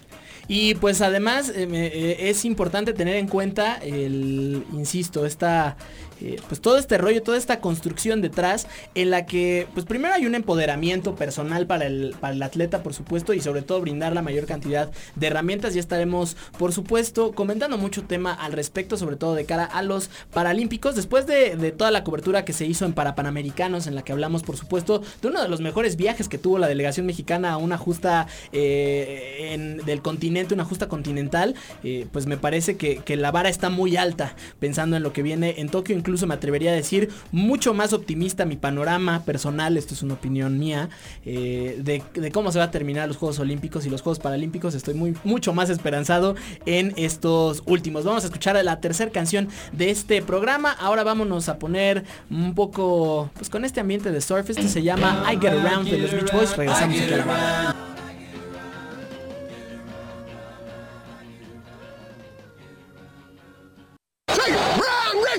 Y 0.48 0.74
pues 0.74 1.00
además 1.00 1.48
eh, 1.48 1.66
eh, 1.70 2.16
es 2.28 2.44
importante 2.44 2.92
tener 2.92 3.16
en 3.16 3.28
cuenta 3.28 3.76
el, 3.76 4.64
insisto, 4.72 5.24
esta, 5.24 5.76
eh, 6.20 6.36
pues 6.48 6.60
todo 6.60 6.78
este 6.78 6.98
rollo, 6.98 7.22
toda 7.22 7.36
esta 7.38 7.60
construcción 7.60 8.20
detrás 8.22 8.66
en 8.94 9.10
la 9.10 9.26
que, 9.26 9.66
pues 9.74 9.86
primero 9.86 10.14
hay 10.14 10.26
un 10.26 10.34
empoderamiento 10.34 11.14
personal 11.14 11.66
para 11.66 11.86
el, 11.86 12.14
para 12.20 12.34
el 12.34 12.42
atleta, 12.42 12.82
por 12.82 12.94
supuesto, 12.94 13.32
y 13.34 13.40
sobre 13.40 13.62
todo 13.62 13.80
brindar 13.80 14.12
la 14.12 14.22
mayor 14.22 14.46
cantidad 14.46 14.90
de 15.16 15.26
herramientas. 15.26 15.74
Ya 15.74 15.80
estaremos, 15.80 16.36
por 16.58 16.72
supuesto, 16.72 17.32
comentando 17.32 17.78
mucho 17.78 18.04
tema 18.04 18.32
al 18.32 18.52
respecto, 18.52 18.96
sobre 18.96 19.16
todo 19.16 19.34
de 19.34 19.44
cara 19.44 19.64
a 19.64 19.82
los 19.82 20.10
Paralímpicos. 20.32 20.94
Después 20.96 21.26
de, 21.26 21.56
de 21.56 21.72
toda 21.72 21.90
la 21.90 22.04
cobertura 22.04 22.44
que 22.44 22.52
se 22.52 22.66
hizo 22.66 22.84
en 22.84 22.92
Parapanamericanos, 22.92 23.86
en 23.86 23.94
la 23.94 24.02
que 24.02 24.12
hablamos, 24.12 24.42
por 24.42 24.56
supuesto, 24.56 25.02
de 25.22 25.28
uno 25.28 25.42
de 25.42 25.48
los 25.48 25.60
mejores 25.60 25.96
viajes 25.96 26.28
que 26.28 26.38
tuvo 26.38 26.58
la 26.58 26.68
delegación 26.68 27.06
mexicana 27.06 27.52
a 27.52 27.56
una 27.56 27.78
justa 27.78 28.26
eh, 28.52 29.50
en- 29.52 29.76
del 29.78 30.02
continente, 30.02 30.54
una 30.54 30.64
justa 30.64 30.88
continental, 30.88 31.54
eh, 31.82 32.06
pues 32.12 32.26
me 32.26 32.36
parece 32.36 32.76
que, 32.76 32.98
que 32.98 33.16
la 33.16 33.30
vara 33.30 33.48
está 33.48 33.70
muy 33.70 33.96
alta 33.96 34.34
pensando 34.60 34.96
en 34.96 35.02
lo 35.02 35.12
que 35.12 35.22
viene 35.22 35.54
en 35.58 35.68
Tokio. 35.68 35.94
Incluso 36.04 36.26
me 36.26 36.34
atrevería 36.34 36.70
a 36.70 36.74
decir 36.74 37.08
mucho 37.32 37.72
más 37.72 37.94
optimista 37.94 38.44
mi 38.44 38.56
panorama 38.56 39.24
personal, 39.24 39.78
esto 39.78 39.94
es 39.94 40.02
una 40.02 40.12
opinión 40.12 40.58
mía, 40.58 40.90
eh, 41.24 41.80
de, 41.82 42.30
cómo 42.30 42.52
se 42.52 42.58
va 42.58 42.66
a 42.66 42.70
terminar 42.70 43.08
los 43.08 43.16
Juegos 43.16 43.38
Olímpicos 43.38 43.86
y 43.86 43.90
los 43.90 44.02
Juegos 44.02 44.18
Paralímpicos. 44.18 44.74
Estoy 44.74 44.92
muy, 44.92 45.16
mucho 45.24 45.54
más 45.54 45.70
esperanzado 45.70 46.34
en 46.66 46.92
estos 46.96 47.62
últimos. 47.64 48.04
Vamos 48.04 48.24
a 48.24 48.26
escuchar 48.26 48.62
la 48.62 48.80
tercera 48.80 49.10
canción 49.10 49.48
de 49.72 49.88
este 49.88 50.20
programa. 50.20 50.72
Ahora 50.72 51.04
vámonos 51.04 51.48
a 51.48 51.58
poner 51.58 52.04
un 52.28 52.54
poco, 52.54 53.30
pues 53.32 53.48
con 53.48 53.64
este 53.64 53.80
ambiente 53.80 54.10
de 54.10 54.20
surf. 54.20 54.50
Esto 54.50 54.68
se 54.68 54.82
llama 54.82 55.24
I 55.32 55.38
Get 55.38 55.54
Around 55.54 55.88
de 55.88 55.98
los 56.00 56.10
Beach 56.10 56.32
Boys. 56.32 56.54
Regresamos 56.54 56.98
la. 57.08 57.74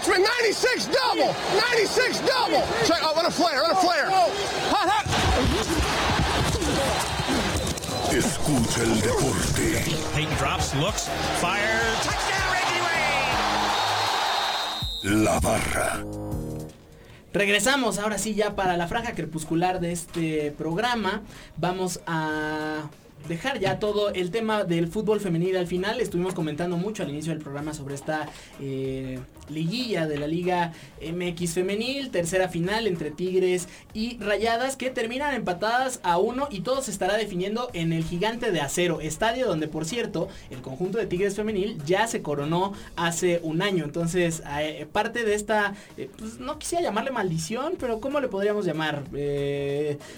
Brown 0.06 0.22
Richmond, 0.22 0.24
96 0.24 0.88
double. 0.88 1.34
96 1.56 2.20
double. 2.22 2.64
Check. 2.86 3.00
Oh, 3.02 3.14
what 3.14 3.26
a 3.26 3.32
flare. 3.32 3.62
What 3.62 3.72
a 3.72 3.76
flare. 3.76 4.10
Hot, 4.10 4.90
hot. 4.90 5.06
Escucha 8.14 8.84
el 8.84 9.02
deporte. 9.02 9.84
Peyton 10.14 10.38
drops, 10.38 10.76
looks, 10.76 11.10
fires. 11.42 11.98
Touchdown, 12.04 12.52
Reggie 12.54 12.82
Wayne. 15.04 15.24
La 15.24 15.40
barra. 15.40 16.04
Regresamos 17.34 18.00
ahora 18.00 18.18
sí 18.18 18.34
ya 18.34 18.56
para 18.56 18.78
la 18.78 18.88
franja 18.88 19.14
crepuscular 19.14 19.80
de 19.82 19.92
este 19.92 20.52
programa. 20.58 21.22
Vamos 21.58 22.00
a 22.08 22.84
dejar 23.28 23.60
ya 23.60 23.80
todo 23.80 24.10
el 24.10 24.32
tema 24.32 24.64
del 24.64 24.88
fútbol 24.88 25.20
femenil 25.20 25.58
al 25.58 25.68
final. 25.68 26.00
Estuvimos 26.02 26.34
comentando 26.34 26.78
mucho 26.78 27.04
al 27.04 27.10
inicio 27.10 27.34
del 27.34 27.42
programa 27.42 27.74
sobre 27.74 27.96
esta 27.96 28.30
eh, 28.62 29.20
liguilla 29.50 30.08
de 30.08 30.18
la 30.18 30.28
Liga 30.28 30.74
MX 31.02 31.54
femenil, 31.54 32.10
tercera 32.12 32.50
final 32.50 32.88
entre 32.88 33.12
Tigres 33.12 33.68
y 33.94 34.18
Rayadas 34.20 34.76
que 34.76 34.90
terminan 34.90 35.34
empatadas 35.36 36.00
a 36.04 36.18
uno 36.18 36.48
y 36.50 36.62
todo 36.62 36.82
se 36.82 36.92
estará 36.92 37.18
definiendo 37.18 37.70
en 37.74 37.94
el 37.94 38.04
Gigante 38.04 38.52
de 38.52 38.62
Acero, 38.62 39.02
estadio 39.02 39.48
donde 39.48 39.68
por 39.68 39.86
cierto 39.86 40.28
el 40.50 40.62
conjunto 40.62 40.98
de 40.98 41.06
Tigres 41.06 41.36
femenil 41.36 41.82
ya 41.86 42.08
se 42.08 42.22
coronó 42.22 42.74
hace 42.96 43.40
un 43.44 43.62
año. 43.62 43.84
Entonces 43.84 44.44
eh, 44.60 44.88
parte 44.92 45.24
de 45.24 45.36
esta, 45.36 45.76
eh, 45.98 46.10
pues 46.18 46.40
no 46.40 46.58
quisiera 46.60 46.84
llamarle 46.84 47.12
maldición, 47.12 47.74
pero 47.80 48.00
¿cómo 48.00 48.20
le 48.20 48.28
podríamos 48.28 48.66
llamar? 48.66 49.04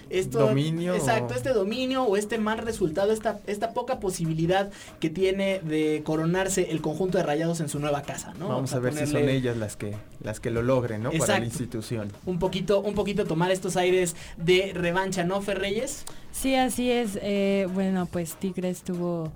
Esto, 0.09 0.39
Dominio 0.39 0.95
Exacto, 0.95 1.33
este 1.33 1.49
dominio 1.49 2.03
o 2.03 2.17
este 2.17 2.37
mal 2.37 2.57
resultado, 2.59 2.96
esta, 3.05 3.39
esta 3.47 3.73
poca 3.73 3.99
posibilidad 3.99 4.69
que 4.99 5.09
tiene 5.09 5.59
de 5.59 6.01
coronarse 6.03 6.71
el 6.71 6.81
conjunto 6.81 7.17
de 7.17 7.23
Rayados 7.23 7.59
en 7.59 7.69
su 7.69 7.79
nueva 7.79 8.01
casa, 8.01 8.33
¿no? 8.39 8.49
Vamos 8.49 8.73
a 8.73 8.79
ver 8.79 8.93
si 8.93 9.05
son 9.07 9.29
ellas 9.29 9.55
las 9.57 9.75
que, 9.77 9.95
las 10.23 10.39
que 10.39 10.49
lo 10.51 10.61
logren, 10.63 11.03
¿no? 11.03 11.11
Para 11.11 11.39
la 11.39 11.45
institución. 11.45 12.11
un 12.25 12.39
poquito, 12.39 12.81
un 12.81 12.95
poquito 12.95 13.25
tomar 13.25 13.51
estos 13.51 13.77
aires 13.77 14.15
de 14.37 14.71
revancha, 14.73 15.23
¿no, 15.23 15.41
Ferreyes? 15.41 16.03
Sí, 16.31 16.55
así 16.55 16.91
es. 16.91 17.17
eh, 17.21 17.67
bueno, 17.73 18.05
pues 18.05 18.35
Tigres 18.35 18.83
tuvo... 18.83 19.31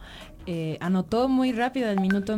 eh, 0.47 0.78
anotó 0.82 1.30
muy 1.30 1.51
rápido 1.51 1.89
al 1.89 1.99
minuto 1.99 2.36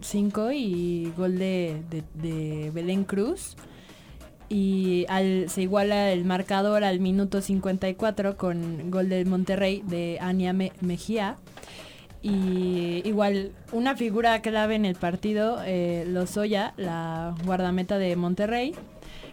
5 0.00 0.52
y 0.52 1.12
gol 1.16 1.38
de, 1.38 1.82
de- 1.90 2.04
de 2.14 2.70
Belén 2.72 3.04
Cruz. 3.04 3.56
Y 4.48 5.06
se 5.48 5.62
iguala 5.62 6.12
el 6.12 6.24
marcador 6.24 6.84
al 6.84 7.00
minuto 7.00 7.40
54 7.40 8.36
con 8.36 8.90
gol 8.90 9.08
del 9.08 9.26
Monterrey 9.26 9.82
de 9.86 10.18
Ania 10.20 10.52
Me- 10.52 10.72
Mejía. 10.80 11.36
Y 12.22 13.02
igual 13.04 13.52
una 13.72 13.96
figura 13.96 14.40
clave 14.42 14.74
en 14.74 14.84
el 14.84 14.94
partido, 14.96 15.58
eh, 15.64 16.04
Lozoya, 16.08 16.74
la 16.76 17.34
guardameta 17.44 17.98
de 17.98 18.16
Monterrey, 18.16 18.74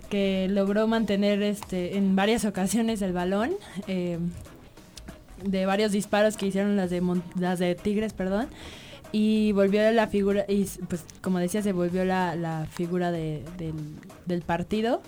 que 0.09 0.47
logró 0.49 0.87
mantener 0.87 1.41
este 1.41 1.97
en 1.97 2.15
varias 2.15 2.45
ocasiones 2.45 3.01
el 3.01 3.13
balón. 3.13 3.51
eh, 3.87 4.17
de 5.43 5.65
varios 5.65 5.91
disparos 5.91 6.37
que 6.37 6.45
hicieron 6.47 6.77
las 6.77 6.89
de 6.89 7.01
las 7.37 7.59
de 7.59 7.75
Tigres, 7.75 8.13
perdón. 8.13 8.47
Y 9.13 9.51
volvió 9.53 9.89
la 9.91 10.07
figura, 10.07 10.43
y 10.49 10.65
pues 10.89 11.05
como 11.21 11.37
decía, 11.39 11.61
se 11.61 11.71
volvió 11.71 12.03
la, 12.03 12.35
la 12.35 12.65
figura 12.69 13.11
de- 13.11 13.43
del, 13.57 13.75
del 14.25 14.41
partido. 14.41 15.01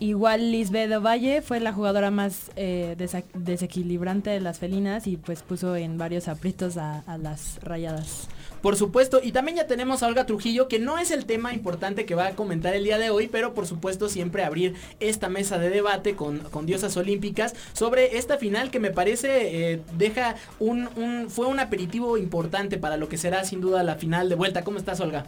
Igual 0.00 0.50
Lisbeth 0.50 0.90
Ovalle 0.92 1.40
fue 1.40 1.60
la 1.60 1.72
jugadora 1.72 2.10
más 2.10 2.50
eh, 2.56 2.96
desequilibrante 3.34 4.30
de 4.30 4.40
las 4.40 4.58
felinas 4.58 5.06
y 5.06 5.16
pues 5.18 5.42
puso 5.42 5.76
en 5.76 5.98
varios 5.98 6.26
aprietos 6.26 6.76
a, 6.78 7.00
a 7.06 7.16
las 7.18 7.60
rayadas. 7.62 8.28
Por 8.64 8.76
supuesto, 8.76 9.20
y 9.22 9.32
también 9.32 9.58
ya 9.58 9.66
tenemos 9.66 10.02
a 10.02 10.06
Olga 10.06 10.24
Trujillo, 10.24 10.68
que 10.68 10.78
no 10.78 10.96
es 10.96 11.10
el 11.10 11.26
tema 11.26 11.52
importante 11.52 12.06
que 12.06 12.14
va 12.14 12.28
a 12.28 12.30
comentar 12.30 12.72
el 12.72 12.84
día 12.84 12.96
de 12.96 13.10
hoy, 13.10 13.28
pero 13.28 13.52
por 13.52 13.66
supuesto 13.66 14.08
siempre 14.08 14.42
abrir 14.42 14.74
esta 15.00 15.28
mesa 15.28 15.58
de 15.58 15.68
debate 15.68 16.16
con, 16.16 16.40
diosas 16.64 16.96
olímpicas 16.96 17.54
sobre 17.74 18.16
esta 18.16 18.38
final 18.38 18.70
que 18.70 18.80
me 18.80 18.90
parece 18.90 19.72
eh, 19.72 19.82
deja 19.98 20.36
un, 20.60 21.28
fue 21.28 21.46
un 21.46 21.60
aperitivo 21.60 22.16
importante 22.16 22.78
para 22.78 22.96
lo 22.96 23.06
que 23.10 23.18
será 23.18 23.44
sin 23.44 23.60
duda 23.60 23.82
la 23.82 23.96
final 23.96 24.30
de 24.30 24.34
vuelta. 24.34 24.64
¿Cómo 24.64 24.78
estás, 24.78 24.98
Olga? 25.00 25.26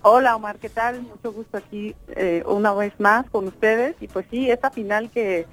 Hola 0.00 0.34
Omar, 0.34 0.56
¿qué 0.56 0.70
tal? 0.70 1.02
Mucho 1.02 1.34
gusto 1.34 1.58
aquí 1.58 1.94
eh, 2.08 2.42
una 2.46 2.72
vez 2.72 2.94
más 2.98 3.28
con 3.28 3.48
ustedes. 3.48 3.96
Y 4.00 4.08
pues 4.08 4.24
sí, 4.30 4.50
esta 4.50 4.70
final 4.70 5.10
que, 5.10 5.44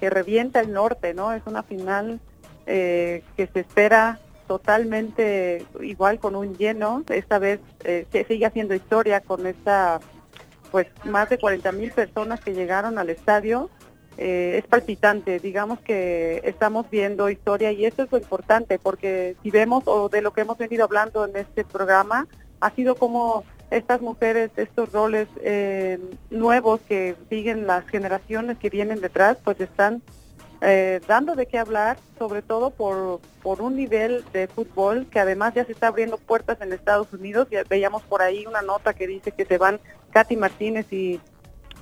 que 0.00 0.08
revienta 0.08 0.60
el 0.60 0.72
norte, 0.72 1.12
¿no? 1.12 1.30
Es 1.34 1.42
una 1.44 1.62
final 1.62 2.20
eh, 2.64 3.22
que 3.36 3.48
se 3.48 3.60
espera 3.60 4.18
totalmente 4.48 5.64
igual 5.80 6.18
con 6.18 6.34
un 6.34 6.56
lleno. 6.56 7.04
Esta 7.08 7.38
vez 7.38 7.60
eh, 7.84 8.06
se 8.10 8.24
sigue 8.24 8.46
haciendo 8.46 8.74
historia 8.74 9.20
con 9.20 9.46
esta, 9.46 10.00
pues 10.72 10.88
más 11.04 11.28
de 11.28 11.38
40 11.38 11.70
mil 11.72 11.92
personas 11.92 12.40
que 12.40 12.54
llegaron 12.54 12.98
al 12.98 13.10
estadio. 13.10 13.70
Eh, 14.16 14.58
es 14.58 14.66
palpitante, 14.66 15.38
digamos 15.38 15.78
que 15.78 16.40
estamos 16.42 16.90
viendo 16.90 17.30
historia 17.30 17.70
y 17.70 17.84
eso 17.84 18.02
es 18.02 18.10
lo 18.10 18.18
importante 18.18 18.80
porque 18.80 19.36
si 19.44 19.52
vemos 19.52 19.84
o 19.86 20.08
de 20.08 20.22
lo 20.22 20.32
que 20.32 20.40
hemos 20.40 20.58
venido 20.58 20.82
hablando 20.82 21.24
en 21.24 21.36
este 21.36 21.64
programa, 21.64 22.26
ha 22.58 22.70
sido 22.70 22.96
como 22.96 23.44
estas 23.70 24.00
mujeres, 24.00 24.50
estos 24.56 24.90
roles 24.90 25.28
eh, 25.42 26.00
nuevos 26.30 26.80
que 26.88 27.14
siguen 27.28 27.68
las 27.68 27.86
generaciones 27.86 28.58
que 28.58 28.70
vienen 28.70 29.00
detrás, 29.00 29.36
pues 29.44 29.60
están 29.60 30.02
eh, 30.60 31.00
dando 31.06 31.34
de 31.34 31.46
qué 31.46 31.58
hablar, 31.58 31.98
sobre 32.18 32.42
todo 32.42 32.70
por, 32.70 33.20
por 33.42 33.60
un 33.60 33.76
nivel 33.76 34.24
de 34.32 34.48
fútbol 34.48 35.06
que 35.10 35.20
además 35.20 35.54
ya 35.54 35.64
se 35.64 35.72
está 35.72 35.88
abriendo 35.88 36.18
puertas 36.18 36.60
en 36.60 36.72
Estados 36.72 37.12
Unidos. 37.12 37.48
Ya 37.50 37.62
veíamos 37.68 38.02
por 38.02 38.22
ahí 38.22 38.46
una 38.46 38.62
nota 38.62 38.94
que 38.94 39.06
dice 39.06 39.32
que 39.32 39.44
se 39.44 39.58
van 39.58 39.80
Katy 40.10 40.36
Martínez 40.36 40.92
y, 40.92 41.20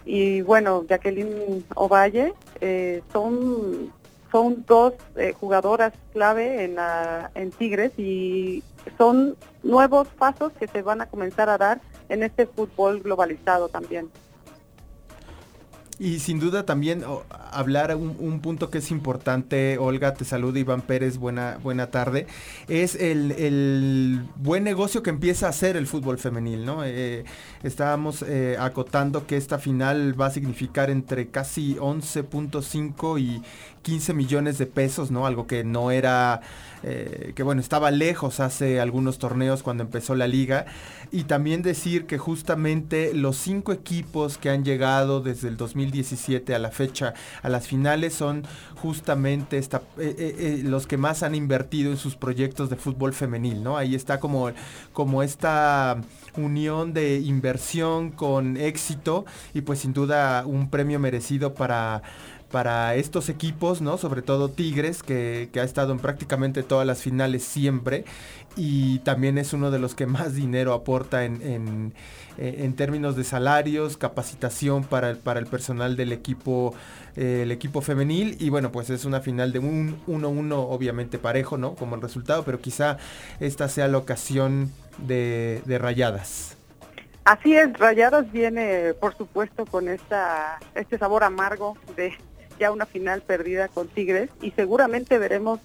y 0.04 0.42
bueno, 0.42 0.84
Jacqueline 0.88 1.64
Ovalle. 1.74 2.34
eh, 2.60 3.02
son, 3.12 3.92
son 4.30 4.64
dos 4.66 4.94
eh, 5.16 5.32
jugadoras 5.38 5.92
clave 6.12 6.64
en, 6.64 6.74
la, 6.74 7.30
en 7.34 7.50
Tigres 7.50 7.92
y 7.98 8.62
son 8.98 9.36
nuevos 9.62 10.08
pasos 10.08 10.52
que 10.58 10.66
se 10.68 10.82
van 10.82 11.00
a 11.00 11.06
comenzar 11.06 11.48
a 11.48 11.58
dar 11.58 11.80
en 12.08 12.22
este 12.22 12.46
fútbol 12.46 13.00
globalizado 13.00 13.68
también. 13.68 14.10
Y 15.98 16.18
sin 16.18 16.38
duda 16.40 16.66
también 16.66 17.04
hablar 17.52 17.96
un, 17.96 18.16
un 18.20 18.40
punto 18.40 18.68
que 18.68 18.78
es 18.78 18.90
importante, 18.90 19.78
Olga, 19.78 20.12
te 20.12 20.26
saluda 20.26 20.58
Iván 20.58 20.82
Pérez, 20.82 21.16
buena, 21.16 21.58
buena 21.62 21.86
tarde, 21.90 22.26
es 22.68 22.96
el, 22.96 23.32
el 23.32 24.20
buen 24.36 24.62
negocio 24.62 25.02
que 25.02 25.08
empieza 25.08 25.46
a 25.46 25.50
hacer 25.50 25.74
el 25.74 25.86
fútbol 25.86 26.18
femenil, 26.18 26.66
¿no? 26.66 26.84
Eh, 26.84 27.24
estábamos 27.62 28.22
eh, 28.28 28.58
acotando 28.60 29.26
que 29.26 29.38
esta 29.38 29.58
final 29.58 30.20
va 30.20 30.26
a 30.26 30.30
significar 30.30 30.90
entre 30.90 31.28
casi 31.28 31.76
11.5 31.76 33.18
y 33.18 33.42
15 33.86 34.14
millones 34.14 34.58
de 34.58 34.66
pesos, 34.66 35.12
¿no? 35.12 35.28
Algo 35.28 35.46
que 35.46 35.62
no 35.62 35.92
era, 35.92 36.40
eh, 36.82 37.32
que 37.36 37.44
bueno, 37.44 37.60
estaba 37.60 37.92
lejos 37.92 38.40
hace 38.40 38.80
algunos 38.80 39.18
torneos 39.18 39.62
cuando 39.62 39.84
empezó 39.84 40.16
la 40.16 40.26
liga. 40.26 40.66
Y 41.12 41.22
también 41.22 41.62
decir 41.62 42.06
que 42.06 42.18
justamente 42.18 43.14
los 43.14 43.36
cinco 43.36 43.72
equipos 43.72 44.38
que 44.38 44.50
han 44.50 44.64
llegado 44.64 45.20
desde 45.20 45.46
el 45.46 45.56
2017 45.56 46.52
a 46.52 46.58
la 46.58 46.72
fecha 46.72 47.14
a 47.44 47.48
las 47.48 47.68
finales 47.68 48.12
son 48.12 48.42
justamente 48.74 49.56
eh, 49.56 49.68
eh, 49.98 50.60
los 50.64 50.88
que 50.88 50.96
más 50.96 51.22
han 51.22 51.36
invertido 51.36 51.92
en 51.92 51.96
sus 51.96 52.16
proyectos 52.16 52.68
de 52.68 52.74
fútbol 52.74 53.14
femenil, 53.14 53.62
¿no? 53.62 53.76
Ahí 53.76 53.94
está 53.94 54.18
como, 54.18 54.50
como 54.92 55.22
esta 55.22 56.00
unión 56.36 56.92
de 56.92 57.20
inversión 57.20 58.10
con 58.10 58.56
éxito 58.56 59.26
y 59.54 59.60
pues 59.60 59.78
sin 59.78 59.92
duda 59.92 60.44
un 60.44 60.70
premio 60.70 60.98
merecido 60.98 61.54
para 61.54 62.02
para 62.50 62.94
estos 62.94 63.28
equipos, 63.28 63.80
¿no? 63.80 63.98
Sobre 63.98 64.22
todo 64.22 64.48
Tigres, 64.48 65.02
que, 65.02 65.48
que, 65.52 65.60
ha 65.60 65.64
estado 65.64 65.92
en 65.92 65.98
prácticamente 65.98 66.62
todas 66.62 66.86
las 66.86 67.02
finales 67.02 67.42
siempre. 67.44 68.04
Y 68.56 69.00
también 69.00 69.36
es 69.36 69.52
uno 69.52 69.70
de 69.70 69.78
los 69.78 69.94
que 69.94 70.06
más 70.06 70.34
dinero 70.34 70.72
aporta 70.72 71.24
en, 71.24 71.42
en, 71.42 71.94
en 72.38 72.74
términos 72.74 73.16
de 73.16 73.24
salarios, 73.24 73.96
capacitación 73.96 74.84
para 74.84 75.10
el, 75.10 75.18
para 75.18 75.40
el 75.40 75.46
personal 75.46 75.96
del 75.96 76.12
equipo, 76.12 76.74
eh, 77.16 77.40
el 77.42 77.50
equipo 77.50 77.80
femenil. 77.80 78.36
Y 78.40 78.48
bueno, 78.48 78.72
pues 78.72 78.90
es 78.90 79.04
una 79.04 79.20
final 79.20 79.52
de 79.52 79.58
un 79.58 80.00
1-1, 80.06 80.52
obviamente 80.52 81.18
parejo, 81.18 81.58
¿no? 81.58 81.74
Como 81.74 81.96
el 81.96 82.02
resultado, 82.02 82.44
pero 82.44 82.60
quizá 82.60 82.96
esta 83.40 83.68
sea 83.68 83.88
la 83.88 83.98
ocasión 83.98 84.72
de, 84.98 85.62
de 85.66 85.78
rayadas. 85.78 86.56
Así 87.26 87.56
es, 87.56 87.76
Rayadas 87.76 88.30
viene, 88.30 88.94
por 88.94 89.16
supuesto, 89.16 89.66
con 89.66 89.88
esta 89.88 90.60
este 90.76 90.96
sabor 90.96 91.24
amargo 91.24 91.76
de 91.96 92.14
ya 92.58 92.70
una 92.70 92.86
final 92.86 93.22
perdida 93.22 93.68
con 93.68 93.88
Tigres 93.88 94.30
y 94.40 94.50
seguramente 94.52 95.18
veremos, 95.18 95.60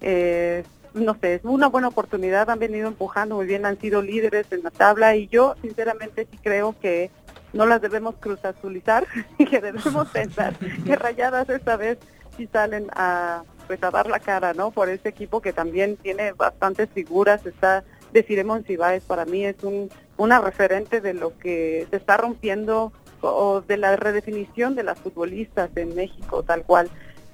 eh, 0.00 0.64
no 0.94 1.16
sé, 1.20 1.34
es 1.34 1.44
una 1.44 1.68
buena 1.68 1.88
oportunidad, 1.88 2.50
han 2.50 2.58
venido 2.58 2.88
empujando 2.88 3.36
muy 3.36 3.46
bien, 3.46 3.66
han 3.66 3.78
sido 3.80 4.02
líderes 4.02 4.46
en 4.50 4.62
la 4.62 4.70
tabla 4.70 5.16
y 5.16 5.28
yo 5.28 5.54
sinceramente 5.62 6.26
sí 6.30 6.38
creo 6.42 6.74
que 6.80 7.10
no 7.52 7.66
las 7.66 7.80
debemos 7.80 8.14
cruzazulizar 8.20 9.06
y 9.38 9.46
que 9.46 9.60
debemos 9.60 10.08
pensar 10.12 10.56
que 10.58 10.96
Rayadas 10.96 11.48
esta 11.48 11.76
vez 11.76 11.98
sí 12.36 12.48
salen 12.52 12.88
a 12.94 13.44
pues 13.66 13.82
a 13.84 13.90
dar 13.92 14.08
la 14.08 14.18
cara, 14.18 14.52
¿no? 14.52 14.72
Por 14.72 14.88
ese 14.88 15.08
equipo 15.08 15.40
que 15.40 15.52
también 15.52 15.96
tiene 15.96 16.32
bastantes 16.32 16.88
figuras, 16.90 17.46
está 17.46 17.84
de 18.12 18.24
Ciremon 18.24 18.64
Cibáez 18.64 19.04
para 19.04 19.24
mí 19.24 19.44
es 19.44 19.62
un 19.62 19.88
una 20.20 20.38
referente 20.38 21.00
de 21.00 21.14
lo 21.14 21.36
que 21.38 21.86
se 21.88 21.96
está 21.96 22.18
rompiendo 22.18 22.92
o 23.20 23.60
de 23.60 23.76
la 23.76 23.96
redefinición 23.96 24.74
de 24.74 24.82
las 24.82 24.98
futbolistas 24.98 25.70
en 25.76 25.94
México, 25.94 26.42
tal 26.42 26.62
cual. 26.64 26.88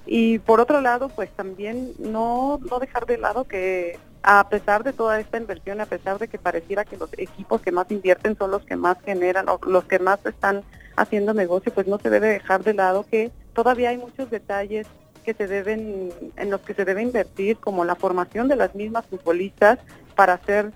Y 0.06 0.38
por 0.38 0.60
otro 0.60 0.80
lado, 0.80 1.08
pues 1.08 1.30
también 1.30 1.92
no, 1.98 2.60
no 2.70 2.78
dejar 2.78 3.06
de 3.06 3.18
lado 3.18 3.44
que 3.44 3.98
a 4.22 4.48
pesar 4.48 4.82
de 4.82 4.92
toda 4.92 5.20
esta 5.20 5.38
inversión, 5.38 5.80
a 5.80 5.86
pesar 5.86 6.18
de 6.18 6.28
que 6.28 6.38
pareciera 6.38 6.84
que 6.84 6.96
los 6.96 7.10
equipos 7.16 7.60
que 7.60 7.70
más 7.70 7.90
invierten 7.90 8.36
son 8.36 8.50
los 8.50 8.64
que 8.64 8.76
más 8.76 8.98
generan 9.04 9.48
o 9.48 9.60
los 9.66 9.84
que 9.84 9.98
más 9.98 10.18
están 10.26 10.62
haciendo 10.96 11.32
negocio, 11.34 11.72
pues 11.72 11.86
no 11.86 11.98
se 11.98 12.10
debe 12.10 12.28
dejar 12.28 12.64
de 12.64 12.74
lado 12.74 13.04
que 13.08 13.30
todavía 13.52 13.90
hay 13.90 13.98
muchos 13.98 14.30
detalles 14.30 14.86
que 15.24 15.34
se 15.34 15.46
deben, 15.46 16.12
en 16.36 16.50
los 16.50 16.60
que 16.60 16.74
se 16.74 16.84
debe 16.84 17.02
invertir, 17.02 17.58
como 17.58 17.84
la 17.84 17.94
formación 17.94 18.48
de 18.48 18.56
las 18.56 18.74
mismas 18.74 19.06
futbolistas 19.06 19.78
para 20.14 20.34
hacer 20.34 20.72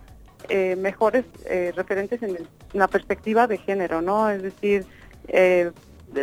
eh, 0.48 0.76
mejores 0.76 1.24
eh, 1.46 1.72
referentes 1.74 2.22
en, 2.22 2.30
el, 2.30 2.48
en, 2.72 2.78
la 2.78 2.88
perspectiva 2.88 3.46
de 3.46 3.58
género, 3.58 4.00
¿no? 4.00 4.30
Es 4.30 4.42
decir, 4.42 4.86
eh, 5.28 5.70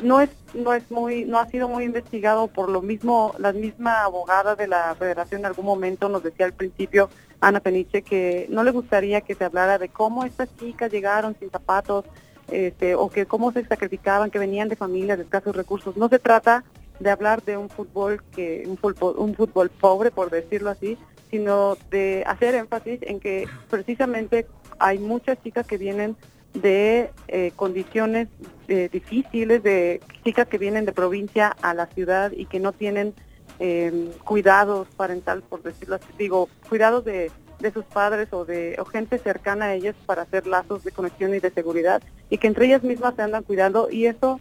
no 0.04 0.20
es 0.20 0.30
no 0.54 0.74
es 0.74 0.90
muy 0.92 1.26
no 1.26 1.40
ha 1.40 1.48
sido 1.48 1.70
muy 1.70 1.86
investigado 1.86 2.48
por 2.48 2.70
lo 2.70 2.82
mismo 2.82 3.34
la 3.38 3.54
misma 3.54 4.04
abogada 4.04 4.56
de 4.56 4.68
la 4.68 4.96
Federación 4.96 5.42
en 5.42 5.46
algún 5.46 5.66
momento 5.66 6.10
nos 6.10 6.24
decía 6.24 6.46
al 6.46 6.54
principio 6.54 7.10
Ana 7.40 7.60
Peniche 7.60 8.02
que 8.02 8.48
no 8.50 8.64
le 8.64 8.72
gustaría 8.72 9.22
que 9.22 9.36
se 9.36 9.46
hablara 9.46 9.78
de 9.78 9.90
cómo 9.90 10.26
estas 10.26 10.50
chicas 10.58 10.92
llegaron 10.92 11.36
sin 11.40 11.50
zapatos 11.50 12.06
este, 12.50 12.96
o 12.96 13.10
que 13.10 13.26
cómo 13.26 13.52
se 13.52 13.66
sacrificaban 13.66 14.32
que 14.32 14.40
venían 14.40 14.70
de 14.70 14.78
familias 14.78 15.18
de 15.18 15.26
escasos 15.26 15.54
recursos. 15.54 15.98
No 15.98 16.08
se 16.08 16.18
trata 16.18 16.64
de 17.00 17.10
hablar 17.10 17.44
de 17.44 17.58
un 17.58 17.70
fútbol 17.70 18.24
que 18.36 18.64
un 18.66 18.78
fútbol, 18.78 19.16
un 19.18 19.36
fútbol 19.36 19.70
pobre 19.70 20.12
por 20.12 20.30
decirlo 20.30 20.70
así 20.70 20.98
sino 21.30 21.78
de 21.92 22.24
hacer 22.26 22.56
énfasis 22.56 23.00
en 23.04 23.20
que 23.20 23.48
precisamente 23.70 24.48
hay 24.80 24.98
muchas 24.98 25.42
chicas 25.44 25.68
que 25.68 25.78
vienen 25.78 26.16
de 26.62 27.12
eh, 27.28 27.52
condiciones 27.56 28.28
eh, 28.68 28.90
difíciles, 28.92 29.64
de 29.64 30.02
chicas 30.24 30.48
que 30.48 30.58
vienen 30.58 30.86
de 30.86 30.92
provincia 30.92 31.56
a 31.62 31.74
la 31.74 31.88
ciudad 31.88 32.32
y 32.32 32.46
que 32.46 32.60
no 32.60 32.72
tienen 32.72 33.14
eh, 33.60 34.12
cuidados 34.24 34.88
parental, 34.96 35.42
por 35.42 35.64
decirlo 35.64 35.96
así, 35.96 36.08
digo, 36.18 36.50
cuidados 36.70 37.06
de, 37.06 37.32
de 37.60 37.72
sus 37.72 37.86
padres 37.86 38.32
o 38.32 38.46
de 38.46 38.76
o 38.80 38.86
gente 38.86 39.18
cercana 39.18 39.66
a 39.66 39.74
ellas 39.74 39.96
para 40.06 40.24
hacer 40.24 40.48
lazos 40.48 40.84
de 40.84 40.92
conexión 40.92 41.34
y 41.34 41.40
de 41.40 41.52
seguridad 41.52 42.02
y 42.30 42.38
que 42.38 42.48
entre 42.48 42.68
ellas 42.68 42.84
mismas 42.84 43.16
se 43.16 43.24
andan 43.24 43.44
cuidando 43.44 43.90
y 43.90 44.06
eso 44.06 44.40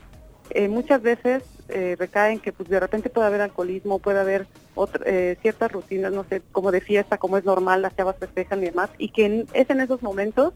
eh, 0.51 0.69
muchas 0.69 1.03
veces 1.03 1.43
eh, 1.69 1.97
recaen 1.99 2.39
que 2.39 2.53
pues 2.53 2.69
de 2.69 2.79
repente 2.79 3.11
puede 3.11 3.27
haber 3.27 3.41
alcoholismo, 3.41 3.99
puede 3.99 4.21
haber 4.21 4.47
otra, 4.77 5.03
eh, 5.07 5.37
ciertas 5.43 5.73
rutinas, 5.73 6.13
no 6.13 6.25
sé, 6.25 6.43
como 6.53 6.71
de 6.71 6.81
fiesta, 6.81 7.19
como 7.19 7.37
es 7.39 7.45
normal, 7.45 7.83
las 7.83 7.97
chavas 7.97 8.17
festejan 8.19 8.63
y 8.63 8.67
demás, 8.67 8.91
y 8.99 9.09
que 9.09 9.27
en, 9.27 9.47
es 9.53 9.69
en 9.71 9.81
esos 9.81 10.03
momentos 10.03 10.55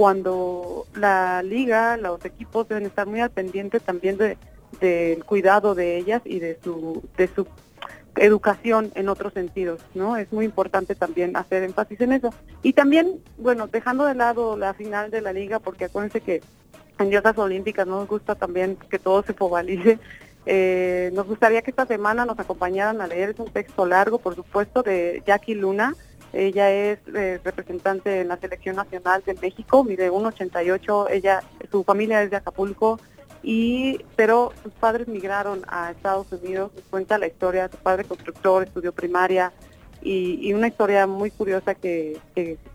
cuando 0.00 0.86
la 0.94 1.42
liga, 1.42 1.98
los 1.98 2.24
equipos 2.24 2.66
deben 2.66 2.86
estar 2.86 3.06
muy 3.06 3.20
al 3.20 3.28
pendiente 3.28 3.80
también 3.80 4.16
de 4.16 5.22
cuidado 5.26 5.74
de 5.74 5.98
ellas 5.98 6.22
y 6.24 6.38
de 6.38 6.58
su 6.64 7.02
de 7.18 7.28
su 7.28 7.46
educación 8.16 8.92
en 8.94 9.10
otros 9.10 9.34
sentidos, 9.34 9.82
¿no? 9.92 10.16
Es 10.16 10.32
muy 10.32 10.46
importante 10.46 10.94
también 10.94 11.36
hacer 11.36 11.64
énfasis 11.64 12.00
en 12.00 12.12
eso. 12.14 12.32
Y 12.62 12.72
también, 12.72 13.20
bueno, 13.36 13.66
dejando 13.66 14.06
de 14.06 14.14
lado 14.14 14.56
la 14.56 14.72
final 14.72 15.10
de 15.10 15.20
la 15.20 15.34
liga, 15.34 15.58
porque 15.58 15.84
acuérdense 15.84 16.22
que 16.22 16.40
en 16.98 17.10
diosas 17.10 17.36
olímpicas 17.36 17.86
nos 17.86 18.08
gusta 18.08 18.36
también 18.36 18.78
que 18.88 18.98
todo 18.98 19.22
se 19.22 19.34
focalice. 19.34 19.98
Eh, 20.46 21.10
nos 21.12 21.26
gustaría 21.26 21.60
que 21.60 21.70
esta 21.70 21.84
semana 21.84 22.24
nos 22.24 22.38
acompañaran 22.38 23.02
a 23.02 23.06
leer, 23.06 23.28
es 23.28 23.38
un 23.38 23.52
texto 23.52 23.84
largo, 23.84 24.18
por 24.18 24.34
supuesto, 24.34 24.82
de 24.82 25.22
Jackie 25.26 25.54
Luna. 25.54 25.94
Ella 26.32 26.70
es 26.70 26.98
eh, 27.14 27.40
representante 27.42 28.20
en 28.20 28.28
la 28.28 28.36
Selección 28.36 28.76
Nacional 28.76 29.22
de 29.26 29.34
México, 29.34 29.82
mide 29.84 30.10
1,88, 30.10 31.08
ella, 31.10 31.42
su 31.70 31.82
familia 31.82 32.22
es 32.22 32.30
de 32.30 32.36
Acapulco, 32.36 33.00
y 33.42 34.04
pero 34.16 34.52
sus 34.62 34.72
padres 34.74 35.08
migraron 35.08 35.62
a 35.66 35.90
Estados 35.90 36.30
Unidos, 36.32 36.70
nos 36.74 36.84
cuenta 36.84 37.18
la 37.18 37.26
historia, 37.26 37.68
su 37.68 37.78
padre 37.78 38.04
constructor, 38.04 38.62
estudió 38.62 38.92
primaria, 38.92 39.52
y, 40.02 40.52
una 40.54 40.68
historia 40.68 41.06
muy 41.06 41.30
curiosa 41.30 41.74
que, 41.74 42.18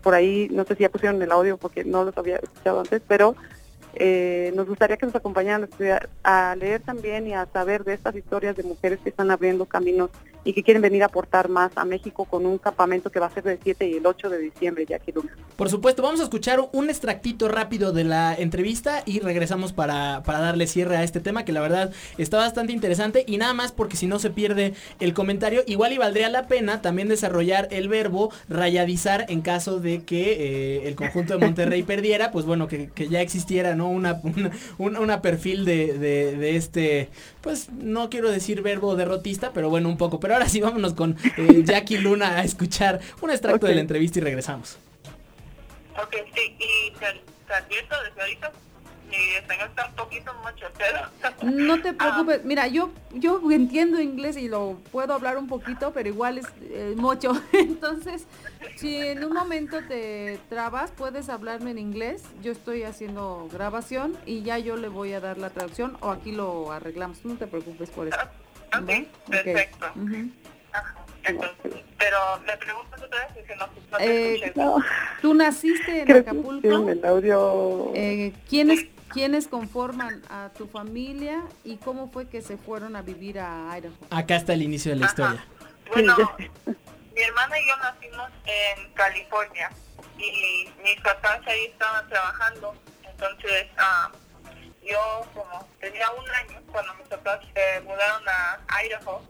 por 0.02 0.14
ahí, 0.14 0.48
no 0.50 0.64
sé 0.64 0.76
si 0.76 0.82
ya 0.82 0.88
pusieron 0.88 1.20
el 1.20 1.32
audio 1.32 1.56
porque 1.56 1.84
no 1.84 2.04
los 2.04 2.16
había 2.16 2.36
escuchado 2.36 2.80
antes, 2.80 3.02
pero 3.06 3.34
eh, 3.98 4.52
nos 4.54 4.66
gustaría 4.68 4.96
que 4.96 5.06
nos 5.06 5.14
acompañaran 5.14 5.68
a, 6.24 6.50
a 6.50 6.56
leer 6.56 6.80
también 6.82 7.26
y 7.26 7.34
a 7.34 7.46
saber 7.46 7.84
de 7.84 7.94
estas 7.94 8.14
historias 8.14 8.56
de 8.56 8.62
mujeres 8.62 8.98
que 9.02 9.10
están 9.10 9.30
abriendo 9.30 9.66
caminos 9.66 10.10
y 10.46 10.52
que 10.52 10.62
quieren 10.62 10.80
venir 10.80 11.02
a 11.02 11.06
aportar 11.06 11.48
más 11.48 11.72
a 11.74 11.84
México 11.84 12.24
con 12.24 12.46
un 12.46 12.58
campamento 12.58 13.10
que 13.10 13.18
va 13.18 13.26
a 13.26 13.30
ser 13.30 13.42
del 13.42 13.58
7 13.60 13.88
y 13.88 13.94
el 13.94 14.06
8 14.06 14.30
de 14.30 14.38
diciembre, 14.38 14.86
Jackie 14.86 15.10
Luna. 15.10 15.36
Por 15.56 15.68
supuesto, 15.68 16.02
vamos 16.02 16.20
a 16.20 16.22
escuchar 16.22 16.60
un 16.72 16.88
extractito 16.88 17.48
rápido 17.48 17.92
de 17.92 18.04
la 18.04 18.32
entrevista 18.32 19.02
y 19.06 19.18
regresamos 19.18 19.72
para, 19.72 20.22
para 20.22 20.38
darle 20.38 20.68
cierre 20.68 20.96
a 20.96 21.02
este 21.02 21.18
tema 21.18 21.44
que 21.44 21.50
la 21.50 21.60
verdad 21.60 21.90
está 22.16 22.36
bastante 22.36 22.72
interesante 22.72 23.24
y 23.26 23.38
nada 23.38 23.54
más 23.54 23.72
porque 23.72 23.96
si 23.96 24.06
no 24.06 24.20
se 24.20 24.30
pierde 24.30 24.74
el 25.00 25.14
comentario, 25.14 25.64
igual 25.66 25.92
y 25.92 25.98
valdría 25.98 26.28
la 26.28 26.46
pena 26.46 26.80
también 26.80 27.08
desarrollar 27.08 27.66
el 27.72 27.88
verbo 27.88 28.30
rayadizar 28.48 29.26
en 29.28 29.40
caso 29.40 29.80
de 29.80 30.04
que 30.04 30.32
eh, 30.84 30.88
el 30.88 30.94
conjunto 30.94 31.36
de 31.36 31.44
Monterrey 31.44 31.82
perdiera, 31.82 32.30
pues 32.30 32.44
bueno, 32.44 32.68
que 32.68 32.90
ya 33.10 33.20
existiera, 33.20 33.74
¿no? 33.74 33.85
Una, 33.88 34.20
una, 34.78 35.00
una 35.00 35.22
perfil 35.22 35.64
de, 35.64 35.98
de, 35.98 36.36
de 36.36 36.56
este, 36.56 37.08
pues 37.40 37.70
no 37.70 38.10
quiero 38.10 38.30
decir 38.30 38.62
verbo 38.62 38.96
derrotista, 38.96 39.52
pero 39.52 39.70
bueno, 39.70 39.88
un 39.88 39.96
poco, 39.96 40.20
pero 40.20 40.34
ahora 40.34 40.48
sí 40.48 40.60
vámonos 40.60 40.94
con 40.94 41.16
eh, 41.36 41.62
Jackie 41.64 41.98
Luna 41.98 42.38
a 42.38 42.44
escuchar 42.44 43.00
un 43.22 43.30
extracto 43.30 43.56
Okay. 43.56 43.70
de 43.70 43.74
la 43.76 43.80
entrevista 43.82 44.18
y 44.18 44.22
regresamos. 44.22 44.78
Ok, 46.02 46.14
sí, 46.34 46.54
y 46.58 46.90
te, 46.98 47.06
te 47.46 47.54
advierto 47.54 47.94
desde 48.02 48.20
ahorita 48.20 48.52
mi 49.16 49.34
español 49.34 49.68
está 49.68 49.86
un 49.86 49.94
poquito 49.94 50.32
mucho, 50.42 50.66
pero... 50.76 51.50
No 51.50 51.80
te 51.82 51.92
preocupes, 51.94 52.44
mira, 52.44 52.66
yo 52.66 52.90
yo 53.12 53.40
entiendo 53.50 54.00
inglés 54.00 54.36
y 54.36 54.48
lo 54.48 54.78
puedo 54.92 55.14
hablar 55.14 55.38
un 55.38 55.46
poquito, 55.46 55.92
pero 55.92 56.08
igual 56.08 56.38
es 56.38 56.46
eh, 56.62 56.94
mucho. 56.96 57.32
Entonces, 57.52 58.26
si 58.76 58.96
en 58.96 59.24
un 59.24 59.32
momento 59.32 59.78
te 59.88 60.38
trabas, 60.48 60.90
puedes 60.92 61.28
hablarme 61.28 61.70
en 61.70 61.78
inglés. 61.78 62.22
Yo 62.42 62.52
estoy 62.52 62.82
haciendo 62.82 63.48
grabación 63.52 64.16
y 64.26 64.42
ya 64.42 64.58
yo 64.58 64.76
le 64.76 64.88
voy 64.88 65.12
a 65.12 65.20
dar 65.20 65.38
la 65.38 65.50
traducción 65.50 65.96
o 66.00 66.10
aquí 66.10 66.32
lo 66.32 66.70
arreglamos. 66.72 67.24
No 67.24 67.36
te 67.36 67.46
preocupes 67.46 67.90
por 67.90 68.08
eso. 68.08 68.16
Ok, 68.78 69.06
perfecto. 69.30 69.86
Ajá, 70.72 70.94
entonces, 71.24 71.56
pero 71.98 72.18
me 72.46 72.56
preguntas 72.58 73.02
otra 73.02 73.18
vez 73.34 73.46
que 73.46 73.56
no, 73.56 73.66
no 73.90 73.96
te 73.96 74.04
Eh, 74.04 74.34
escuché. 74.44 74.52
Tú 75.22 75.34
naciste 75.34 76.00
en 76.00 76.06
Creo 76.06 76.24
que 76.24 76.30
Acapulco. 76.30 76.88
el 76.90 77.04
audio. 77.04 77.92
Eh, 77.94 78.32
¿quiénes, 78.48 78.86
¿Quiénes 79.12 79.48
conforman 79.48 80.22
a 80.28 80.50
tu 80.56 80.66
familia 80.66 81.42
y 81.64 81.76
cómo 81.76 82.10
fue 82.10 82.28
que 82.28 82.42
se 82.42 82.56
fueron 82.56 82.96
a 82.96 83.02
vivir 83.02 83.38
a 83.38 83.76
Idaho? 83.76 83.94
Acá 84.10 84.36
está 84.36 84.52
el 84.52 84.62
inicio 84.62 84.92
de 84.92 85.00
la 85.00 85.06
historia. 85.06 85.46
Bueno, 85.92 86.16
mi 86.36 87.22
hermana 87.22 87.58
y 87.58 87.68
yo 87.68 87.76
nacimos 87.76 88.30
en 88.44 88.92
California 88.92 89.70
y 90.18 90.68
mis 90.82 91.00
papás 91.00 91.40
ahí 91.46 91.66
estaban 91.66 92.08
trabajando. 92.08 92.74
Entonces, 93.08 93.68
ah, 93.78 94.10
yo 94.82 95.26
como 95.34 95.68
tenía 95.80 96.10
un 96.10 96.28
año 96.30 96.60
cuando 96.72 96.94
mis 96.94 97.08
papás 97.08 97.40
se 97.54 97.80
mudaron 97.82 98.22
a 98.28 98.84
Idaho, 98.84 99.22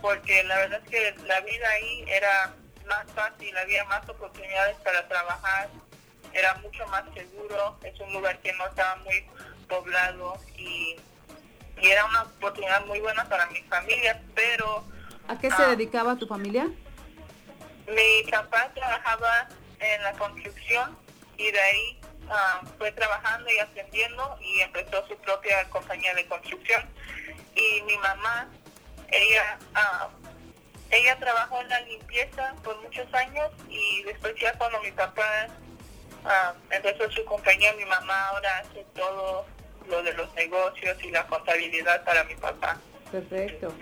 porque 0.00 0.44
la 0.44 0.56
verdad 0.56 0.80
es 0.84 0.90
que 0.90 1.26
la 1.26 1.40
vida 1.40 1.68
ahí 1.70 2.04
era 2.08 2.54
más 2.86 3.10
fácil, 3.12 3.56
había 3.56 3.84
más 3.84 4.08
oportunidades 4.08 4.76
para 4.84 5.06
trabajar, 5.08 5.68
era 6.34 6.54
mucho 6.56 6.86
más 6.88 7.04
seguro, 7.14 7.78
es 7.82 7.98
un 8.00 8.12
lugar 8.12 8.38
que 8.40 8.52
no 8.54 8.66
estaba 8.66 8.96
muy 8.96 9.24
poblado 9.68 10.36
y, 10.56 10.96
y 11.80 11.88
era 11.88 12.04
una 12.06 12.22
oportunidad 12.22 12.84
muy 12.86 13.00
buena 13.00 13.24
para 13.28 13.46
mi 13.46 13.60
familia, 13.62 14.20
pero 14.34 14.84
¿A 15.28 15.38
qué 15.38 15.50
se 15.50 15.62
Ah. 15.62 15.68
dedicaba 15.68 16.16
tu 16.16 16.26
familia? 16.26 16.68
mi 17.86 18.30
papá 18.30 18.70
trabajaba 18.74 19.48
en 19.78 20.02
la 20.02 20.12
construcción 20.14 20.96
y 21.36 21.50
de 21.50 21.60
ahí 21.60 22.00
ah, 22.30 22.62
fue 22.78 22.90
trabajando 22.92 23.50
y 23.50 23.58
aprendiendo 23.58 24.38
y 24.40 24.60
empezó 24.62 25.06
su 25.06 25.16
propia 25.18 25.68
compañía 25.68 26.14
de 26.14 26.26
construcción. 26.26 26.82
Y 27.54 27.82
mi 27.82 27.96
mamá, 27.98 28.48
ella, 29.08 29.58
ah, 29.74 30.08
ella 30.90 31.18
trabajó 31.18 31.60
en 31.60 31.68
la 31.68 31.80
limpieza 31.82 32.54
por 32.64 32.80
muchos 32.82 33.12
años 33.12 33.50
y 33.68 34.02
después 34.04 34.34
ya 34.40 34.52
cuando 34.54 34.80
mi 34.80 34.90
papá 34.92 35.48
ah, 36.24 36.54
empezó 36.70 37.10
su 37.10 37.24
compañía, 37.24 37.72
mi 37.74 37.84
mamá 37.84 38.28
ahora 38.28 38.58
hace 38.58 38.84
todo 38.94 39.46
lo 39.88 40.02
de 40.02 40.12
los 40.14 40.32
negocios 40.34 40.96
y 41.02 41.10
la 41.10 41.26
contabilidad 41.26 42.04
para 42.04 42.24
mi 42.24 42.34
papá. 42.34 42.78
Perfecto. 43.10 43.72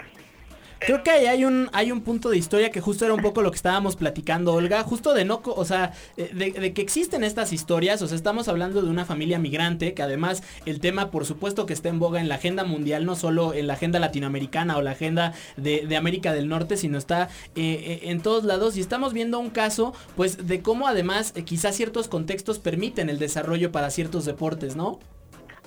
Creo 0.87 1.03
que 1.05 1.11
ahí 1.11 1.27
hay 1.27 1.45
un, 1.45 1.71
hay 1.73 1.93
un 1.93 2.01
punto 2.01 2.31
de 2.31 2.37
historia 2.37 2.71
que 2.71 2.81
justo 2.81 3.05
era 3.05 3.15
un 3.15 3.23
poco 3.23 3.43
lo 3.43 3.51
que 3.51 3.57
estábamos 3.57 3.95
platicando, 3.97 4.53
Olga, 4.53 4.83
justo 4.83 5.15
de 5.15 5.25
no, 5.25 5.41
o 5.45 5.65
sea, 5.65 5.93
eh, 6.17 6.31
de, 6.35 6.73
que 6.73 6.83
existen 6.83 7.23
estas 7.23 7.53
historias, 7.53 8.03
o 8.03 8.09
sea, 8.09 8.17
estamos 8.17 8.49
hablando 8.49 8.83
de 8.83 8.91
una 8.91 9.05
familia 9.05 9.39
migrante, 9.39 9.95
que 9.95 10.03
además 10.03 10.43
el 10.67 10.81
tema, 10.81 11.11
por 11.11 11.25
supuesto, 11.25 11.67
que 11.67 11.73
está 11.73 11.89
en 11.89 11.99
boga 11.99 12.21
en 12.21 12.29
la 12.29 12.37
agenda 12.37 12.65
mundial, 12.65 13.05
no 13.05 13.15
solo 13.15 13.55
en 13.55 13.69
la 13.69 13.75
agenda 13.75 14.01
latinoamericana 14.01 14.77
o 14.77 14.83
la 14.83 14.93
agenda 14.93 15.35
de, 15.57 15.97
América 15.97 16.33
del 16.33 16.49
Norte, 16.49 16.77
sino 16.77 16.99
está 16.99 17.29
eh, 17.55 17.61
eh, 17.87 18.01
en 18.05 18.21
todos 18.21 18.45
lados 18.45 18.77
y 18.77 18.81
estamos 18.81 19.13
viendo 19.13 19.39
un 19.39 19.51
caso, 19.51 19.95
pues, 20.17 20.49
de 20.49 20.63
cómo 20.63 20.89
además 20.89 21.33
quizás 21.45 21.77
ciertos 21.77 22.09
contextos 22.09 22.59
permiten 22.59 23.09
el 23.09 23.19
desarrollo 23.19 23.71
para 23.71 23.91
ciertos 23.91 24.25
deportes, 24.25 24.75
¿no? 24.75 24.99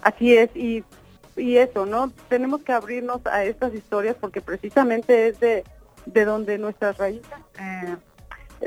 Así 0.02 0.34
es, 0.34 0.50
y, 0.56 0.84
y 1.36 1.58
eso, 1.58 1.86
¿no? 1.86 2.12
Tenemos 2.30 2.64
que 2.64 2.72
abrirnos 2.74 3.22
a 3.26 3.44
estas 3.44 3.74
historias 3.74 4.16
porque 4.20 4.42
precisamente 4.42 5.28
es 5.28 5.40
de, 5.40 5.64
de 6.06 6.26
donde 6.26 6.58
nuestras 6.58 6.98
raíces, 6.98 7.30
eh, 7.60 7.96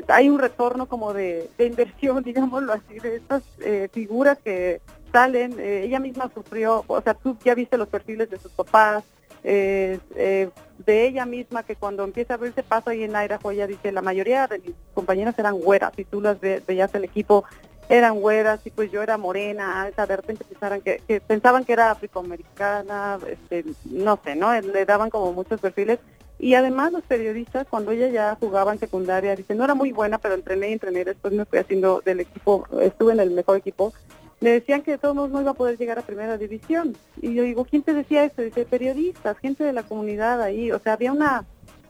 hay 0.09 0.29
un 0.29 0.39
retorno 0.39 0.87
como 0.87 1.13
de, 1.15 1.49
de 1.57 1.67
inversión, 1.67 2.23
digámoslo 2.25 2.73
así, 2.73 2.99
de 2.99 3.17
estas 3.17 3.43
eh, 3.61 3.89
figuras 3.93 4.39
que 4.39 4.81
salen, 5.13 5.57
eh, 5.59 5.85
ella 5.85 5.99
misma 6.01 6.31
sufrió, 6.35 6.85
o 6.87 7.01
sea, 7.01 7.15
tú 7.15 7.37
ya 7.45 7.55
viste 7.55 7.79
los 7.79 7.89
perfiles 7.89 8.29
de 8.31 8.39
sus 8.39 8.53
papás, 8.53 9.05
eh, 9.45 9.99
eh, 10.17 10.51
de 10.85 11.07
ella 11.07 11.25
misma 11.25 11.63
que 11.63 11.77
cuando 11.77 12.05
empieza 12.05 12.35
a 12.35 12.37
abrirse 12.37 12.63
paso 12.63 12.91
ahí 12.91 13.05
en 13.05 13.13
Idaho, 13.13 13.51
ella 13.51 13.67
dice, 13.67 13.93
la 13.93 14.03
mayoría 14.03 14.47
de 14.47 14.59
mis 14.59 14.75
compañeras 14.95 15.39
eran 15.39 15.55
güeras, 15.59 15.93
y 15.97 16.05
tú 16.05 16.21
las 16.21 16.39
ve- 16.41 16.63
veías 16.67 16.95
el 16.95 17.05
equipo, 17.05 17.45
eran 17.89 18.21
güeras 18.21 18.61
y 18.65 18.71
pues 18.71 18.91
yo 18.91 19.03
era 19.03 19.17
morena, 19.17 19.83
alta, 19.83 20.07
de 20.07 20.17
repente 20.17 20.45
pensaran 20.45 20.81
que, 20.81 21.01
que 21.09 21.21
pensaban 21.21 21.65
que 21.65 21.73
era 21.73 21.91
afroamericana, 21.93 23.19
este, 23.27 23.65
no 23.85 24.19
sé, 24.23 24.37
¿no? 24.37 24.59
Le 24.61 24.85
daban 24.85 25.11
como 25.11 25.33
muchos 25.33 25.61
perfiles. 25.61 25.99
Y 26.39 26.55
además 26.55 26.93
los 26.93 27.03
periodistas, 27.03 27.67
cuando 27.69 27.91
ella 27.91 28.09
ya 28.09 28.37
jugaba 28.39 28.73
en 28.73 28.79
secundaria, 28.79 29.35
dice, 29.35 29.55
no 29.55 29.65
era 29.65 29.75
muy 29.75 29.91
buena, 29.91 30.19
pero 30.19 30.35
entrené 30.35 30.71
y 30.71 30.75
entrené, 30.75 31.05
después 31.05 31.35
me 31.35 31.45
fui 31.45 31.59
haciendo 31.59 32.01
del 32.05 32.21
equipo, 32.21 32.65
estuve 32.81 33.13
en 33.13 33.21
el 33.21 33.31
mejor 33.31 33.57
equipo, 33.57 33.93
le 34.41 34.51
decían 34.51 34.83
que 34.83 34.93
de 34.93 34.99
todos 34.99 35.17
modos 35.17 35.31
no 35.31 35.41
iba 35.41 35.51
a 35.51 35.55
poder 35.55 35.77
llegar 35.77 35.99
a 35.99 36.03
primera 36.03 36.39
división. 36.39 36.97
Y 37.21 37.35
yo 37.35 37.43
digo, 37.43 37.65
¿quién 37.65 37.83
te 37.83 37.93
decía 37.93 38.25
esto? 38.25 38.43
Dice, 38.43 38.65
periodistas, 38.67 39.37
gente 39.39 39.65
de 39.65 39.73
la 39.73 39.83
comunidad 39.83 40.41
ahí. 40.41 40.71
O 40.71 40.79
sea, 40.79 40.93
había 40.93 41.11
una, 41.11 41.45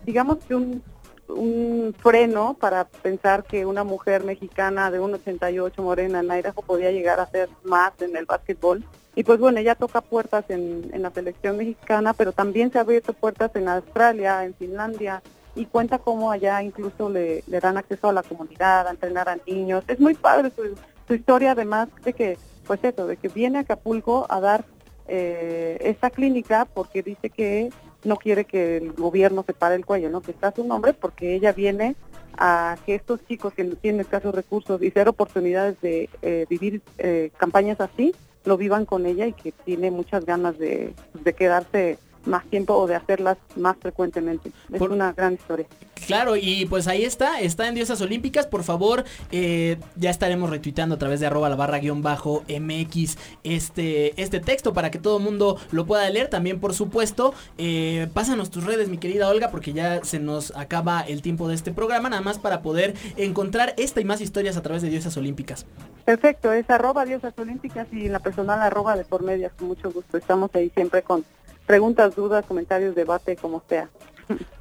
digamos 0.07 0.39
que 0.39 0.55
un, 0.55 0.83
un 1.29 1.95
freno 1.99 2.57
para 2.59 2.85
pensar 2.85 3.45
que 3.45 3.67
una 3.67 3.85
mujer 3.85 4.25
mexicana 4.25 4.91
de 4.91 5.01
1,88 5.01 5.83
morena 5.83 6.21
en 6.21 6.31
Idaho 6.31 6.63
podía 6.63 6.91
llegar 6.91 7.21
a 7.21 7.25
hacer 7.25 7.49
más 7.65 7.93
en 8.01 8.17
el 8.17 8.27
básquetbol. 8.27 8.85
Y 9.15 9.25
pues 9.25 9.39
bueno, 9.39 9.59
ella 9.59 9.75
toca 9.75 10.01
puertas 10.01 10.45
en, 10.49 10.91
en 10.93 11.03
la 11.03 11.11
selección 11.11 11.57
mexicana, 11.57 12.15
pero 12.15 12.33
también 12.33 12.71
se 12.71 12.79
ha 12.79 12.83
abierto 12.83 13.13
puertas 13.13 13.55
en 13.57 13.69
Australia, 13.69 14.45
en 14.45 14.55
Finlandia, 14.55 15.23
y 15.59 15.67
cuenta 15.67 15.99
cómo 15.99 16.31
allá 16.31 16.63
incluso 16.63 17.11
le, 17.11 17.43
dan 17.49 17.77
acceso 17.77 18.09
a 18.09 18.13
la 18.13 18.23
comunidad, 18.23 18.87
a 18.87 18.91
entrenar 18.91 19.29
a 19.29 19.39
niños. 19.47 19.85
Es 19.89 19.99
muy 19.99 20.15
padre 20.15 20.51
su, 20.55 20.63
su 21.07 21.15
historia, 21.15 21.53
además 21.53 21.89
de 22.05 22.13
que, 22.13 22.39
pues 22.67 22.83
eso, 22.85 23.07
de 23.07 23.17
que 23.17 23.29
viene 23.29 23.59
a 23.59 23.61
Acapulco 23.63 24.27
a 24.29 24.41
dar 24.41 24.65
eh, 25.09 25.79
esta 25.81 26.11
clínica 26.11 26.67
porque 26.67 27.03
dice 27.03 27.31
que 27.31 27.71
no 28.05 28.17
quiere 28.17 28.45
que 28.45 28.77
el 28.77 28.93
gobierno 28.93 29.45
se 29.47 29.55
pare 29.55 29.75
el 29.75 29.85
cuello, 29.85 30.11
¿no? 30.11 30.21
Que 30.21 30.31
está 30.31 30.53
su 30.55 30.65
nombre 30.65 30.93
porque 30.93 31.35
ella 31.35 31.53
viene 31.53 31.97
a 32.37 32.77
que 32.87 32.95
estos 32.95 33.25
chicos 33.27 33.53
que 33.55 33.65
tienen 33.65 34.01
escasos 34.01 34.35
recursos 34.35 34.81
y 34.83 34.91
cero 34.91 35.11
oportunidades 35.11 35.81
de 35.81 36.09
eh, 36.23 36.47
vivir 36.49 36.83
eh, 36.99 37.31
campañas 37.37 37.81
así, 37.81 38.15
lo 38.45 38.57
vivan 38.57 38.87
con 38.87 39.07
ella 39.07 39.27
y 39.27 39.33
que 39.33 39.53
tiene 39.53 39.91
muchas 39.91 40.25
ganas 40.25 40.59
de 40.59 40.95
quedarse 41.37 41.99
más 42.29 42.45
tiempo 42.47 42.75
o 42.75 42.87
de 42.87 42.95
hacerlas 42.95 43.39
más 43.57 43.77
frecuentemente. 43.79 44.53
Es 44.73 44.81
una 44.81 45.13
gran 45.13 45.35
historia. 45.35 45.67
Claro, 46.07 46.37
y 46.37 46.65
pues 46.67 46.87
ahí 46.89 47.05
está, 47.05 47.41
está 47.41 47.69
en 47.69 47.75
Diosas 47.75 48.01
Olímpicas, 48.01 48.47
por 48.47 48.63
favor, 48.63 49.05
eh, 49.33 49.77
ya 49.97 50.11
estaremos 50.11 50.49
retuiteando 50.49 50.95
a 50.95 50.99
través 50.99 51.21
de 51.21 51.27
arroba 51.27 51.49
la 51.49 51.57
barra 51.57 51.79
guion 51.79 52.03
bajo 52.03 52.45
MX 52.49 53.19
este, 53.45 54.21
este 54.21 54.41
texto 54.41 54.73
para 54.73 54.91
que 54.91 54.99
todo 54.99 55.19
el 55.19 55.25
mundo 55.25 55.59
lo 55.71 55.87
pueda 55.87 56.09
leer, 56.09 56.29
también 56.29 56.61
por 56.61 56.73
supuesto, 56.73 57.35
eh, 57.59 58.09
pásanos 58.15 58.51
tus 58.51 58.65
redes 58.65 58.89
mi 58.89 58.99
querida 58.99 59.29
Olga, 59.29 59.51
porque 59.51 59.73
ya 59.73 60.05
se 60.05 60.19
nos 60.19 60.57
acaba 60.57 61.01
el 61.01 61.21
tiempo 61.21 61.49
de 61.49 61.57
este 61.57 61.73
programa, 61.73 62.09
nada 62.09 62.23
más 62.23 62.39
para 62.39 62.63
poder 62.63 62.95
encontrar 63.17 63.75
esta 63.77 64.01
y 64.01 64.05
más 64.05 64.21
historias 64.21 64.57
a 64.57 64.63
través 64.63 64.83
de 64.83 64.91
Diosas 64.91 65.17
Olímpicas. 65.17 65.67
Perfecto, 66.05 66.53
es 66.53 66.69
arroba 66.71 67.05
diosas 67.05 67.35
olímpicas 67.37 67.87
y 67.93 68.09
la 68.09 68.21
personal 68.21 68.63
arroba 68.63 68.97
de 68.97 69.05
por 69.05 69.23
medias, 69.23 69.53
con 69.53 69.69
mucho 69.69 69.91
gusto. 69.91 70.17
Estamos 70.17 70.51
ahí 70.55 70.71
siempre 70.75 71.03
con 71.03 71.23
preguntas, 71.69 72.17
dudas, 72.17 72.47
comentarios, 72.47 72.95
debate, 72.95 73.37
como 73.37 73.63
sea. 73.69 73.91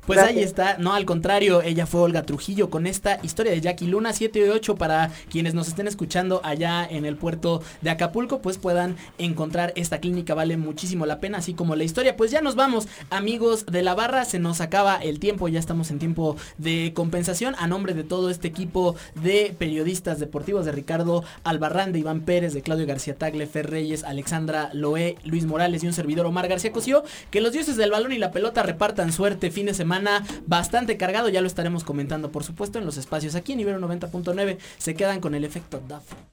Pues 0.07 0.19
ahí 0.19 0.39
está, 0.39 0.77
no 0.77 0.93
al 0.93 1.03
contrario, 1.03 1.61
ella 1.61 1.85
fue 1.85 1.99
Olga 1.99 2.23
Trujillo 2.23 2.69
con 2.69 2.87
esta 2.87 3.19
historia 3.23 3.51
de 3.51 3.59
Jackie 3.59 3.87
Luna 3.87 4.13
7 4.13 4.39
y 4.39 4.43
8 4.43 4.75
para 4.75 5.11
quienes 5.29 5.53
nos 5.53 5.67
estén 5.67 5.85
escuchando 5.85 6.39
allá 6.45 6.87
en 6.89 7.05
el 7.05 7.17
puerto 7.17 7.61
de 7.81 7.89
Acapulco, 7.89 8.41
pues 8.41 8.57
puedan 8.57 8.95
encontrar 9.17 9.73
esta 9.75 9.99
clínica, 9.99 10.33
vale 10.33 10.55
muchísimo 10.55 11.05
la 11.05 11.19
pena, 11.19 11.39
así 11.39 11.53
como 11.53 11.75
la 11.75 11.83
historia. 11.83 12.15
Pues 12.15 12.31
ya 12.31 12.39
nos 12.39 12.55
vamos, 12.55 12.87
amigos 13.09 13.65
de 13.65 13.83
la 13.83 13.95
barra, 13.95 14.23
se 14.23 14.39
nos 14.39 14.61
acaba 14.61 14.95
el 14.95 15.19
tiempo, 15.19 15.49
ya 15.49 15.59
estamos 15.59 15.91
en 15.91 15.99
tiempo 15.99 16.37
de 16.57 16.93
compensación. 16.95 17.55
A 17.59 17.67
nombre 17.67 17.93
de 17.93 18.05
todo 18.05 18.29
este 18.29 18.47
equipo 18.47 18.95
de 19.15 19.53
periodistas 19.57 20.21
deportivos 20.21 20.65
de 20.65 20.71
Ricardo 20.71 21.25
Albarrán, 21.43 21.91
de 21.91 21.99
Iván 21.99 22.21
Pérez, 22.21 22.53
de 22.53 22.61
Claudio 22.61 22.87
García 22.87 23.17
Tagle, 23.17 23.45
Fer 23.45 23.69
Reyes, 23.69 24.05
Alexandra 24.05 24.69
Loé, 24.71 25.17
Luis 25.25 25.45
Morales 25.45 25.83
y 25.83 25.87
un 25.87 25.93
servidor 25.93 26.25
Omar 26.27 26.47
García 26.47 26.71
Cosío, 26.71 27.03
que 27.29 27.41
los 27.41 27.51
dioses 27.51 27.75
del 27.75 27.91
balón 27.91 28.13
y 28.13 28.17
la 28.19 28.31
pelota 28.31 28.63
repartan 28.63 29.11
suerte 29.11 29.51
fin 29.57 29.65
de 29.65 29.73
semana 29.73 30.23
bastante 30.45 30.97
cargado, 30.97 31.29
ya 31.29 31.41
lo 31.41 31.47
estaremos 31.47 31.83
comentando 31.83 32.31
por 32.31 32.43
supuesto 32.43 32.77
en 32.77 32.85
los 32.85 32.95
espacios 32.97 33.33
aquí 33.33 33.53
en 33.53 33.59
Ibero 33.59 33.79
90.9, 33.79 34.59
se 34.77 34.93
quedan 34.93 35.19
con 35.19 35.33
el 35.33 35.43
efecto 35.43 35.81
Duff. 35.87 36.27